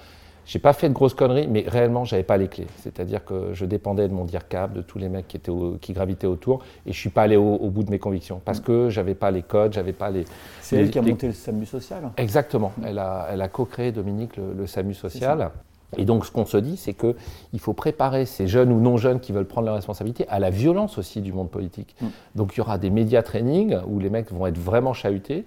J'ai 0.46 0.60
pas 0.60 0.72
fait 0.72 0.88
de 0.88 0.94
grosses 0.94 1.14
conneries, 1.14 1.48
mais 1.48 1.64
réellement, 1.66 2.04
j'avais 2.04 2.22
pas 2.22 2.36
les 2.36 2.46
clés. 2.46 2.68
C'est-à-dire 2.76 3.24
que 3.24 3.52
je 3.52 3.64
dépendais 3.64 4.06
de 4.06 4.14
mon 4.14 4.24
DIRCAP, 4.24 4.72
de 4.74 4.80
tous 4.80 4.98
les 4.98 5.08
mecs 5.08 5.26
qui, 5.26 5.36
étaient 5.36 5.52
qui 5.80 5.92
gravitaient 5.92 6.28
autour, 6.28 6.62
et 6.86 6.92
je 6.92 6.98
suis 6.98 7.10
pas 7.10 7.22
allé 7.22 7.36
au, 7.36 7.68
bout 7.68 7.82
de 7.82 7.90
mes 7.90 7.98
convictions 7.98 8.40
parce 8.44 8.60
que 8.60 8.88
j'avais 8.88 9.16
pas 9.16 9.32
les 9.32 9.42
codes, 9.42 9.72
j'avais 9.72 9.92
pas 9.92 10.08
les. 10.08 10.24
C'est 10.60 10.76
elle 10.76 10.90
qui 10.90 11.00
a 11.00 11.02
monté 11.02 11.26
le 11.26 11.32
SAMU 11.32 11.66
social. 11.66 12.12
Exactement. 12.16 12.72
Elle 12.84 13.00
a, 13.00 13.26
elle 13.32 13.42
a 13.42 13.48
co-créé 13.48 13.90
Dominique 13.90 14.36
le, 14.36 14.66
SAMU 14.68 14.94
social. 14.94 15.50
Et 15.96 16.04
donc, 16.04 16.26
ce 16.26 16.30
qu'on 16.30 16.46
se 16.46 16.56
dit, 16.56 16.76
c'est 16.76 16.94
qu'il 16.94 17.60
faut 17.60 17.72
préparer 17.72 18.26
ces 18.26 18.48
jeunes 18.48 18.72
ou 18.72 18.80
non 18.80 18.96
jeunes 18.96 19.20
qui 19.20 19.32
veulent 19.32 19.46
prendre 19.46 19.66
leurs 19.66 19.76
responsabilités 19.76 20.26
à 20.28 20.38
la 20.38 20.50
violence 20.50 20.98
aussi 20.98 21.20
du 21.20 21.32
monde 21.32 21.50
politique. 21.50 21.94
Mm. 22.00 22.06
Donc, 22.34 22.54
il 22.54 22.58
y 22.58 22.60
aura 22.60 22.78
des 22.78 22.90
médias 22.90 23.22
training 23.22 23.76
où 23.86 23.98
les 23.98 24.10
mecs 24.10 24.32
vont 24.32 24.46
être 24.46 24.58
vraiment 24.58 24.92
chahutés. 24.92 25.44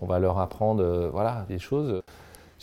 On 0.00 0.06
va 0.06 0.18
leur 0.18 0.38
apprendre, 0.38 0.82
euh, 0.82 1.10
voilà, 1.12 1.44
des 1.48 1.58
choses 1.58 2.02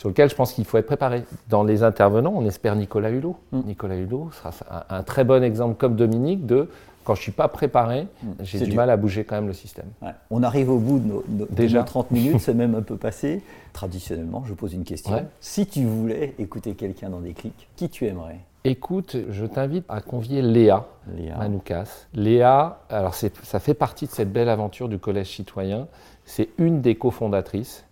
sur 0.00 0.08
lequel 0.08 0.30
je 0.30 0.34
pense 0.34 0.54
qu'il 0.54 0.64
faut 0.64 0.78
être 0.78 0.86
préparé. 0.86 1.24
Dans 1.50 1.62
les 1.62 1.82
intervenants, 1.82 2.32
on 2.34 2.46
espère 2.46 2.74
Nicolas 2.74 3.10
Hulot. 3.10 3.36
Mm. 3.52 3.60
Nicolas 3.66 3.96
Hulot 3.96 4.30
sera 4.32 4.50
un, 4.88 5.02
très 5.02 5.24
bon 5.24 5.44
exemple 5.44 5.74
comme 5.76 5.94
Dominique 5.94 6.46
de 6.46 6.68
quand 7.10 7.16
je 7.16 7.22
ne 7.22 7.24
suis 7.24 7.32
pas 7.32 7.48
préparé, 7.48 8.06
mm. 8.22 8.28
j'ai 8.42 8.60
du 8.60 8.76
mal 8.76 8.88
à 8.88 8.96
bouger 8.96 9.24
quand 9.24 9.34
même 9.34 9.48
le 9.48 9.52
système. 9.52 9.88
On 10.30 10.44
arrive 10.44 10.70
au 10.70 10.78
bout 10.78 11.00
de 11.00 11.08
nos, 11.08 11.24
Déjà. 11.50 11.82
30 11.82 12.12
minutes, 12.12 12.38
c'est 12.38 12.54
même 12.54 12.76
un 12.76 12.82
peu 12.82 12.96
passé. 12.96 13.42
Traditionnellement, 13.72 14.44
je 14.46 14.54
pose 14.54 14.74
une 14.74 14.84
question. 14.84 15.26
Si 15.40 15.66
tu 15.66 15.84
voulais 15.84 16.36
écouter 16.38 16.74
quelqu'un 16.74 17.10
dans 17.10 17.18
des 17.18 17.32
clics, 17.32 17.68
qui 17.74 17.88
tu 17.88 18.06
aimerais? 18.06 18.38
Écoute, 18.62 19.16
je 19.28 19.44
t'invite 19.44 19.86
à 19.88 20.00
convier 20.00 20.40
Léa, 20.40 20.86
Léa. 21.16 21.36
Manoukas. 21.36 22.06
Léa, 22.14 22.78
alors 22.88 23.14
ça 23.14 23.58
fait 23.58 23.74
partie 23.74 24.06
de 24.06 24.12
cette 24.12 24.32
belle 24.32 24.48
aventure 24.48 24.88
du 24.88 25.00
Collège 25.00 25.34
citoyen. 25.34 25.88
C'est 26.24 26.50
une 26.58 26.80
des 26.80 26.94
cofondatrices. 26.94 27.86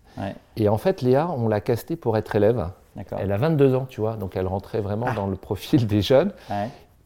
Et 0.55 0.69
en 0.69 0.77
fait, 0.77 1.01
Léa, 1.01 1.29
on 1.29 1.49
l'a 1.49 1.59
castée 1.59 1.97
pour 1.97 2.15
être 2.15 2.37
élève. 2.37 2.69
Elle 3.17 3.33
a 3.33 3.37
22 3.37 3.75
ans, 3.75 3.85
tu 3.89 3.99
vois, 3.99 4.15
donc 4.15 4.37
elle 4.37 4.47
rentrait 4.47 4.79
vraiment 4.79 5.07
ah. 5.09 5.13
dans 5.13 5.27
le 5.27 5.35
profil 5.35 5.87
des 5.87 6.01
jeunes. 6.01 6.31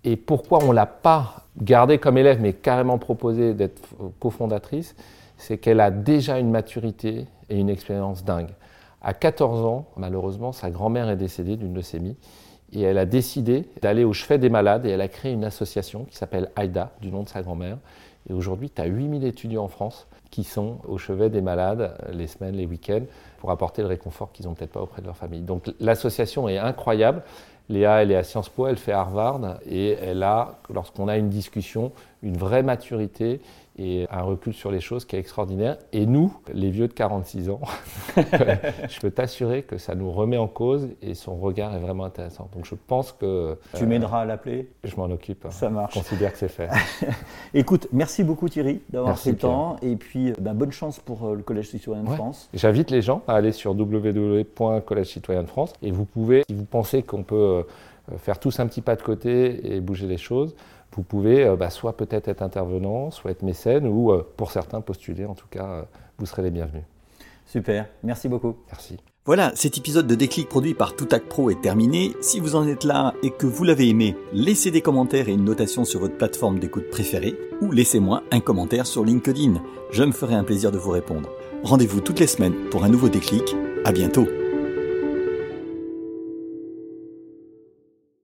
Et 0.03 0.15
pourquoi 0.15 0.63
on 0.63 0.69
ne 0.69 0.73
l'a 0.73 0.85
pas 0.85 1.45
gardée 1.57 1.97
comme 1.97 2.17
élève, 2.17 2.41
mais 2.41 2.53
carrément 2.53 2.97
proposé 2.97 3.53
d'être 3.53 3.81
cofondatrice, 4.19 4.95
c'est 5.37 5.57
qu'elle 5.57 5.79
a 5.79 5.91
déjà 5.91 6.39
une 6.39 6.51
maturité 6.51 7.25
et 7.49 7.57
une 7.57 7.69
expérience 7.69 8.23
dingue. 8.23 8.51
À 9.01 9.13
14 9.13 9.65
ans, 9.65 9.87
malheureusement, 9.97 10.51
sa 10.51 10.69
grand-mère 10.69 11.09
est 11.09 11.17
décédée 11.17 11.57
d'une 11.57 11.73
leucémie 11.73 12.15
et 12.71 12.81
elle 12.81 12.97
a 12.97 13.05
décidé 13.05 13.65
d'aller 13.81 14.03
au 14.03 14.13
chevet 14.13 14.37
des 14.37 14.49
malades 14.49 14.85
et 14.85 14.89
elle 14.89 15.01
a 15.01 15.07
créé 15.07 15.31
une 15.31 15.43
association 15.43 16.05
qui 16.05 16.15
s'appelle 16.15 16.49
AIDA, 16.57 16.91
du 17.01 17.11
nom 17.11 17.23
de 17.23 17.29
sa 17.29 17.41
grand-mère. 17.41 17.77
Et 18.29 18.33
aujourd'hui, 18.33 18.69
tu 18.69 18.81
as 18.81 18.85
8000 18.85 19.25
étudiants 19.25 19.65
en 19.65 19.67
France 19.67 20.07
qui 20.31 20.43
sont 20.43 20.77
au 20.87 20.97
chevet 20.97 21.29
des 21.29 21.41
malades 21.41 21.95
les 22.11 22.27
semaines, 22.27 22.55
les 22.55 22.65
week-ends, 22.65 23.03
pour 23.37 23.51
apporter 23.51 23.81
le 23.81 23.89
réconfort 23.89 24.31
qu'ils 24.31 24.45
n'ont 24.45 24.55
peut-être 24.55 24.71
pas 24.71 24.81
auprès 24.81 25.01
de 25.01 25.05
leur 25.05 25.17
famille. 25.17 25.41
Donc 25.41 25.71
l'association 25.79 26.49
est 26.49 26.57
incroyable. 26.57 27.21
Léa, 27.69 28.01
elle 28.01 28.11
est 28.11 28.15
à 28.15 28.23
Sciences 28.23 28.49
Po, 28.49 28.67
elle 28.67 28.77
fait 28.77 28.91
Harvard, 28.91 29.57
et 29.65 29.91
elle 29.93 30.23
a, 30.23 30.59
lorsqu'on 30.73 31.07
a 31.07 31.17
une 31.17 31.29
discussion, 31.29 31.91
une 32.23 32.37
vraie 32.37 32.63
maturité 32.63 33.41
et 33.77 34.05
un 34.11 34.21
recul 34.21 34.53
sur 34.53 34.71
les 34.71 34.79
choses 34.79 35.03
qui 35.05 35.15
est 35.15 35.19
extraordinaire. 35.19 35.77
Et 35.93 36.05
nous, 36.05 36.35
les 36.53 36.69
vieux 36.69 36.87
de 36.87 36.93
46 36.93 37.49
ans, 37.49 37.61
je 38.15 38.99
peux 38.99 39.09
t'assurer 39.09 39.63
que 39.63 39.77
ça 39.77 39.95
nous 39.95 40.11
remet 40.11 40.37
en 40.37 40.47
cause 40.47 40.89
et 41.01 41.15
son 41.15 41.35
regard 41.35 41.75
est 41.75 41.79
vraiment 41.79 42.05
intéressant. 42.05 42.49
Donc 42.53 42.65
je 42.65 42.75
pense 42.75 43.11
que... 43.11 43.57
Tu 43.75 43.85
m'aideras 43.85 44.21
à 44.21 44.25
l'appeler 44.25 44.69
Je 44.83 44.95
m'en 44.95 45.05
occupe. 45.05 45.47
Ça 45.49 45.69
marche. 45.69 45.95
Je 45.95 45.99
considère 45.99 46.31
que 46.31 46.37
c'est 46.37 46.49
fait. 46.49 46.69
Écoute, 47.53 47.87
merci 47.91 48.23
beaucoup 48.23 48.47
Thierry 48.47 48.81
d'avoir 48.89 49.15
pris 49.15 49.31
le 49.31 49.37
temps 49.37 49.77
et 49.81 49.95
puis 49.95 50.33
ben, 50.39 50.53
bonne 50.53 50.71
chance 50.71 50.99
pour 50.99 51.25
euh, 51.25 51.35
le 51.35 51.41
Collège 51.41 51.69
citoyen 51.69 52.03
de 52.03 52.09
France. 52.09 52.49
J'invite 52.53 52.91
les 52.91 53.01
gens 53.01 53.23
à 53.27 53.33
aller 53.33 53.51
sur 53.51 53.71
www.collège 53.71 55.07
citoyen 55.07 55.41
de 55.41 55.49
France 55.49 55.73
et 55.81 55.91
vous 55.91 56.05
pouvez, 56.05 56.43
si 56.47 56.55
vous 56.55 56.65
pensez 56.65 57.01
qu'on 57.01 57.23
peut 57.23 57.35
euh, 57.35 58.17
faire 58.17 58.39
tous 58.39 58.59
un 58.59 58.67
petit 58.67 58.81
pas 58.81 58.95
de 58.95 59.01
côté 59.01 59.75
et 59.75 59.81
bouger 59.81 60.05
les 60.05 60.17
choses, 60.17 60.55
vous 60.95 61.03
pouvez 61.03 61.45
euh, 61.45 61.55
bah, 61.55 61.69
soit 61.69 61.97
peut-être 61.97 62.27
être 62.27 62.41
intervenant, 62.41 63.11
soit 63.11 63.31
être 63.31 63.43
mécène, 63.43 63.87
ou 63.87 64.11
euh, 64.11 64.27
pour 64.37 64.51
certains 64.51 64.81
postuler. 64.81 65.25
En 65.25 65.35
tout 65.35 65.47
cas, 65.49 65.65
euh, 65.65 65.81
vous 66.17 66.25
serez 66.25 66.43
les 66.43 66.51
bienvenus. 66.51 66.83
Super, 67.45 67.87
merci 68.03 68.29
beaucoup. 68.29 68.55
Merci. 68.67 68.97
Voilà, 69.25 69.53
cet 69.55 69.77
épisode 69.77 70.05
de 70.05 70.15
Déclic 70.15 70.49
produit 70.49 70.73
par 70.73 70.95
Toutac 70.95 71.23
Pro 71.29 71.49
est 71.49 71.61
terminé. 71.61 72.13
Si 72.19 72.41
vous 72.41 72.55
en 72.55 72.67
êtes 72.67 72.83
là 72.83 73.13
et 73.23 73.29
que 73.29 73.45
vous 73.45 73.63
l'avez 73.63 73.87
aimé, 73.87 74.17
laissez 74.33 74.69
des 74.69 74.81
commentaires 74.81 75.29
et 75.29 75.33
une 75.33 75.45
notation 75.45 75.85
sur 75.85 76.01
votre 76.01 76.17
plateforme 76.17 76.59
d'écoute 76.59 76.89
préférée 76.89 77.35
ou 77.61 77.71
laissez-moi 77.71 78.23
un 78.31 78.41
commentaire 78.41 78.85
sur 78.85 79.05
LinkedIn. 79.05 79.61
Je 79.91 80.03
me 80.03 80.11
ferai 80.11 80.35
un 80.35 80.43
plaisir 80.43 80.71
de 80.71 80.77
vous 80.77 80.91
répondre. 80.91 81.29
Rendez-vous 81.63 82.01
toutes 82.01 82.19
les 82.19 82.27
semaines 82.27 82.69
pour 82.69 82.83
un 82.83 82.89
nouveau 82.89 83.07
déclic. 83.07 83.55
À 83.85 83.93
bientôt. 83.93 84.27